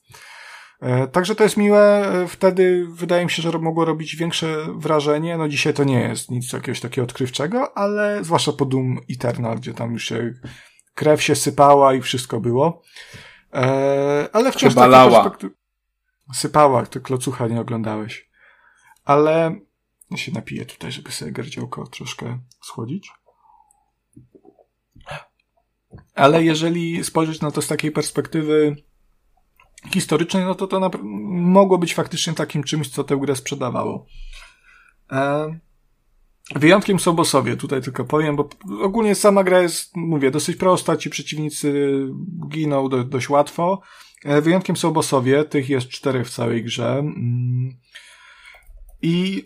[0.81, 5.37] E, także to jest miłe, e, wtedy wydaje mi się, że mogło robić większe wrażenie,
[5.39, 9.75] no dzisiaj to nie jest nic jakiegoś takiego odkrywczego, ale zwłaszcza po Doom Eternal, gdzie
[9.75, 10.35] tam już się
[10.95, 12.83] krew się sypała i wszystko było.
[13.55, 15.31] E, ale wciąż Chyba lała.
[16.35, 18.31] Sypała, to klocucha nie oglądałeś.
[19.05, 19.61] Ale
[20.11, 23.13] ja się napiję tutaj, żeby sobie gardziołko troszkę schłodzić.
[26.15, 28.77] Ale jeżeli spojrzeć na to z takiej perspektywy
[29.93, 34.07] historycznej, no to to mogło być faktycznie takim czymś, co tę grę sprzedawało.
[35.13, 35.59] E
[36.55, 38.49] Wyjątkiem są bossowie, tutaj tylko powiem, bo
[38.83, 42.01] ogólnie sama gra jest, mówię, dosyć prosta, ci przeciwnicy
[42.49, 43.81] giną do, dość łatwo.
[44.25, 46.91] E, wyjątkiem są bossowie, tych jest czterech w całej grze.
[46.99, 47.77] Mm.
[49.03, 49.45] I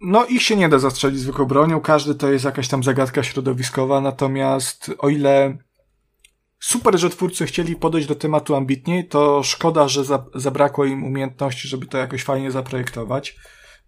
[0.00, 4.00] no ich się nie da zastrzelić zwykłą bronią, każdy to jest jakaś tam zagadka środowiskowa,
[4.00, 5.58] natomiast o ile
[6.60, 11.68] super, że twórcy chcieli podejść do tematu ambitniej, to szkoda, że za, zabrakło im umiejętności,
[11.68, 13.36] żeby to jakoś fajnie zaprojektować.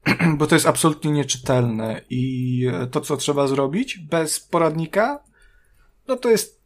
[0.39, 5.23] bo to jest absolutnie nieczytelne i to, co trzeba zrobić bez poradnika,
[6.09, 6.62] no to jest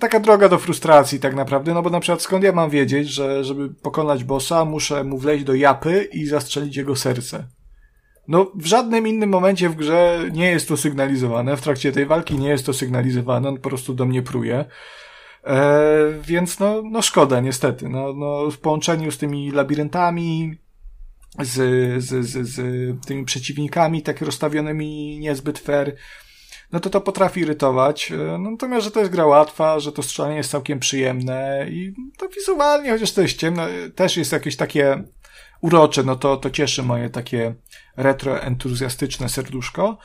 [0.00, 3.44] taka droga do frustracji tak naprawdę, no bo na przykład skąd ja mam wiedzieć, że
[3.44, 7.46] żeby pokonać bossa, muszę mu wleźć do japy i zastrzelić jego serce.
[8.28, 12.38] No, w żadnym innym momencie w grze nie jest to sygnalizowane, w trakcie tej walki
[12.38, 14.64] nie jest to sygnalizowane, on po prostu do mnie pruje.
[15.44, 15.88] E,
[16.22, 17.88] więc no, no szkoda, niestety.
[17.88, 20.58] No, no, w połączeniu z tymi labiryntami,
[21.38, 21.54] z,
[22.04, 22.60] z, z, z
[23.06, 25.96] tymi przeciwnikami tak rozstawionymi niezbyt fair,
[26.72, 28.12] no to to potrafi irytować.
[28.12, 31.94] E, no, natomiast, że to jest gra łatwa, że to strzelanie jest całkiem przyjemne i
[32.18, 33.62] to wizualnie, chociaż to jest ciemno,
[33.94, 35.02] też jest jakieś takie
[35.60, 37.54] urocze, no to, to cieszy moje takie
[37.96, 39.98] retro-entuzjastyczne serduszko.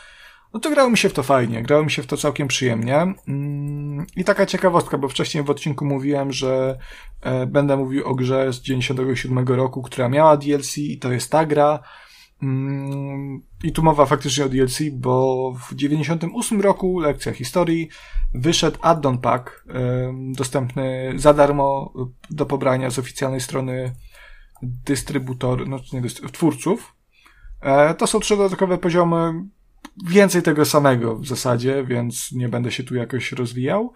[0.54, 3.14] No to grało mi się w to fajnie, grało mi się w to całkiem przyjemnie.
[3.28, 6.78] Mm, I taka ciekawostka, bo wcześniej w odcinku mówiłem, że
[7.22, 11.46] e, będę mówił o grze z 97 roku, która miała DLC i to jest ta
[11.46, 11.80] gra.
[12.44, 17.90] Mm, I tu mowa faktycznie o DLC, bo w 98 roku, lekcja historii,
[18.34, 19.66] wyszedł addon pack,
[20.36, 21.94] dostępny za darmo
[22.30, 23.96] do pobrania z oficjalnej strony
[24.62, 26.96] dystrybutor, no nie dystrybutor, twórców.
[27.62, 29.34] E, to są trzy dodatkowe poziomy,
[30.06, 33.94] więcej tego samego w zasadzie, więc nie będę się tu jakoś rozwijał.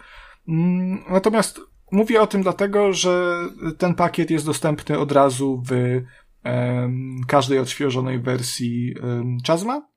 [0.48, 1.60] Mm, natomiast
[1.92, 3.36] mówię o tym dlatego, że
[3.78, 6.02] ten pakiet jest dostępny od razu w
[7.28, 8.96] każdej odświeżonej wersji
[9.48, 9.92] Chasma.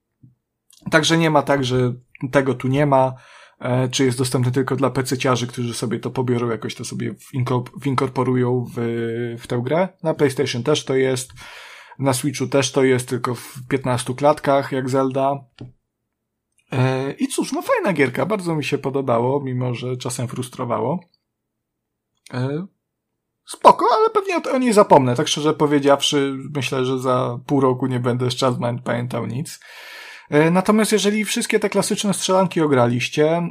[0.90, 1.94] Także nie ma tak, że
[2.30, 3.14] tego tu nie ma,
[3.60, 7.14] e, czy jest dostępny tylko dla PC-ciarzy, którzy sobie to pobiorą, jakoś to sobie
[7.82, 9.88] winkorporują w, w tę grę.
[10.02, 11.32] Na PlayStation też to jest,
[11.98, 15.44] na Switchu też to jest, tylko w 15 klatkach, jak Zelda.
[16.72, 21.00] E, I cóż, no fajna gierka, bardzo mi się podobało, mimo że czasem frustrowało.
[22.34, 22.66] E,
[23.46, 25.16] spoko, ale pewnie o niej zapomnę.
[25.16, 29.60] Tak szczerze powiedziawszy, myślę, że za pół roku nie będę z Chasman pamiętał nic.
[30.30, 33.42] E, natomiast jeżeli wszystkie te klasyczne strzelanki ograliście,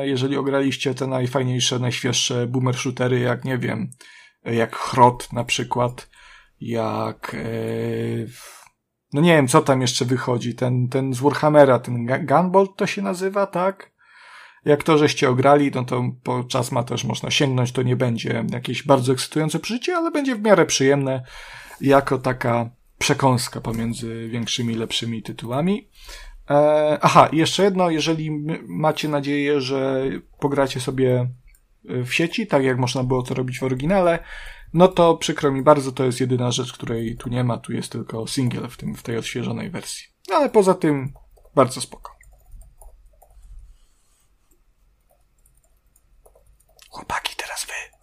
[0.00, 3.90] jeżeli ograliście te najfajniejsze, najświeższe boomer shootery, jak nie wiem,
[4.44, 6.08] jak Chrot na przykład,
[6.60, 7.36] jak
[9.12, 13.02] no nie wiem, co tam jeszcze wychodzi, ten, ten z Warhammera, ten Gunbolt to się
[13.02, 13.92] nazywa, tak?
[14.68, 18.44] Jak to żeście ograli, no to po czas ma też można sięgnąć, to nie będzie
[18.52, 21.22] jakieś bardzo ekscytujące przeżycie, ale będzie w miarę przyjemne
[21.80, 25.88] jako taka przekąska pomiędzy większymi, lepszymi tytułami.
[26.50, 28.30] E, aha, jeszcze jedno, jeżeli
[28.66, 30.04] macie nadzieję, że
[30.40, 31.28] pogracie sobie
[31.84, 34.18] w sieci, tak jak można było to robić w oryginale,
[34.74, 37.92] no to przykro mi bardzo, to jest jedyna rzecz, której tu nie ma, tu jest
[37.92, 40.06] tylko single w, tym, w tej odświeżonej wersji.
[40.34, 41.12] Ale poza tym
[41.54, 42.17] bardzo spoko.
[46.88, 47.98] Chłopaki, teraz wy.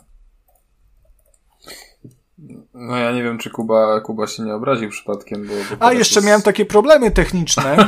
[2.74, 5.54] No ja nie wiem, czy Kuba, Kuba się nie obraził przypadkiem, bo...
[5.76, 6.28] bo A, jeszcze jest...
[6.28, 7.78] miałem takie problemy techniczne.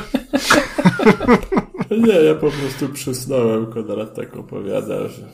[2.07, 5.28] nie, ja po prostu przysnąłem, Konrad tak opowiada, że...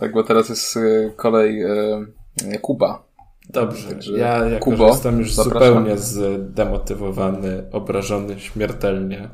[0.00, 3.06] Tak, bo teraz jest e, kolej e, Kuba.
[3.48, 5.68] Dobrze, Także ja jako, Kubo, jestem już zapraszam.
[5.68, 9.28] zupełnie zdemotywowany, obrażony śmiertelnie.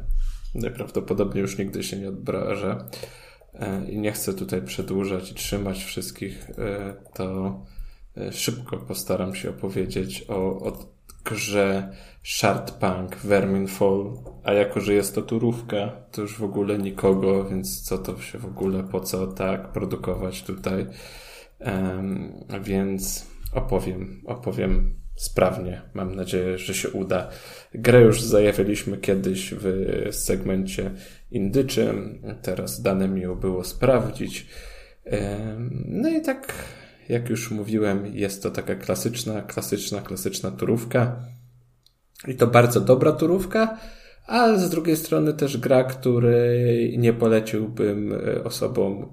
[0.55, 3.22] Najprawdopodobniej już nigdy się nie odbrażę e,
[3.89, 7.61] i nie chcę tutaj przedłużać i trzymać wszystkich, e, to
[8.17, 10.93] e, szybko postaram się opowiedzieć o, o
[11.25, 14.13] grze Shard Punk Vermin Fall,
[14.45, 18.39] a jako, że jest to turówka, to już w ogóle nikogo, więc co to się
[18.39, 20.87] w ogóle, po co tak produkować tutaj
[22.63, 25.83] więc opowiem, opowiem sprawnie.
[25.95, 27.29] Mam nadzieję, że się uda.
[27.75, 29.65] Grę już zajawiliśmy kiedyś w
[30.11, 30.91] segmencie
[31.33, 32.23] indyczym.
[32.43, 34.47] Teraz dane mi było sprawdzić.
[35.85, 36.55] No i tak,
[37.09, 41.17] jak już mówiłem, jest to taka klasyczna, klasyczna, klasyczna turówka.
[42.29, 43.79] I to bardzo dobra turówka,
[44.27, 49.13] ale z drugiej strony też gra, której nie poleciłbym e, osobom,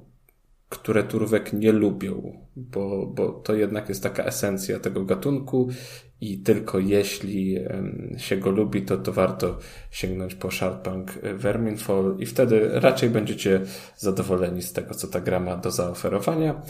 [0.70, 5.70] które turówek nie lubią, bo, bo to jednak jest taka esencja tego gatunku
[6.22, 7.58] i tylko jeśli
[8.18, 9.58] się go lubi, to, to warto
[9.92, 13.62] sięgnąć po Sharpunk Verminfall i wtedy raczej będziecie
[13.98, 16.62] zadowoleni z tego, co ta gra ma do zaoferowania.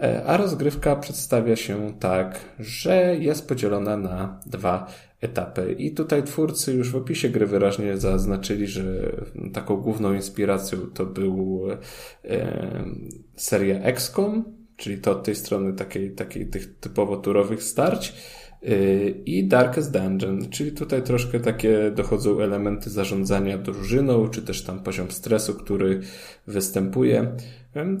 [0.00, 4.86] E, a rozgrywka przedstawia się tak, że jest podzielona na dwa
[5.26, 5.74] etapy.
[5.78, 8.82] I tutaj twórcy już w opisie gry wyraźnie zaznaczyli, że
[9.52, 11.60] taką główną inspiracją to był
[12.24, 12.84] e,
[13.36, 14.44] seria XCOM,
[14.76, 18.12] czyli to od tej strony takiej, takiej tych typowo turowych starć
[18.62, 24.80] e, i Darkest Dungeon, czyli tutaj troszkę takie dochodzą elementy zarządzania drużyną, czy też tam
[24.80, 26.00] poziom stresu, który
[26.46, 27.36] występuje.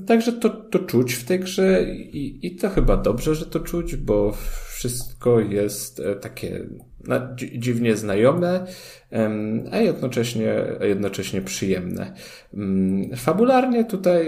[0.06, 3.96] Także to, to czuć w tej grze i, i to chyba dobrze, że to czuć,
[3.96, 4.36] bo
[4.76, 6.66] wszystko jest e, takie
[7.36, 8.66] dziwnie znajome,
[9.70, 12.12] a jednocześnie, a jednocześnie przyjemne.
[12.54, 14.26] Mm, fabularnie tutaj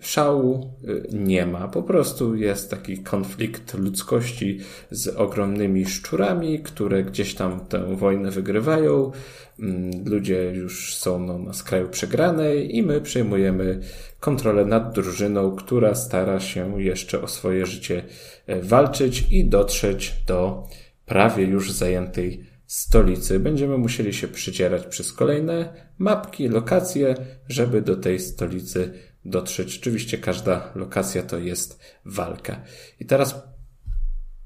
[0.00, 1.68] szału y, nie ma.
[1.68, 4.58] Po prostu jest taki konflikt ludzkości
[4.90, 9.12] z ogromnymi szczurami, które gdzieś tam tę wojnę wygrywają.
[9.60, 13.80] Mm, ludzie już są no, na skraju przegranej i my przejmujemy
[14.20, 18.02] kontrolę nad drużyną, która stara się jeszcze o swoje życie
[18.46, 20.68] e, walczyć i dotrzeć do
[21.10, 23.40] prawie już zajętej stolicy.
[23.40, 27.14] Będziemy musieli się przycierać przez kolejne mapki, lokacje,
[27.48, 28.92] żeby do tej stolicy
[29.24, 29.78] dotrzeć.
[29.78, 32.62] Oczywiście każda lokacja to jest walka.
[33.00, 33.42] I teraz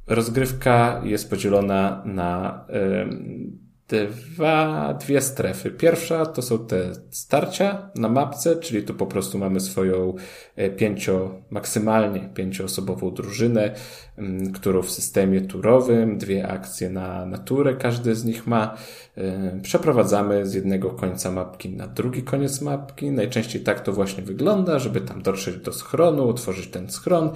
[0.07, 2.67] rozgrywka jest podzielona na
[4.35, 5.71] dwa, dwie strefy.
[5.71, 10.15] Pierwsza to są te starcia na mapce, czyli tu po prostu mamy swoją
[10.57, 13.75] e, pięcio, maksymalnie pięcioosobową drużynę,
[14.55, 18.75] którą w systemie turowym, dwie akcje na, na turę każdy z nich ma.
[19.17, 23.11] E, przeprowadzamy z jednego końca mapki na drugi koniec mapki.
[23.11, 27.33] Najczęściej tak to właśnie wygląda, żeby tam dotrzeć do schronu, utworzyć ten schron e,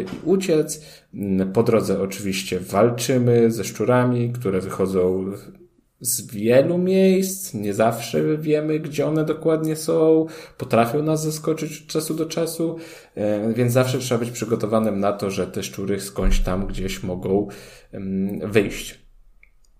[0.00, 0.84] i uciec.
[1.52, 5.24] Po drodze oczywiście walczymy ze szczurami, które wychodzą
[6.04, 10.26] z wielu miejsc, nie zawsze wiemy, gdzie one dokładnie są,
[10.58, 12.76] potrafią nas zaskoczyć od czasu do czasu,
[13.14, 17.48] e, więc zawsze trzeba być przygotowanym na to, że te szczury skądś tam gdzieś mogą
[18.42, 19.03] wyjść.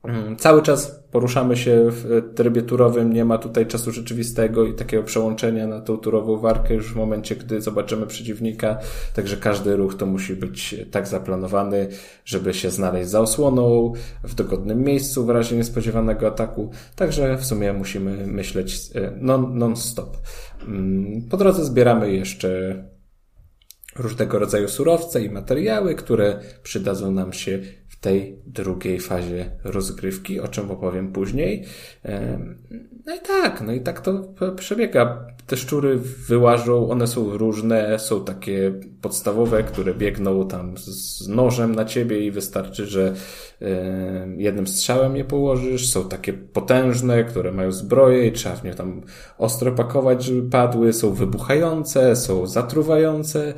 [0.05, 5.02] Mm, cały czas poruszamy się w trybie turowym, nie ma tutaj czasu rzeczywistego i takiego
[5.02, 8.78] przełączenia na tą turową warkę już w momencie, gdy zobaczymy przeciwnika,
[9.14, 11.89] także każdy ruch to musi być tak zaplanowany,
[12.24, 13.93] żeby się znaleźć za osłoną,
[14.24, 19.10] w dogodnym miejscu w razie niespodziewanego ataku, także w sumie musimy myśleć e,
[19.51, 20.16] non-stop.
[20.66, 22.78] Mm, po drodze zbieramy jeszcze
[23.97, 27.59] różnego rodzaju surowce i materiały, które przydadzą nam się
[28.05, 31.64] tej drugiej fazie rozgrywki, o czym opowiem później.
[33.06, 35.26] No i tak, no i tak to przebiega.
[35.46, 35.98] Te szczury
[36.28, 42.30] wyłażą, one są różne, są takie podstawowe, które biegną tam z nożem na ciebie i
[42.30, 43.14] wystarczy, że
[44.36, 45.90] jednym strzałem je położysz.
[45.90, 49.02] Są takie potężne, które mają zbroję i trzeba w nie tam
[49.38, 50.92] ostro pakować, żeby padły.
[50.92, 53.54] Są wybuchające, są zatruwające,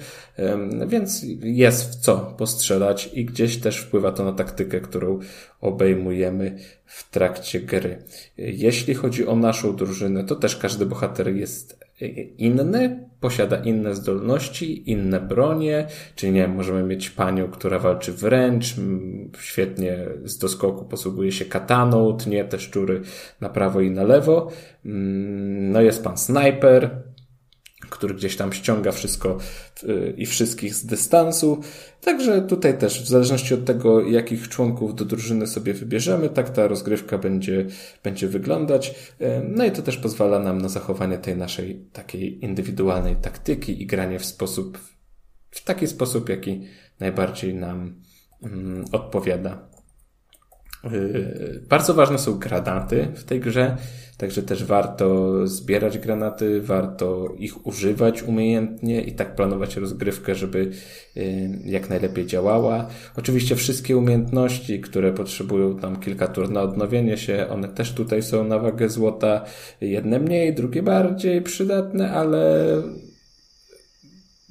[0.87, 5.19] więc jest w co postrzelać i gdzieś też wpływa to na taktykę, którą
[5.67, 7.99] obejmujemy w trakcie gry.
[8.39, 11.87] Jeśli chodzi o naszą drużynę, to też każdy bohater jest
[12.39, 18.75] inny, posiada inne zdolności, inne bronie, czyli nie możemy mieć panią, która walczy wręcz,
[19.39, 23.01] świetnie z doskoku posługuje się kataną, tnie te szczury
[23.41, 24.51] na prawo i na lewo.
[24.85, 27.03] No jest pan snajper,
[27.91, 29.39] który gdzieś tam ściąga wszystko
[30.17, 31.61] i wszystkich z dystansu.
[32.01, 36.69] Także tutaj też, w zależności od tego, jakich członków do drużyny sobie wybierzemy, tak ta
[36.69, 37.67] rozgrywka będzie,
[38.03, 38.95] będzie wyglądać.
[39.49, 44.19] No i to też pozwala nam na zachowanie tej naszej takiej indywidualnej taktyki i granie
[44.19, 44.79] w sposób,
[45.51, 46.67] w taki sposób, jaki
[47.01, 48.03] najbardziej nam
[48.43, 49.76] mm, odpowiada.
[50.93, 53.77] Yy, bardzo ważne są granaty w tej grze,
[54.17, 60.71] także też warto zbierać granaty, warto ich używać umiejętnie i tak planować rozgrywkę, żeby
[61.15, 61.25] yy,
[61.65, 62.87] jak najlepiej działała.
[63.17, 68.45] Oczywiście wszystkie umiejętności, które potrzebują tam kilka tur na odnowienie się, one też tutaj są
[68.45, 69.45] na wagę złota.
[69.81, 72.67] Jedne mniej, drugie bardziej przydatne, ale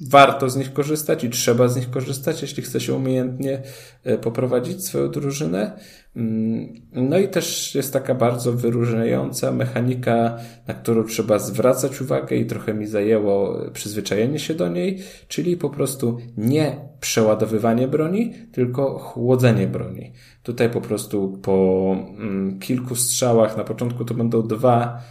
[0.00, 3.62] warto z nich korzystać i trzeba z nich korzystać, jeśli chce się umiejętnie
[4.04, 5.78] e, poprowadzić swoją drużynę.
[6.16, 12.46] Mm, no i też jest taka bardzo wyróżniająca mechanika, na którą trzeba zwracać uwagę i
[12.46, 14.98] trochę mi zajęło przyzwyczajenie się do niej,
[15.28, 20.12] czyli po prostu nie przeładowywanie broni, tylko chłodzenie broni.
[20.42, 25.02] Tutaj po prostu po mm, kilku strzałach, na początku to będą dwa,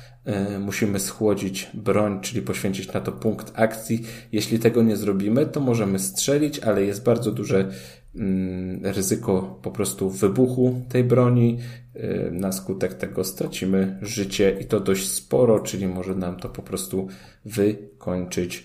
[0.60, 4.03] musimy schłodzić broń, czyli poświęcić na to punkt akcji.
[4.31, 7.69] Jeśli tego nie zrobimy, to możemy strzelić, ale jest bardzo duże
[8.15, 11.60] mm, ryzyko po prostu wybuchu tej broni.
[11.95, 16.61] E, na skutek tego stracimy życie i to dość sporo, czyli może nam to po
[16.61, 17.07] prostu
[17.45, 18.64] wykończyć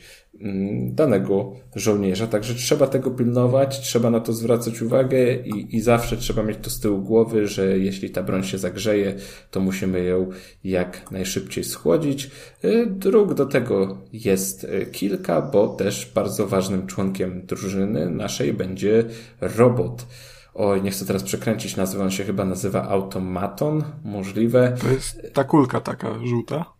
[0.84, 2.26] danego żołnierza.
[2.26, 6.70] Także trzeba tego pilnować, trzeba na to zwracać uwagę i, i zawsze trzeba mieć to
[6.70, 9.14] z tyłu głowy, że jeśli ta broń się zagrzeje,
[9.50, 10.30] to musimy ją
[10.64, 12.30] jak najszybciej schłodzić.
[12.64, 19.04] Y, dróg do tego jest y, kilka, bo też bardzo ważnym członkiem drużyny naszej będzie
[19.40, 20.06] robot.
[20.54, 24.76] Oj, nie chcę teraz przekręcić nazwy, on się chyba nazywa Automaton, możliwe.
[24.80, 26.79] To jest ta kulka taka żółta?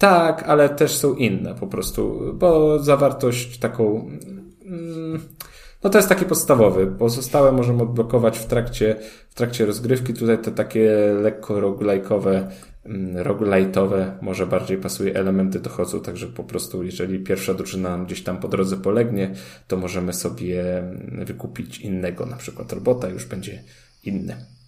[0.00, 4.10] Tak, ale też są inne po prostu, bo zawartość taką.
[4.64, 5.20] Mm,
[5.84, 6.86] No to jest taki podstawowy.
[6.86, 8.96] Pozostałe możemy odblokować w trakcie,
[9.30, 10.14] w trakcie rozgrywki.
[10.14, 12.46] Tutaj te takie lekko roguelike'owe,
[12.84, 18.22] mm, roguelite'owe, może bardziej pasuje elementy dochodzą, także po prostu jeżeli pierwsza drużyna nam gdzieś
[18.22, 19.34] tam po drodze polegnie,
[19.68, 23.62] to możemy sobie mm, wykupić innego, na przykład robota, już będzie
[24.04, 24.59] inny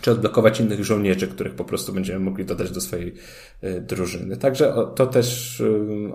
[0.00, 3.14] czy odblokować innych żołnierzy, których po prostu będziemy mogli dodać do swojej
[3.64, 4.36] y, drużyny.
[4.36, 5.62] Także to też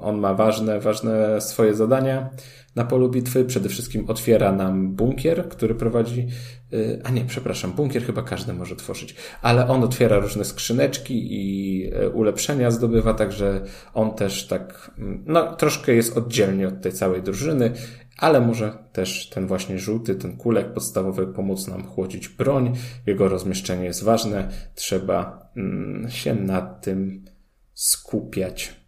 [0.01, 2.29] on ma ważne, ważne swoje zadania
[2.75, 3.45] na polu bitwy.
[3.45, 6.27] Przede wszystkim otwiera nam bunkier, który prowadzi,
[6.73, 11.91] y, a nie, przepraszam, bunkier chyba każdy może tworzyć, ale on otwiera różne skrzyneczki i
[12.13, 13.61] ulepszenia zdobywa, także
[13.93, 17.71] on też tak, mm, no troszkę jest oddzielnie od tej całej drużyny
[18.17, 22.73] ale może też ten właśnie żółty, ten kulek podstawowy pomóc nam chłodzić broń.
[23.05, 24.49] Jego rozmieszczenie jest ważne.
[24.75, 27.25] Trzeba mm, się nad tym
[27.73, 28.84] skupiać.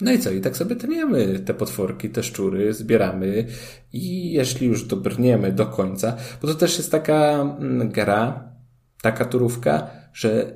[0.00, 0.30] No i co?
[0.30, 3.46] I tak sobie tniemy te potworki, te szczury, zbieramy
[3.92, 8.52] i jeśli już dobrniemy do końca, bo to też jest taka mm, gra,
[9.02, 10.52] taka turówka, że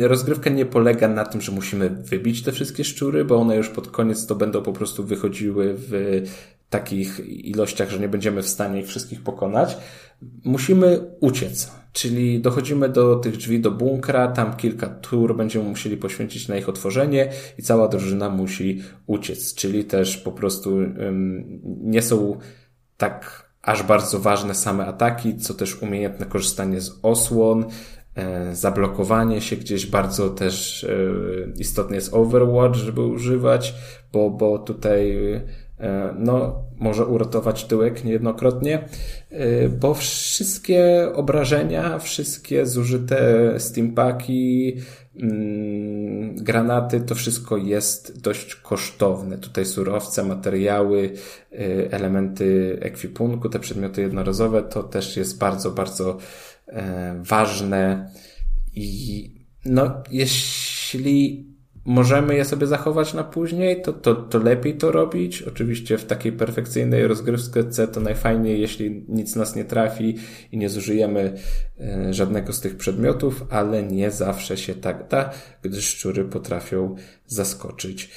[0.00, 3.90] rozgrywka nie polega na tym, że musimy wybić te wszystkie szczury, bo one już pod
[3.90, 6.22] koniec to będą po prostu wychodziły w
[6.72, 9.76] takich ilościach, że nie będziemy w stanie ich wszystkich pokonać.
[10.44, 16.48] Musimy uciec, czyli dochodzimy do tych drzwi do bunkra, tam kilka tur będziemy musieli poświęcić
[16.48, 17.28] na ich otworzenie
[17.58, 20.78] i cała drużyna musi uciec, czyli też po prostu
[21.62, 22.38] nie są
[22.96, 27.64] tak aż bardzo ważne same ataki, co też umiejętne korzystanie z osłon,
[28.14, 30.88] E, zablokowanie się gdzieś bardzo też e,
[31.58, 33.74] istotny jest Overwatch, żeby używać,
[34.12, 35.16] bo, bo tutaj
[36.18, 38.88] no, może uratować tyłek niejednokrotnie,
[39.80, 44.76] bo wszystkie obrażenia, wszystkie zużyte steampaki,
[45.22, 49.38] mm, granaty, to wszystko jest dość kosztowne.
[49.38, 51.12] Tutaj surowce, materiały,
[51.90, 56.18] elementy ekwipunku, te przedmioty jednorazowe, to też jest bardzo, bardzo
[56.72, 58.10] E, ważne
[58.74, 59.30] i
[59.64, 61.46] no, jeśli
[61.84, 65.42] możemy je sobie zachować na później, to, to, to lepiej to robić.
[65.42, 70.16] Oczywiście w takiej perfekcyjnej rozgrywce to najfajniej, jeśli nic nas nie trafi
[70.52, 71.32] i nie zużyjemy
[71.80, 75.30] e, żadnego z tych przedmiotów, ale nie zawsze się tak da,
[75.62, 76.94] gdyż szczury potrafią
[77.26, 78.10] zaskoczyć.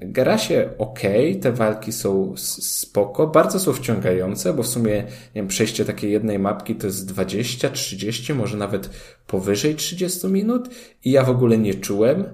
[0.00, 1.00] Gra się ok,
[1.40, 6.38] te walki są spoko, bardzo są wciągające, bo w sumie nie wiem, przejście takiej jednej
[6.38, 8.90] mapki to jest 20, 30, może nawet
[9.26, 10.68] powyżej 30 minut
[11.04, 12.24] i ja w ogóle nie czułem,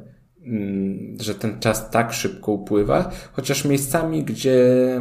[1.21, 4.61] że ten czas tak szybko upływa, chociaż miejscami, gdzie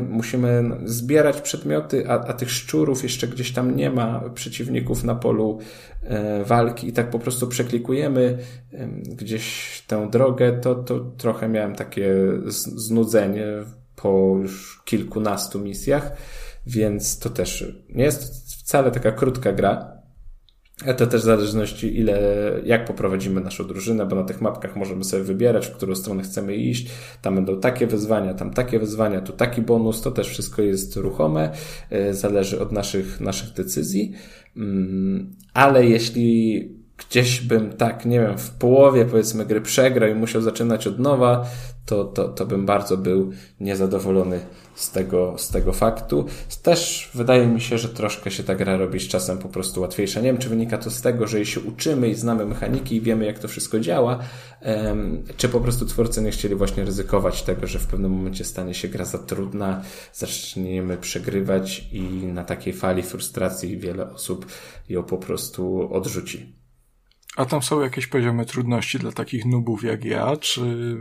[0.10, 5.60] musimy zbierać przedmioty, a, a tych szczurów jeszcze gdzieś tam nie ma, przeciwników na polu
[6.04, 8.38] e, walki i tak po prostu przeklikujemy
[8.74, 12.16] e, gdzieś tę drogę, to, to trochę miałem takie
[12.76, 13.46] znudzenie
[13.96, 16.12] po już kilkunastu misjach,
[16.68, 20.03] więc to też nie jest wcale taka krótka gra,
[20.98, 22.22] to też w zależności ile,
[22.66, 26.56] jak poprowadzimy naszą drużynę, bo na tych mapkach możemy sobie wybierać, w którą stronę chcemy
[26.56, 26.90] iść.
[27.22, 31.52] Tam będą takie wyzwania, tam takie wyzwania, tu taki bonus, to też wszystko jest ruchome,
[31.90, 34.14] e, zależy od naszych, naszych decyzji.
[34.58, 40.42] Mm, ale jeśli gdzieś bym tak, nie wiem, w połowie powiedzmy gry przegrał i musiał
[40.42, 41.46] zaczynać od nowa,
[41.86, 44.40] to, to, to bym bardzo był niezadowolony
[44.76, 46.26] z tego, z tego faktu.
[46.64, 50.20] Też wydaje mi się, że troszkę się ta gra robi z czasem po prostu łatwiejsza.
[50.20, 53.02] Nie wiem, czy wynika to z tego, że jej się uczymy i znamy mechaniki i
[53.02, 54.20] wiemy, jak to wszystko działa,
[55.38, 58.88] czy po prostu twórcy nie chcieli właśnie ryzykować tego, że w pewnym momencie stanie się
[58.88, 59.82] gra za trudna,
[60.14, 64.46] zaczniemy przegrywać i na takiej fali frustracji wiele osób
[64.90, 66.56] ją po prostu odrzuci.
[67.38, 70.98] A tam są jakieś poziomy trudności dla takich nubów jak ja, czy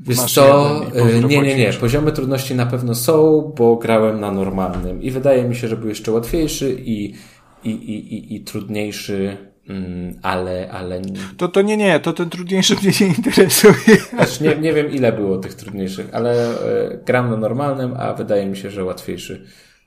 [0.00, 1.72] Wiesz co, y, nie, nie, nie.
[1.72, 5.88] Poziomy trudności na pewno są, bo grałem na normalnym i wydaje mi się, że był
[5.88, 7.14] jeszcze łatwiejszy i,
[7.64, 9.36] i, i, i, i trudniejszy,
[9.68, 11.02] mm, ale, ale...
[11.36, 13.96] To, to nie, nie, to ten trudniejszy mnie nie interesuje.
[14.10, 18.46] Znaczy nie, nie wiem ile było tych trudniejszych, ale y, gram na normalnym, a wydaje
[18.46, 19.46] mi się, że łatwiejszy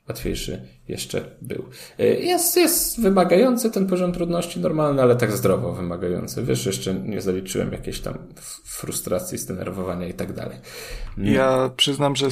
[0.10, 1.70] łatwiejszy jeszcze był.
[2.00, 6.44] Y, jest, jest wymagający ten poziom trudności normalny, ale tak zdrowo wymagający.
[6.44, 8.18] Wiesz, jeszcze nie zaliczyłem jakiejś tam
[8.66, 10.58] frustracji, zdenerwowania i tak dalej.
[11.18, 11.34] Mm.
[11.34, 12.28] Ja przyznam, że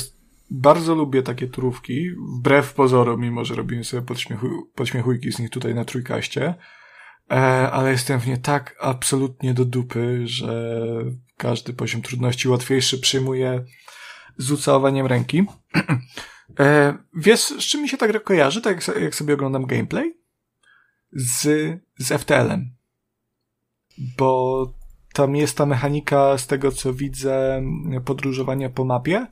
[0.50, 5.76] bardzo lubię takie turówki, wbrew pozorom, mimo że robimy sobie podśmiechu, podśmiechujki z nich tutaj
[5.76, 6.56] na trójkaście,
[7.32, 7.36] e,
[7.72, 10.76] ale jestem w nie tak absolutnie do dupy, że
[11.38, 13.66] każdy poziom trudności łatwiejszy przyjmuję
[14.38, 15.46] z ucałowaniem ręki.
[16.60, 20.18] E, wiesz, z czym mi się tak kojarzy, tak jak, jak sobie oglądam gameplay?
[21.14, 21.42] Z,
[21.98, 22.76] z FTL-em.
[24.18, 24.74] Bo
[25.14, 27.64] tam jest ta mechanika, z tego co widzę,
[28.06, 29.28] podróżowania po mapie.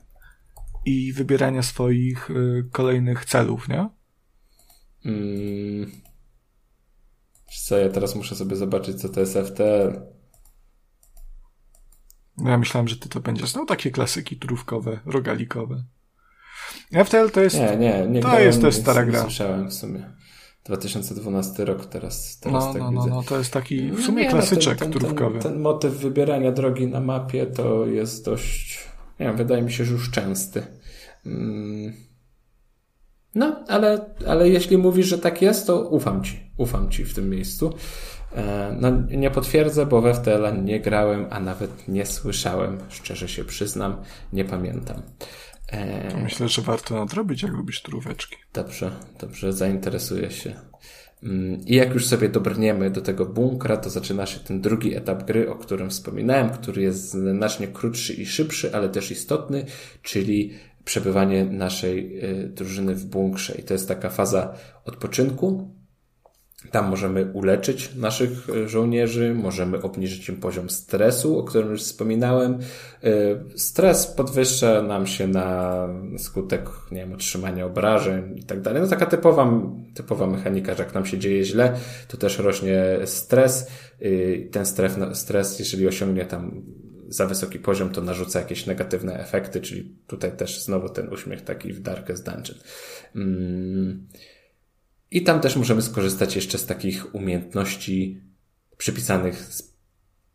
[0.84, 3.88] i wybierania swoich y, kolejnych celów, nie?
[5.04, 5.90] Mm.
[7.64, 10.00] Co, ja teraz muszę sobie zobaczyć, co to jest FTL.
[12.36, 15.84] No ja myślałem, że ty to będziesz znał takie klasyki turówkowe, rogalikowe.
[16.92, 17.56] FTL to jest.
[17.56, 18.20] Nie, nie, nie.
[18.20, 19.22] To jest też stara gra.
[19.22, 20.20] Słyszałem w sumie.
[20.64, 23.10] 2012 rok teraz, teraz no, tak no, widzę.
[23.10, 25.38] No, no, to jest taki w sumie nie, klasyczek no, ten, ten, turówkowy.
[25.38, 28.88] Ten, ten, motyw wybierania drogi na mapie to jest dość,
[29.20, 30.62] nie wiem, wydaje mi się, że już częsty.
[31.26, 31.92] Mm.
[33.34, 36.50] No, ale, ale jeśli mówisz, że tak jest, to ufam ci.
[36.56, 37.74] Ufam ci w tym miejscu.
[38.36, 42.78] E, no, nie potwierdzę, bo we FTL nie grałem, a nawet nie słyszałem.
[42.88, 43.96] Szczerze się przyznam,
[44.32, 45.02] nie pamiętam.
[45.72, 48.36] E, Myślę, że warto nadrobić, jak lubisz turóweczki.
[48.52, 48.90] Dobrze,
[49.20, 50.54] dobrze, zainteresuję się.
[51.22, 55.26] Mm, I jak już sobie dobrniemy do tego bunkra, to zaczyna się ten drugi etap
[55.26, 59.64] gry, o którym wspominałem, który jest znacznie krótszy i szybszy, ale też istotny,
[60.02, 60.52] czyli
[60.84, 63.54] przebywanie naszej y, drużyny w bunkrze.
[63.58, 65.74] I to jest taka faza odpoczynku,
[66.70, 72.58] tam możemy uleczyć naszych e, żołnierzy, możemy obniżyć im poziom stresu, o którym już wspominałem.
[73.04, 73.08] E,
[73.56, 75.88] stres podwyższa nam się na
[76.18, 78.82] skutek, nie wiem, otrzymania obrażeń i tak dalej.
[78.82, 79.52] No taka typowa,
[79.94, 81.76] typowa mechanika, że jak nam się dzieje źle,
[82.08, 83.70] to też rośnie stres.
[84.00, 86.62] E, ten stres, stres jeżeli osiągnie tam
[87.08, 91.72] za wysoki poziom, to narzuca jakieś negatywne efekty, czyli tutaj też znowu ten uśmiech taki
[91.72, 92.58] w Darkest Dungeon.
[93.12, 94.06] Hmm.
[95.10, 98.20] I tam też możemy skorzystać jeszcze z takich umiejętności
[98.76, 99.48] przypisanych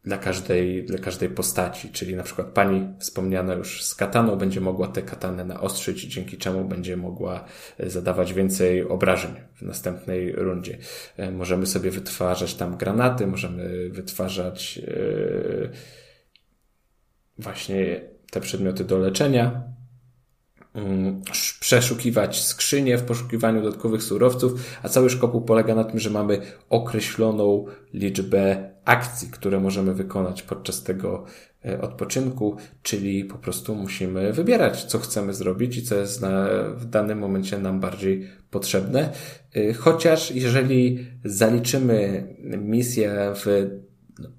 [0.06, 4.88] dla każdej, dla każdej postaci, czyli na przykład pani wspomniana już z kataną będzie mogła
[4.88, 7.46] tę katanę naostrzyć, dzięki czemu będzie mogła
[7.78, 10.78] e, zadawać więcej obrażeń w następnej rundzie.
[11.18, 15.70] E, możemy sobie wytwarzać tam granaty, możemy wytwarzać yy,
[17.38, 19.75] właśnie te przedmioty do leczenia,
[21.60, 27.66] przeszukiwać skrzynie w poszukiwaniu dodatkowych surowców, a cały szkopuł polega na tym, że mamy określoną
[27.94, 31.26] liczbę akcji, które możemy wykonać podczas tego
[31.66, 36.86] e, odpoczynku, czyli po prostu musimy wybierać, co chcemy zrobić i co jest na, w
[36.86, 39.10] danym momencie nam bardziej potrzebne.
[39.56, 42.28] E, chociaż jeżeli zaliczymy
[42.58, 43.70] misję w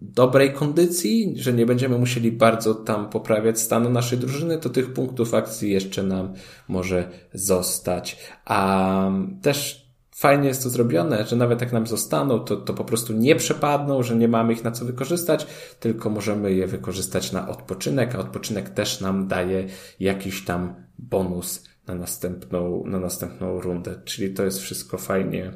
[0.01, 5.35] dobrej kondycji, że nie będziemy musieli bardzo tam poprawiać stanu naszej drużyny, to tych punktów
[5.35, 6.33] akcji jeszcze nam
[6.69, 8.19] może zostać.
[8.45, 9.11] A
[9.43, 13.37] też fajnie jest to zrobione, że nawet jak nam zostaną, to, to po prostu nie
[13.37, 15.47] przepadną, że nie mamy ich na co wykorzystać,
[15.81, 19.67] tylko możemy je wykorzystać na odpoczynek, a odpoczynek też nam daje
[20.01, 23.95] jakiś tam bonus na następną, na następną rundę.
[24.05, 25.53] Czyli to jest wszystko fajnie,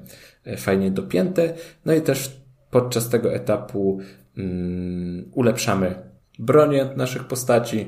[0.57, 1.55] fajnie dopięte.
[1.85, 2.40] No i też
[2.71, 4.01] podczas tego etapu
[4.39, 7.87] um, ulepszamy bronię naszych postaci,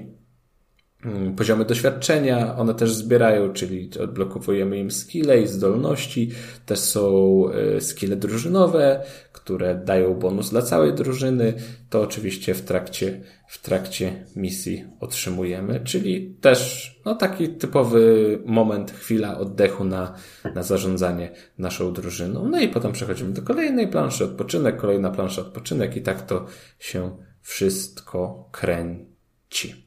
[1.04, 6.30] um, poziomy doświadczenia, one też zbierają, czyli odblokowujemy im skille i zdolności.
[6.66, 7.44] Też są
[7.76, 9.04] y, skille drużynowe,
[9.44, 11.55] które dają bonus dla całej drużyny.
[11.90, 19.39] To oczywiście w trakcie, w trakcie misji otrzymujemy, czyli też no, taki typowy moment, chwila
[19.39, 20.14] oddechu na,
[20.55, 22.48] na zarządzanie naszą drużyną.
[22.48, 26.47] No i potem przechodzimy do kolejnej planszy, odpoczynek, kolejna plansza, odpoczynek i tak to
[26.78, 29.86] się wszystko kręci.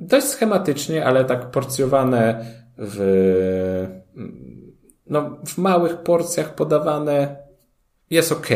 [0.00, 2.44] Dość schematycznie, ale tak porcjowane
[2.78, 2.98] w,
[5.06, 7.45] no, w małych porcjach podawane
[8.10, 8.48] jest ok.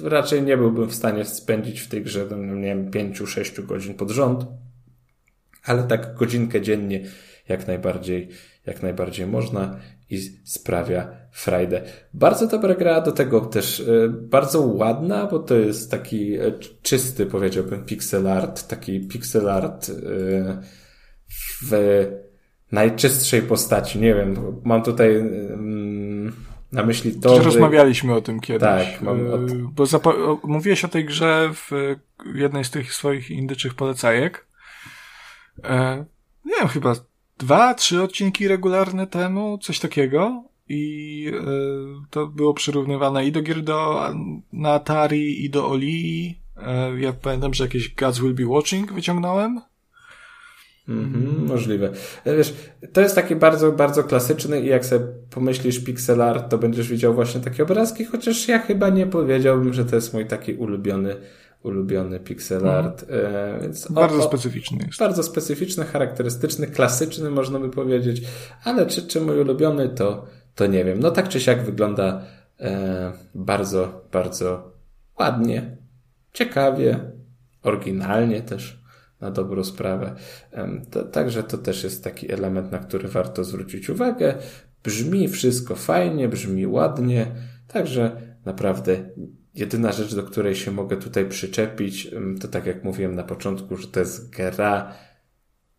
[0.00, 3.94] Raczej nie byłbym w stanie spędzić w tej grze, no, nie wiem, pięciu, sześciu godzin
[3.94, 4.46] pod rząd,
[5.64, 7.04] ale tak godzinkę dziennie
[7.48, 8.28] jak najbardziej,
[8.66, 9.76] jak najbardziej można
[10.10, 11.82] i sprawia frajdę.
[12.14, 16.52] Bardzo dobra gra, do tego też y, bardzo ładna, bo to jest taki y,
[16.82, 19.92] czysty, powiedziałbym, pixel art, taki pixel art y,
[21.62, 22.06] w
[22.72, 24.00] najczystszej postaci.
[24.00, 25.24] Nie wiem, mam tutaj
[26.72, 27.42] na myśli to, że...
[27.42, 28.68] Rozmawialiśmy o tym kiedyś.
[28.68, 29.52] Tak, mam od...
[29.52, 31.70] Bo zapo- mówiłeś o tej grze w
[32.34, 34.46] jednej z tych swoich indyczych polecajek.
[35.64, 36.04] E,
[36.44, 36.94] nie wiem, chyba
[37.38, 40.44] dwa, trzy odcinki regularne temu, coś takiego.
[40.68, 41.42] I e,
[42.10, 44.08] to było przyrównywane i do gier do,
[44.52, 46.38] na Atari, i do Oli.
[46.56, 49.60] E, ja pamiętam, że jakieś Gods Will Be Watching wyciągnąłem.
[50.88, 51.90] Mhm, możliwe.
[52.24, 52.54] E, wiesz,
[52.92, 57.14] to jest taki bardzo, bardzo klasyczny i jak sobie pomyślisz pixel art, to będziesz widział
[57.14, 61.16] właśnie takie obrazki, chociaż ja chyba nie powiedziałbym, że to jest mój taki ulubiony
[61.62, 62.84] ulubiony pixel mhm.
[62.84, 63.04] art.
[63.10, 64.98] E, bardzo o, specyficzny jest.
[64.98, 68.22] Bardzo specyficzny, charakterystyczny, klasyczny można by powiedzieć,
[68.64, 71.00] ale czy, czy mój ulubiony to, to nie wiem.
[71.00, 72.22] No tak czy siak wygląda
[72.60, 74.72] e, bardzo, bardzo
[75.18, 75.76] ładnie,
[76.32, 77.00] ciekawie,
[77.62, 78.81] oryginalnie też
[79.22, 80.14] na dobrą sprawę.
[80.90, 84.34] To, także to też jest taki element, na który warto zwrócić uwagę.
[84.84, 87.26] Brzmi wszystko fajnie, brzmi ładnie,
[87.68, 88.96] także naprawdę
[89.54, 93.88] jedyna rzecz, do której się mogę tutaj przyczepić, to tak jak mówiłem na początku, że
[93.88, 94.92] to jest gra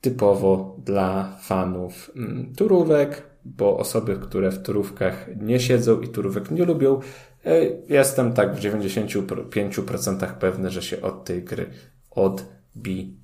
[0.02, 2.12] typowo dla fanów
[2.58, 7.00] turówek, bo osoby, które w turówkach nie siedzą i turówek nie lubią,
[7.46, 11.70] e, jestem tak w 95% pewny, że się od tej gry
[12.12, 13.23] odbiją.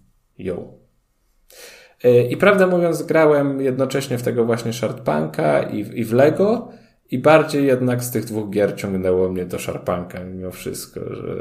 [2.03, 6.71] E, I prawdę mówiąc, grałem jednocześnie w tego właśnie Sharppunka i, i w Lego,
[7.11, 11.33] i bardziej jednak z tych dwóch gier ciągnęło mnie do Sharpanka mimo wszystko, że...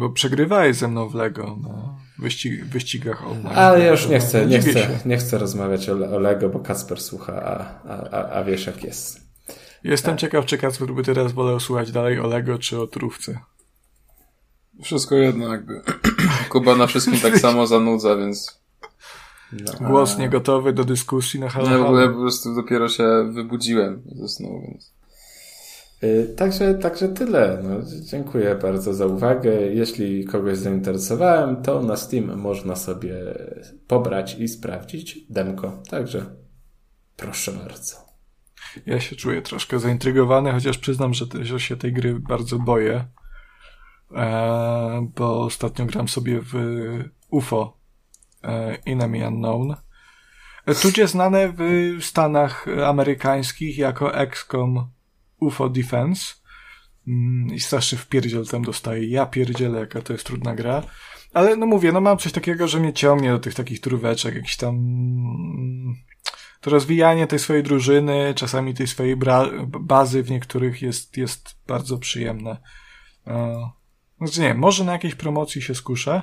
[0.00, 3.54] Bo przegrywałeś ze mną w Lego na wyścig, wyścigach online.
[3.54, 7.00] Ale ja już nie chcę, nie chcę, nie chcę rozmawiać o, o Lego, bo Kacper
[7.00, 9.20] słucha, a, a, a wiesz jak jest.
[9.84, 10.20] Jestem tak.
[10.20, 13.38] ciekaw, czy Kacper by teraz wolał słuchać dalej o Lego, czy o trówce.
[14.82, 15.80] Wszystko jedno jakby.
[16.52, 18.62] Kuba na wszystkim tak samo zanudza, więc...
[19.52, 19.88] No.
[19.88, 21.70] Głos niegotowy do dyskusji na halo.
[21.70, 24.92] No, w ogóle po prostu dopiero się wybudziłem ze snu, więc...
[26.04, 27.62] Y, także, także tyle.
[27.62, 27.70] No,
[28.02, 29.50] dziękuję bardzo za uwagę.
[29.60, 33.14] Jeśli kogoś zainteresowałem, to na Steam można sobie
[33.86, 35.82] pobrać i sprawdzić demko.
[35.90, 36.26] Także
[37.16, 37.96] proszę bardzo.
[38.86, 43.04] Ja się czuję troszkę zaintrygowany, chociaż przyznam, że, że się tej gry bardzo boję.
[44.16, 46.54] E, bo ostatnio gram sobie w
[47.30, 47.76] UFO
[48.44, 49.76] e, Enemy Unknown.
[50.66, 51.52] E, tudzie znane
[51.98, 54.86] w Stanach amerykańskich jako XCOM
[55.40, 56.34] UFO Defense
[57.08, 59.06] mm, i straszny wpierdziel tam dostaje.
[59.06, 60.82] Ja pierdzielę, jaka to jest trudna gra.
[61.34, 64.56] Ale no mówię, no mam coś takiego, że mnie ciągnie do tych takich tróweczek, jakiś
[64.56, 65.94] tam mm,
[66.60, 69.16] to rozwijanie tej swojej drużyny, czasami tej swojej
[69.66, 72.56] bazy w niektórych jest, jest bardzo przyjemne.
[74.22, 76.22] Znaczy nie, może na jakiejś promocji się skuszę.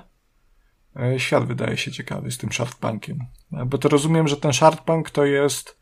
[0.99, 3.19] E, świat wydaje się ciekawy z tym Sharkpunkiem.
[3.53, 5.79] E, bo to rozumiem, że ten Sharkpunk to jest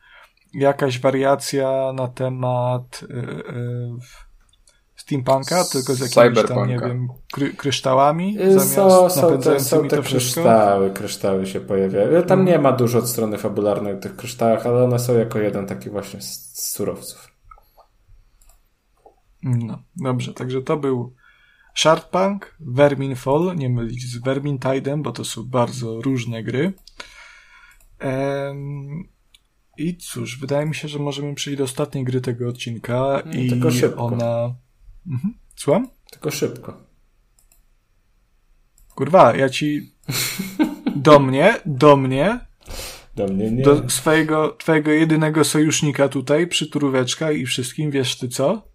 [0.53, 3.93] jakaś wariacja na temat yy,
[4.95, 9.87] steampunka, tylko z jakimiś tam, nie wiem, kry kryształami y, zamiast są, są te, są
[9.87, 12.23] te kryształy, kryształy się pojawiają.
[12.23, 15.67] Tam nie ma dużo od strony fabularnej w tych kryształach, ale one są jako jeden
[15.67, 17.31] taki właśnie z, z surowców.
[19.43, 21.13] No, dobrze, także to był
[21.77, 26.73] Sharpunk, Verminfall, nie mylić z Vermintide'em, bo to są bardzo różne gry.
[29.77, 33.49] I cóż, wydaje mi się, że możemy przejść do ostatniej gry tego odcinka no, i
[33.49, 34.05] tylko szybko.
[34.05, 34.55] ona...
[35.07, 35.33] Mhm.
[35.55, 35.87] Słucham?
[36.11, 36.77] Tylko szybko.
[38.95, 39.91] Kurwa, ja ci...
[40.95, 42.39] Do mnie, do mnie...
[43.15, 43.63] Do mnie nie.
[43.63, 48.67] Do swojego, twojego jedynego sojusznika tutaj, przy turóweczkach i wszystkim, wiesz ty co?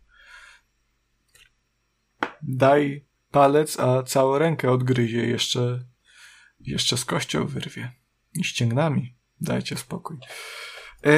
[2.42, 5.84] Daj palec, a całą rękę odgryzie jeszcze,
[6.60, 7.92] jeszcze z kością wyrwie.
[8.34, 9.14] I ścięgnami.
[9.40, 10.16] Dajcie spokój.
[11.06, 11.12] E,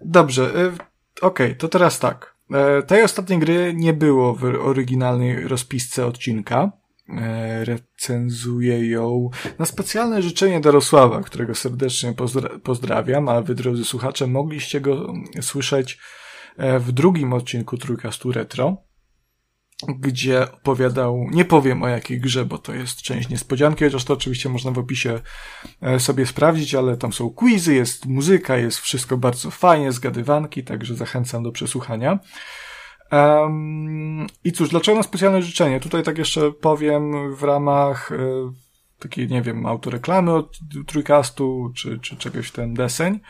[0.00, 2.34] dobrze, e, okej, okay, to teraz tak.
[2.50, 6.72] E, tej ostatniej gry nie było w oryginalnej rozpisce odcinka.
[7.64, 14.80] Recenzuję ją na specjalne życzenie Darosława, którego serdecznie pozdra pozdrawiam, a wy, drodzy słuchacze, mogliście
[14.80, 15.98] go słyszeć
[16.58, 18.76] w drugim odcinku Trójkastu Retro
[19.88, 24.48] gdzie opowiadał, nie powiem o jakiej grze, bo to jest część niespodzianki, chociaż to oczywiście
[24.48, 25.20] można w opisie
[25.82, 30.94] e, sobie sprawdzić, ale tam są quizy, jest muzyka, jest wszystko bardzo fajnie, zgadywanki, także
[30.94, 32.18] zachęcam do przesłuchania.
[33.12, 35.80] Um, I cóż, dlaczego na specjalne życzenie?
[35.80, 38.16] Tutaj tak jeszcze powiem w ramach e,
[38.98, 43.20] takiej, nie wiem, autoreklamy od Trójkastu, czy, czy czegoś ten deseń.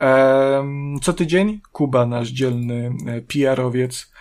[0.00, 4.12] Um, co tydzień Kuba, nasz dzielny e, PR-owiec,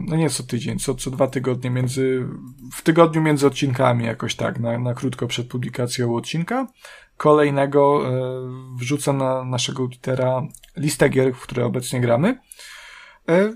[0.00, 2.28] no nie co tydzień, co, co dwa tygodnie między,
[2.72, 6.66] w tygodniu między odcinkami jakoś tak, na, na krótko przed publikacją odcinka.
[7.16, 8.12] Kolejnego e,
[8.78, 10.42] wrzucam na naszego Twittera
[10.76, 12.38] listę gier, w które obecnie gramy.
[13.28, 13.52] E,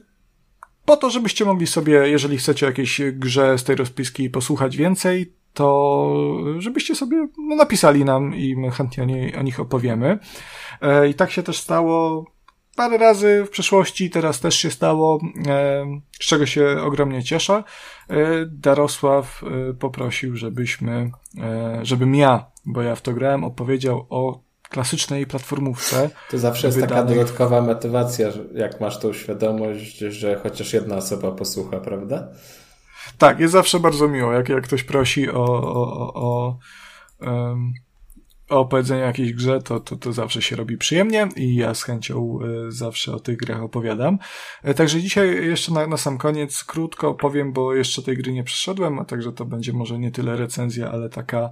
[0.84, 5.34] po to, żebyście mogli sobie, jeżeli chcecie o jakiejś grze z tej rozpiski posłuchać więcej,
[5.54, 6.14] to
[6.58, 9.02] żebyście sobie no, napisali nam i my chętnie
[9.34, 10.18] o, o nich opowiemy.
[10.80, 12.24] E, I tak się też stało
[12.78, 17.64] parę razy w przeszłości, teraz też się stało, e, z czego się ogromnie cieszę.
[18.10, 18.14] E,
[18.46, 21.10] Darosław e, poprosił, żebyśmy,
[21.82, 26.10] żebym ja, bo ja w to grałem, opowiedział o klasycznej platformówce.
[26.30, 31.80] To zawsze jest taka dodatkowa motywacja, jak masz tą świadomość, że chociaż jedna osoba posłucha,
[31.80, 32.28] prawda?
[33.18, 36.58] Tak, jest zawsze bardzo miło, jak, jak ktoś prosi o, o, o, o
[37.20, 37.72] um,
[38.48, 42.38] o opowiedzeniu jakiejś grze, to, to, to zawsze się robi przyjemnie i ja z chęcią
[42.68, 44.18] y, zawsze o tych grach opowiadam.
[44.68, 48.44] Y, także dzisiaj jeszcze na, na sam koniec krótko powiem, bo jeszcze tej gry nie
[48.44, 51.50] przeszedłem, a także to będzie może nie tyle recenzja, ale taka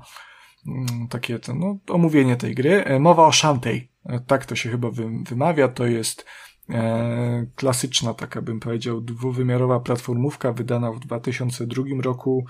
[0.66, 2.84] mm, takie to, no, omówienie tej gry.
[2.84, 3.81] E, mowa o Shantae.
[4.05, 4.89] E, tak to się chyba
[5.31, 5.68] wymawia.
[5.68, 6.25] To jest
[6.70, 12.44] e, klasyczna, taka bym powiedział, dwuwymiarowa platformówka wydana w 2002 roku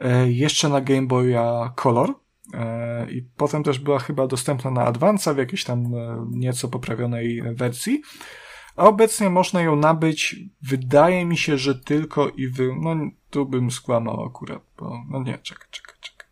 [0.00, 2.14] e, jeszcze na Game Boya Color.
[2.54, 7.42] E, I potem też była chyba dostępna na Advance'a w jakiejś tam e, nieco poprawionej
[7.54, 8.02] wersji.
[8.76, 12.74] A obecnie można ją nabyć, wydaje mi się, że tylko i wy...
[12.80, 12.96] No,
[13.30, 15.04] tu bym skłamał akurat, bo...
[15.10, 16.26] No nie, czekaj, czekaj, czekaj.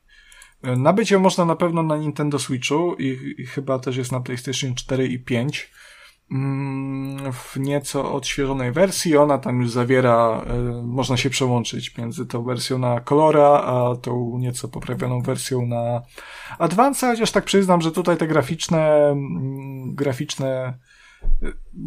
[0.62, 4.20] E, nabyć ją można na pewno na Nintendo Switchu i, i chyba też jest na
[4.20, 5.70] PlayStation 4 i 5 mm,
[7.32, 9.16] w nieco odświeżonej wersji.
[9.16, 10.44] Ona tam już zawiera,
[10.80, 16.02] y, można się przełączyć między tą wersją na Colora, a tą nieco poprawioną wersją na
[16.58, 20.78] Advance, chociaż tak przyznam, że tutaj te graficzne, y, graficzne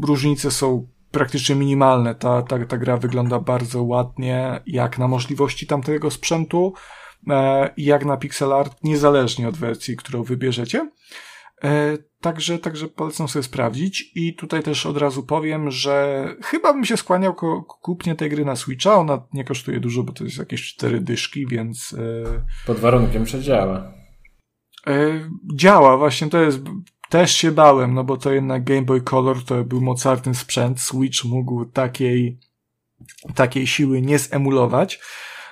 [0.04, 2.16] różnice są praktycznie minimalne.
[2.16, 6.74] Ta, ta, ta gra wygląda bardzo ładnie, jak na możliwości tamtego sprzętu,
[7.30, 10.90] e, jak na pixel art, niezależnie od wersji, którą wybierzecie.
[11.64, 16.86] E, także, także polecam sobie sprawdzić i tutaj też od razu powiem, że chyba bym
[16.86, 18.96] się skłaniał ku kupnie tej gry na Switcha.
[18.96, 21.96] Ona nie kosztuje dużo, bo to jest jakieś cztery dyszki, więc...
[22.00, 23.94] E, Pod warunkiem, że działa.
[24.88, 26.60] E, działa, właśnie to jest
[27.10, 31.26] też się bałem, no bo to jednak Game Boy Color to był mocarny sprzęt, Switch
[31.26, 32.40] mógł takiej,
[33.36, 35.00] takiej siły nie zemulować.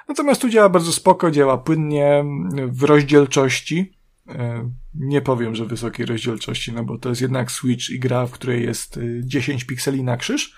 [0.07, 2.25] Natomiast tu działa bardzo spoko, działa płynnie,
[2.67, 3.94] w rozdzielczości.
[4.29, 8.31] E, nie powiem, że wysokiej rozdzielczości, no bo to jest jednak Switch i gra, w
[8.31, 10.55] której jest 10 e, pikseli na krzyż.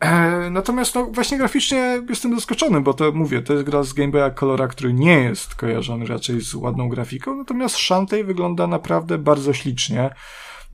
[0.00, 4.12] E, natomiast no, właśnie graficznie jestem zaskoczony, bo to mówię, to jest gra z Game
[4.12, 9.52] Boya Colora, który nie jest kojarzony raczej z ładną grafiką, natomiast Shantae wygląda naprawdę bardzo
[9.52, 10.10] ślicznie.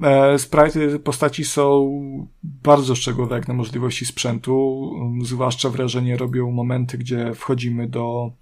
[0.02, 1.90] E, sprite postaci są
[2.42, 4.90] bardzo szczegółowe jak na możliwości sprzętu,
[5.22, 8.32] zwłaszcza wrażenie robią momenty, gdzie wchodzimy do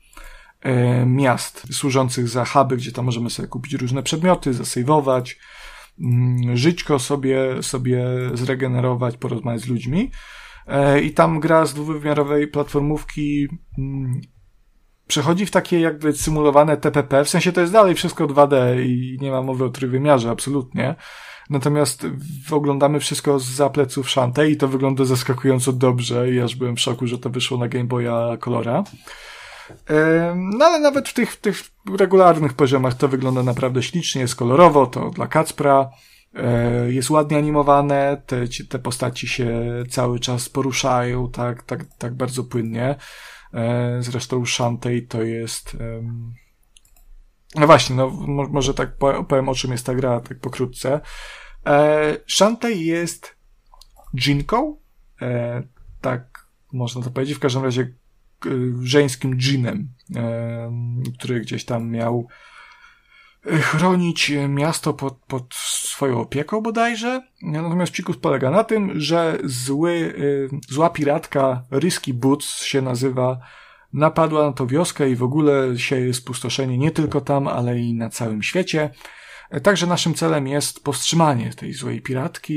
[0.63, 5.39] e, miast służących za huby, gdzie tam możemy sobie kupić różne przedmioty, zasejwować,
[6.01, 10.11] mm, żyćko sobie, sobie zregenerować, porozmawiać z ludźmi.
[10.67, 14.21] E, I tam gra z dwuwymiarowej platformówki mm,
[15.07, 19.31] przechodzi w takie jakby symulowane TPP, w sensie to jest dalej wszystko 2D i nie
[19.31, 20.95] ma mowy o trójwymiarze, absolutnie.
[21.51, 22.07] Natomiast
[22.51, 27.07] oglądamy wszystko z zapleców Shantae i to wygląda zaskakująco dobrze i aż byłem w szoku,
[27.07, 28.85] że to wyszło na Game Boya Colora.
[30.35, 31.63] No ale nawet w tych, w tych
[31.99, 35.91] regularnych poziomach to wygląda naprawdę ślicznie, jest kolorowo, to dla Kacpra.
[36.35, 38.37] E, jest ładnie animowane, te,
[38.69, 42.97] te postaci się cały czas poruszają tak, tak, tak bardzo płynnie.
[43.55, 45.77] E, zresztą Shantae to jest.
[47.55, 48.11] No właśnie, no
[48.51, 48.97] może tak
[49.29, 51.01] powiem o czym jest ta gra, tak pokrótce.
[51.67, 53.37] E, Shantae jest
[54.17, 54.77] dżinką,
[56.01, 57.95] tak można to powiedzieć, w każdym razie
[58.83, 59.89] żeńskim dżinem,
[61.19, 62.29] który gdzieś tam miał
[63.47, 67.23] chronić miasto pod, pod swoją opieką bodajże.
[67.43, 70.15] Natomiast psikus polega na tym, że zły,
[70.69, 73.41] zła piratka Risky Boots się nazywa,
[73.93, 78.11] napadła na to wioskę i w ogóle sieje spustoszenie nie tylko tam, ale i na
[78.11, 78.91] całym świecie.
[79.63, 82.55] Także naszym celem jest powstrzymanie tej złej piratki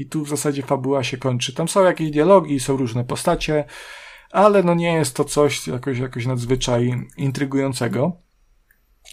[0.00, 1.54] i tu w zasadzie fabuła się kończy.
[1.54, 3.64] Tam są jakieś dialogi, są różne postacie,
[4.30, 8.12] ale no nie jest to coś jakoś, jakoś nadzwyczaj intrygującego.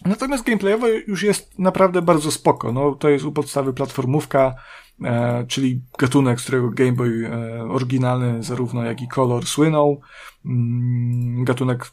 [0.05, 2.71] Natomiast gameplayowo już jest naprawdę bardzo spoko.
[2.71, 4.55] No, to jest u podstawy platformówka,
[5.03, 10.01] e, czyli gatunek, z którego Game Boy e, oryginalny, zarówno jak i Color słynął.
[10.45, 11.91] Mm, gatunek,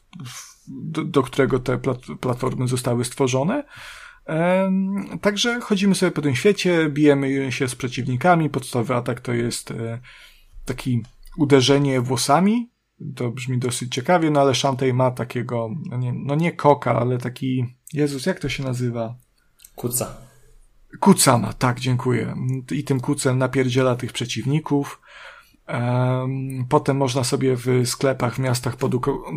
[0.69, 3.65] do, do, którego te plat, platformy zostały stworzone.
[4.29, 4.71] E,
[5.21, 8.51] także chodzimy sobie po tym świecie, bijemy się z przeciwnikami.
[8.51, 10.01] Podstawowy atak to jest e,
[10.65, 11.03] taki
[11.37, 12.72] uderzenie włosami.
[13.17, 17.19] To brzmi dosyć ciekawie, no ale Shantae ma takiego, no nie, no nie koka, ale
[17.19, 19.15] taki Jezus, jak to się nazywa?
[19.77, 20.17] Kuca.
[21.01, 22.35] Kucama, tak, dziękuję.
[22.71, 25.01] I tym kucem napierdziela tych przeciwników.
[26.69, 28.77] Potem można sobie w sklepach, w miastach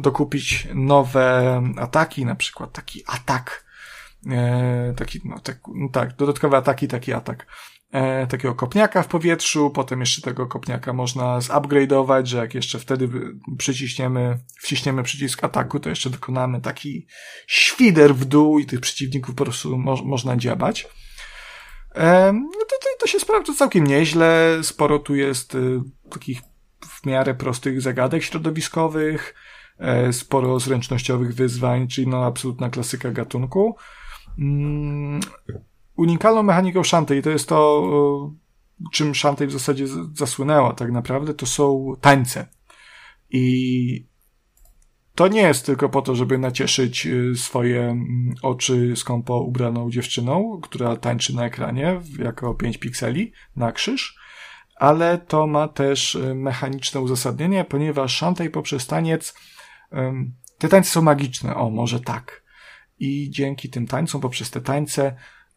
[0.01, 3.65] dokupić nowe ataki, na przykład taki atak,
[4.31, 7.47] e, taki, no, tak, no tak, dodatkowe ataki, taki atak
[7.95, 13.09] e, takiego kopniaka w powietrzu, potem jeszcze tego kopniaka można zupgrade'ować, że jak jeszcze wtedy
[13.57, 17.07] przyciśniemy, wciśniemy przycisk ataku, to jeszcze wykonamy taki
[17.47, 20.87] świder w dół i tych przeciwników po prostu mo można dziabać.
[21.95, 26.41] E, no to, to, to się sprawdza całkiem nieźle, sporo tu jest y, takich
[26.87, 29.35] w miarę prostych zagadek środowiskowych,
[29.79, 33.75] e, sporo zręcznościowych wyzwań, czyli no absolutna klasyka gatunku.
[34.39, 35.19] Mm,
[35.95, 37.83] unikalną mechaniką Shantae, to jest to,
[38.91, 42.47] czym Shantae w zasadzie zasłynęła tak naprawdę, to są tańce.
[43.29, 44.05] I
[45.15, 47.97] to nie jest tylko po to, żeby nacieszyć y, swoje
[48.41, 54.17] oczy skąpo ubraną dziewczyną, która tańczy na ekranie jako 5 pikseli na krzyż,
[54.75, 59.35] ale to ma też y, mechaniczne uzasadnienie, ponieważ Shantae poprzez taniec,
[60.57, 62.43] te tańce są magiczne, o może tak.
[62.99, 65.15] I dzięki tym tańcom, poprzez te tańce,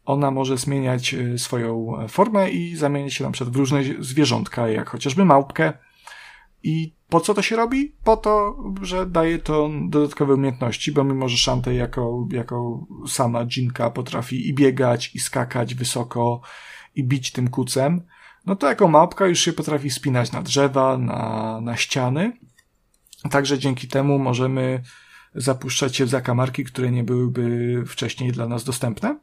[0.09, 4.89] ona może zmieniać y, swoją formę i zamieniać się na przykład w różne zwierzątka, jak
[4.89, 5.73] chociażby małpkę.
[6.63, 7.95] I po co to się robi?
[8.03, 13.89] Po to, że daje to dodatkowe umiejętności, bo mimo, że Shantae jako, jako sama dżinka
[13.89, 16.41] potrafi i biegać, i skakać wysoko,
[16.95, 18.01] i bić tym kucem,
[18.45, 22.37] no to jako małpka już się potrafi spinać na drzewa, na, na ściany.
[23.31, 24.83] Także dzięki temu możemy
[25.35, 29.19] zapuszczać się w zakamarki, które nie byłyby wcześniej dla nas dostępne.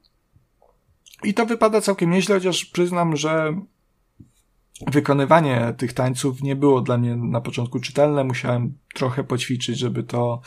[1.24, 3.54] I to wypada całkiem nieźle, chociaż przyznam, że
[4.86, 8.24] wykonywanie tych tańców nie było dla mnie na początku czytelne.
[8.24, 10.40] Musiałem trochę poćwiczyć, żeby to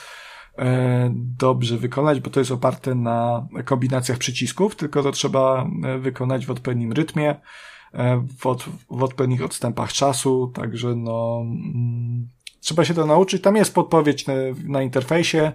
[0.57, 6.45] e, dobrze wykonać, bo to jest oparte na kombinacjach przycisków, tylko to trzeba e, wykonać
[6.45, 7.35] w odpowiednim rytmie,
[7.93, 12.27] e, w, od, w odpowiednich odstępach czasu, także no, mm,
[12.59, 13.41] trzeba się to nauczyć.
[13.41, 14.33] Tam jest podpowiedź na,
[14.67, 15.51] na interfejsie,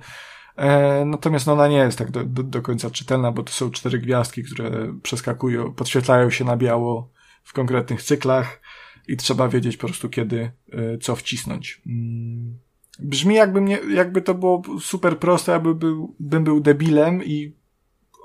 [1.07, 3.99] Natomiast no, ona nie jest tak do, do, do, końca czytelna, bo to są cztery
[3.99, 7.11] gwiazdki, które przeskakują, podświetlają się na biało
[7.45, 8.61] w konkretnych cyklach
[9.09, 11.83] i trzeba wiedzieć po prostu kiedy e, co wcisnąć.
[11.87, 12.59] Mm.
[12.99, 17.57] Brzmi jakby, mnie, jakby to było super proste, jakby był, bym był debilem i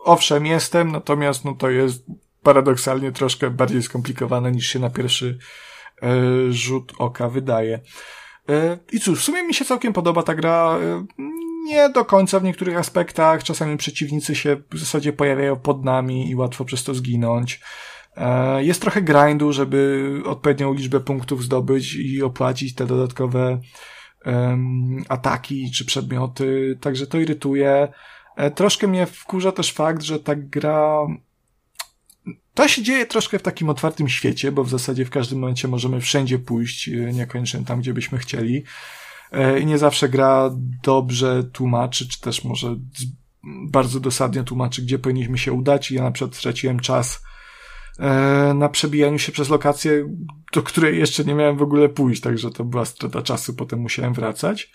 [0.04, 2.06] owszem jestem, natomiast no to jest
[2.44, 5.38] paradoksalnie troszkę bardziej skomplikowane niż się na pierwszy
[6.02, 6.08] e,
[6.52, 7.80] rzut oka wydaje.
[8.50, 10.80] E, I cóż, w sumie mi się całkiem podoba ta gra.
[11.70, 13.44] Nie do końca w niektórych aspektach.
[13.44, 17.62] Czasami przeciwnicy się w zasadzie pojawiają pod nami i łatwo przez to zginąć.
[18.18, 23.60] E, jest trochę grindu, żeby odpowiednią liczbę punktów zdobyć i opłacić te dodatkowe
[24.26, 27.88] um, ataki czy przedmioty, także to irytuje.
[28.36, 31.08] E, troszkę mnie wkurza też fakt, że ta gra
[32.54, 36.02] to się dzieje troszkę w takim otwartym świecie, bo w zasadzie w każdym momencie możemy
[36.02, 38.64] wszędzie pójść, e, niekoniecznie tam, gdzie byśmy chcieli.
[39.62, 40.50] I nie zawsze gra
[40.84, 42.76] dobrze tłumaczy, czy też może
[43.72, 45.92] bardzo dosadnie tłumaczy, gdzie powinniśmy się udać.
[45.92, 47.22] I ja na przykład straciłem czas
[48.00, 50.06] E, na przebijaniu się przez lokację,
[50.54, 54.14] do której jeszcze nie miałem w ogóle pójść, także to była strata czasu, potem musiałem
[54.14, 54.72] wracać.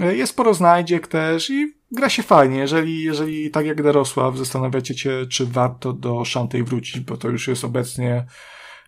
[0.00, 2.58] E, jest sporo znajdziek też i gra się fajnie.
[2.58, 7.48] Jeżeli, jeżeli tak jak Darosław zastanawiacie się, czy warto do Szantej wrócić, bo to już
[7.48, 8.26] jest obecnie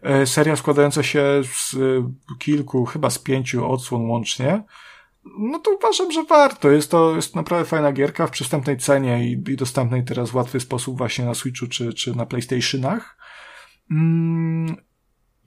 [0.02, 1.76] e, seria składająca się z
[2.38, 4.62] kilku, chyba z pięciu odsłon łącznie,
[5.38, 6.70] no to uważam, że warto.
[6.70, 10.60] Jest to jest naprawdę fajna gierka w przystępnej cenie i, i dostępnej teraz w łatwy
[10.60, 13.18] sposób właśnie na Switchu czy, czy na PlayStationach.
[13.90, 14.76] Mm,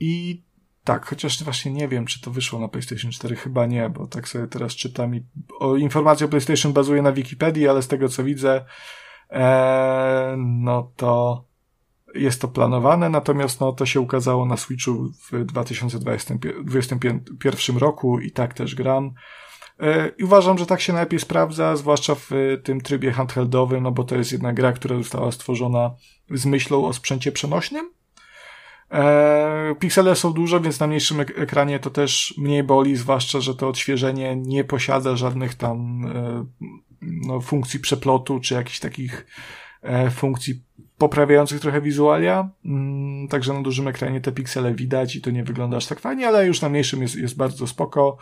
[0.00, 0.42] I
[0.84, 4.28] tak, chociaż właśnie nie wiem, czy to wyszło na PlayStation 4, chyba nie, bo tak
[4.28, 5.26] sobie teraz czytam i
[5.60, 8.64] o, informacja o PlayStation bazuje na Wikipedii, ale z tego co widzę,
[9.30, 11.44] e, no to
[12.14, 18.54] jest to planowane, natomiast no to się ukazało na Switchu w 2021 roku i tak
[18.54, 19.14] też gram.
[19.82, 22.30] E, I uważam, że tak się najlepiej sprawdza, zwłaszcza w
[22.64, 25.94] tym trybie handheldowym, no bo to jest jedna gra, która została stworzona
[26.30, 27.90] z myślą o sprzęcie przenośnym,
[28.92, 33.68] E, piksele są duże, więc na mniejszym ekranie to też mniej boli, zwłaszcza, że to
[33.68, 36.46] odświeżenie nie posiada żadnych tam e,
[37.02, 39.26] no, funkcji przeplotu, czy jakichś takich
[39.82, 40.62] e, funkcji
[40.98, 42.50] poprawiających trochę wizualia.
[42.64, 46.28] Mm, także na dużym ekranie te piksele widać i to nie wygląda aż tak fajnie,
[46.28, 48.16] ale już na mniejszym jest, jest bardzo spoko.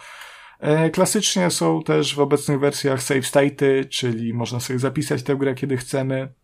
[0.92, 5.76] Klasycznie są też w obecnych wersjach save state'y, czyli można sobie zapisać tę grę, kiedy
[5.76, 6.34] chcemy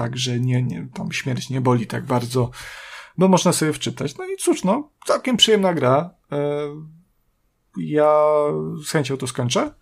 [0.00, 2.50] Także nie, nie, tam śmierć nie boli tak bardzo,
[3.18, 4.18] bo można sobie wczytać.
[4.18, 6.10] No i cóż, no, całkiem przyjemna gra.
[6.32, 6.68] E,
[7.76, 8.14] ja
[8.84, 9.74] z chęcią to skończę.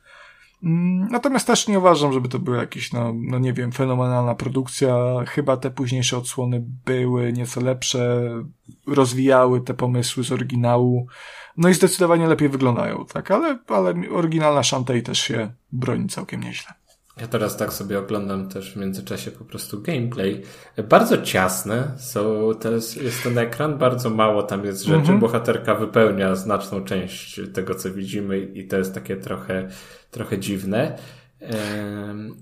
[0.63, 4.97] Mm, natomiast też nie uważam, żeby to była jakaś, no, no nie wiem, fenomenalna produkcja.
[5.27, 8.31] Chyba te późniejsze odsłony były nieco lepsze,
[8.87, 11.07] rozwijały te pomysły z oryginału.
[11.59, 16.73] No i zdecydowanie lepiej wyglądają, tak, ale, ale oryginalna Shantae też się broni całkiem nieźle.
[17.21, 20.43] Ja teraz tak sobie oglądam też w międzyczasie po prostu gameplay.
[20.89, 24.99] Bardzo ciasne są, teraz jest ten ekran, bardzo mało tam jest rzeczy.
[24.99, 25.19] Mhm.
[25.19, 29.69] Bohaterka wypełnia znaczną część tego, co widzimy i to jest takie trochę,
[30.11, 30.99] trochę dziwne.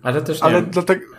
[0.03, 1.16] Ale też Ale dlatego,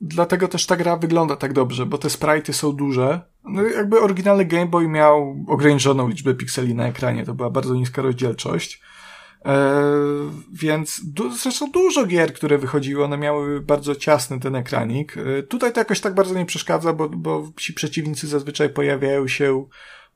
[0.00, 3.20] dlatego też ta gra wygląda tak dobrze, bo te sprite'y są duże.
[3.44, 8.02] No jakby oryginalny Game Boy miał ograniczoną liczbę pikseli na ekranie, to była bardzo niska
[8.02, 8.82] rozdzielczość.
[9.44, 9.82] E,
[10.52, 15.16] więc du zresztą dużo gier, które wychodziły, one miały bardzo ciasny ten ekranik.
[15.16, 19.64] E, tutaj to jakoś tak bardzo nie przeszkadza, bo, bo ci przeciwnicy zazwyczaj pojawiają się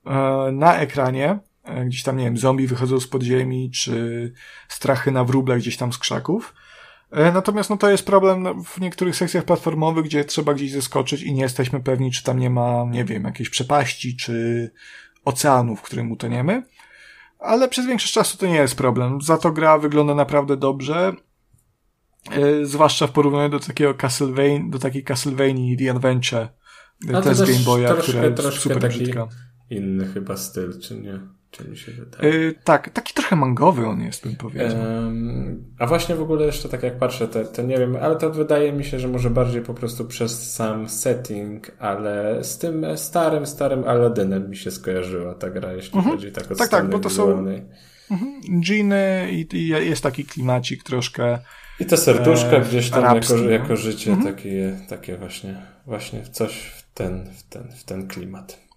[0.06, 0.12] e,
[0.52, 1.38] na ekranie.
[1.64, 4.32] E, gdzieś tam, nie wiem, zombie wychodzą z podziemi, czy
[4.68, 6.54] strachy na wróble gdzieś tam z krzaków.
[7.10, 11.22] E, natomiast no to jest problem no, w niektórych sekcjach platformowych, gdzie trzeba gdzieś zeskoczyć
[11.22, 14.70] i nie jesteśmy pewni, czy tam nie ma, nie wiem, jakiejś przepaści, czy
[15.24, 16.62] oceanu, w którym utoniemy.
[17.38, 19.20] Ale przez większość czasu to nie jest problem.
[19.20, 21.12] Za to gra wygląda naprawdę dobrze.
[22.36, 26.48] Yy, zwłaszcza w porównaniu do takiego Castlevania, do takiej Castlevania The Adventure.
[27.14, 29.28] A to, jest Game Boya, która jest super taki brzydka.
[29.70, 31.20] inny chyba styl, czy nie?
[31.50, 32.34] Czy mi się wydaje?
[32.34, 34.68] Yy, tak, taki trochę mangowy on jest, bym powiedział.
[35.78, 38.72] a właśnie w ogóle jeszcze tak jak patrzę, to, to nie wiem, ale to wydaje
[38.72, 43.84] mi się, że może bardziej po prostu przez sam setting, ale z tym starym, starym
[43.84, 46.16] Aladynem mi się skojarzyła ta gra, jeśli mhm.
[46.16, 47.62] chodzi tak o Tak, tak, bo to wizualnej.
[48.08, 51.38] są mhm, dżiny i, i, jest taki klimacik troszkę
[51.80, 54.34] i te serduszka e, gdzieś tam arabski, jako, jako życie mhm.
[54.34, 58.69] takie, takie właśnie, właśnie coś w ten, w ten, w ten klimat.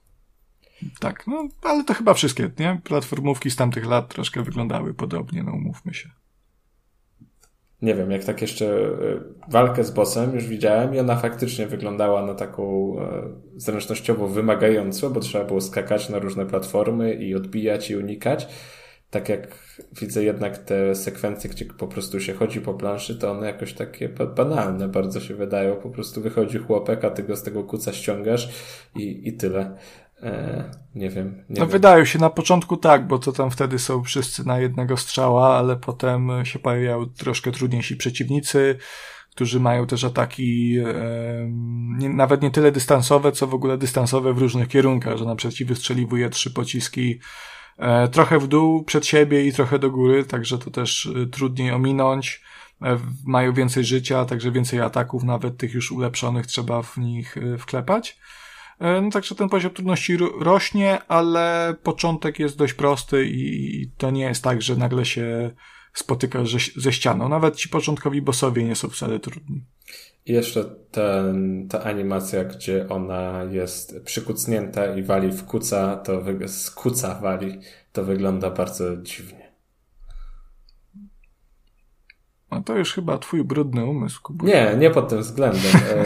[0.99, 2.81] Tak, no ale to chyba wszystkie, nie?
[2.83, 6.09] Platformówki z tamtych lat troszkę wyglądały podobnie, no umówmy się.
[7.83, 8.89] Nie wiem, jak tak jeszcze e,
[9.51, 13.23] walkę z bossem już widziałem i ona faktycznie wyglądała na taką e,
[13.55, 18.47] zręcznościowo wymagającą, bo trzeba było skakać na różne platformy i odbijać i unikać.
[19.09, 19.57] Tak jak
[20.01, 24.09] widzę jednak te sekwencje, gdzie po prostu się chodzi po planszy, to one jakoś takie
[24.35, 25.75] banalne bardzo się wydają.
[25.75, 28.49] Po prostu wychodzi chłopek, a ty go z tego kuca ściągasz
[28.95, 29.77] i, i tyle.
[30.23, 31.43] E, nie wiem.
[31.49, 31.69] Nie no wiem.
[31.69, 35.75] wydają się na początku tak, bo to tam wtedy są wszyscy na jednego strzała, ale
[35.75, 38.77] potem się pojawiają troszkę trudniejsi przeciwnicy,
[39.31, 40.93] którzy mają też ataki e,
[41.97, 45.67] nie, nawet nie tyle dystansowe, co w ogóle dystansowe w różnych kierunkach, że na przeciw
[45.67, 47.19] wystrzeliwuje trzy pociski
[47.77, 51.71] e, trochę w dół przed siebie i trochę do góry, także to też e, trudniej
[51.71, 52.41] ominąć.
[52.81, 57.57] E, mają więcej życia, także więcej ataków, nawet tych już ulepszonych trzeba w nich e,
[57.57, 58.17] wklepać.
[58.79, 64.23] E, no także ten poziom trudności rośnie, ale początek jest dość prosty i to nie
[64.23, 65.51] jest tak, że nagle się
[65.93, 66.39] spotyka
[66.75, 67.29] ze ścianą.
[67.29, 69.65] Nawet ci początkowi bossowie nie są wcale trudni.
[70.25, 76.71] I jeszcze ten, ta animacja, gdzie ona jest przykucnięta i wali w kuca, to z
[76.71, 77.59] kuca wali,
[77.91, 79.42] to wygląda bardzo dziwnie.
[82.55, 84.45] No to już chyba twój brudny umysł, Kubu.
[84.45, 85.61] Nie, nie pod tym względem.
[85.89, 86.05] E,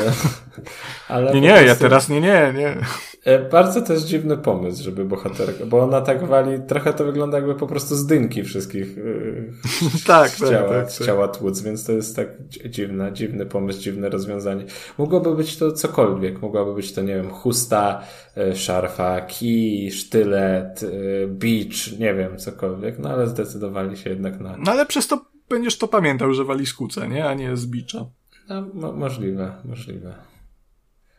[1.13, 1.67] ale nie, nie, prostu...
[1.67, 2.77] ja teraz nie, nie, nie.
[3.23, 7.55] E, bardzo jest dziwny pomysł, żeby bohaterka, bo ona tak wali, trochę to wygląda jakby
[7.55, 8.95] po prostu z dynki wszystkich
[10.07, 12.27] tak, chciała, tak, tak, chciała tłuc, więc to jest tak
[12.65, 14.65] dziwne, dziwny pomysł, dziwne rozwiązanie.
[14.97, 18.01] Mogłoby być to cokolwiek, mogłaby być to, nie wiem, chusta,
[18.37, 20.85] e, szarfa, kij, sztylet,
[21.27, 24.57] beach, nie wiem, cokolwiek, no ale zdecydowali się jednak na...
[24.57, 27.25] No ale przez to będziesz to pamiętał, że wali skuce, nie?
[27.25, 28.05] A nie z bicza.
[28.49, 30.15] No, mo możliwe, możliwe.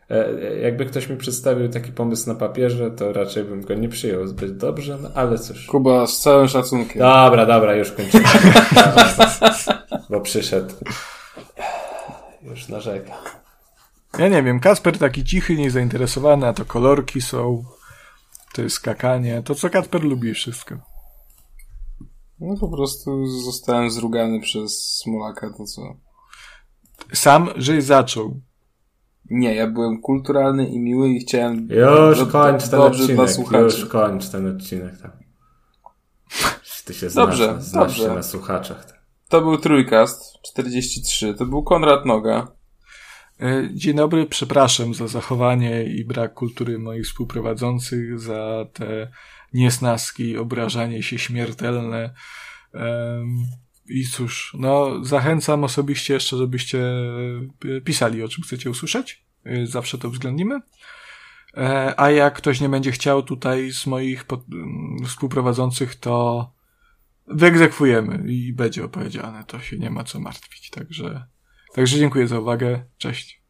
[0.09, 4.27] E, jakby ktoś mi przedstawił taki pomysł na papierze, to raczej bym go nie przyjął
[4.27, 5.65] zbyt dobrze, no ale cóż.
[5.65, 6.99] Kuba, z całym szacunkiem.
[6.99, 8.23] Dobra, dobra, już kończymy.
[10.09, 10.75] Bo przyszedł.
[12.43, 13.11] Już narzeka.
[14.19, 17.63] Ja nie wiem, Kasper taki cichy, niezainteresowany, a to kolorki są,
[18.53, 20.88] to jest skakanie, to co Kasper lubi wszystko.
[22.39, 25.81] No po prostu zostałem zrugany przez Smolaka, to co?
[27.13, 28.41] Sam, żeś zaczął.
[29.29, 31.67] Nie, ja byłem kulturalny i miły i chciałem...
[32.09, 35.01] Już do, kończ ten odcinek, już kończ ten odcinek.
[35.01, 35.11] Tam.
[36.89, 38.09] Ty się znasz, dobrze, znasz dobrze.
[38.09, 38.99] się na słuchaczach.
[39.29, 42.47] To był Trójkast 43, to był Konrad Noga.
[43.41, 49.11] E, dzień dobry, przepraszam za zachowanie i brak kultury moich współprowadzących, za te
[49.53, 52.13] niesnaski, obrażanie się śmiertelne.
[53.89, 56.79] I cóż, no, zachęcam osobiście jeszcze, żebyście
[57.77, 59.25] e, pisali, o czym chcecie usłyszeć.
[59.43, 60.59] E, zawsze to uwzględnimy.
[61.57, 64.25] E, a jak ktoś nie będzie chciał tutaj z moich
[65.05, 66.51] współprowadzących, to
[67.27, 69.43] wyegzekwujemy i będzie opowiedziane.
[69.43, 70.69] To się nie ma co martwić.
[70.69, 71.25] Także,
[71.73, 72.83] także dziękuję za uwagę.
[72.97, 73.41] Cześć.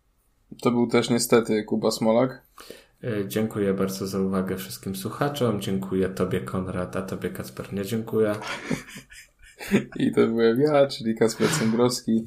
[0.62, 2.48] To był też niestety Kuba Smolak.
[3.04, 5.62] E, dziękuję bardzo za uwagę wszystkim słuchaczom.
[5.62, 8.36] Dziękuję Tobie, Konrad, a Tobie, Kasper, nie dziękuję.
[9.96, 12.26] I to byłem ja, czyli Kasper Cembrowski.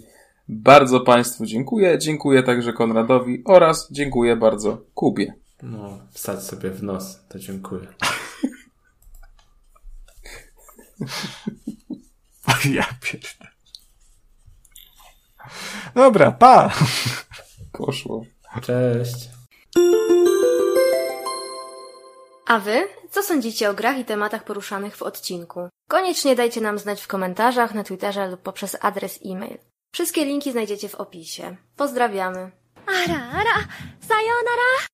[0.48, 1.98] Bardzo Państwu dziękuję.
[1.98, 5.34] Dziękuję także Konradowi oraz dziękuję bardzo Kubie.
[5.62, 7.86] No, wsadź sobie w nos, to dziękuję.
[12.76, 13.50] ja pierdolę.
[15.94, 16.72] Dobra, pa!
[17.72, 18.24] Poszło.
[18.62, 19.28] Cześć.
[22.52, 22.88] A wy?
[23.10, 25.68] Co sądzicie o grach i tematach poruszanych w odcinku?
[25.88, 29.58] Koniecznie dajcie nam znać w komentarzach, na Twitterze lub poprzez adres e-mail.
[29.94, 31.56] Wszystkie linki znajdziecie w opisie.
[31.76, 32.50] Pozdrawiamy.
[32.86, 33.66] Ara, ara,
[34.08, 34.88] sayonara!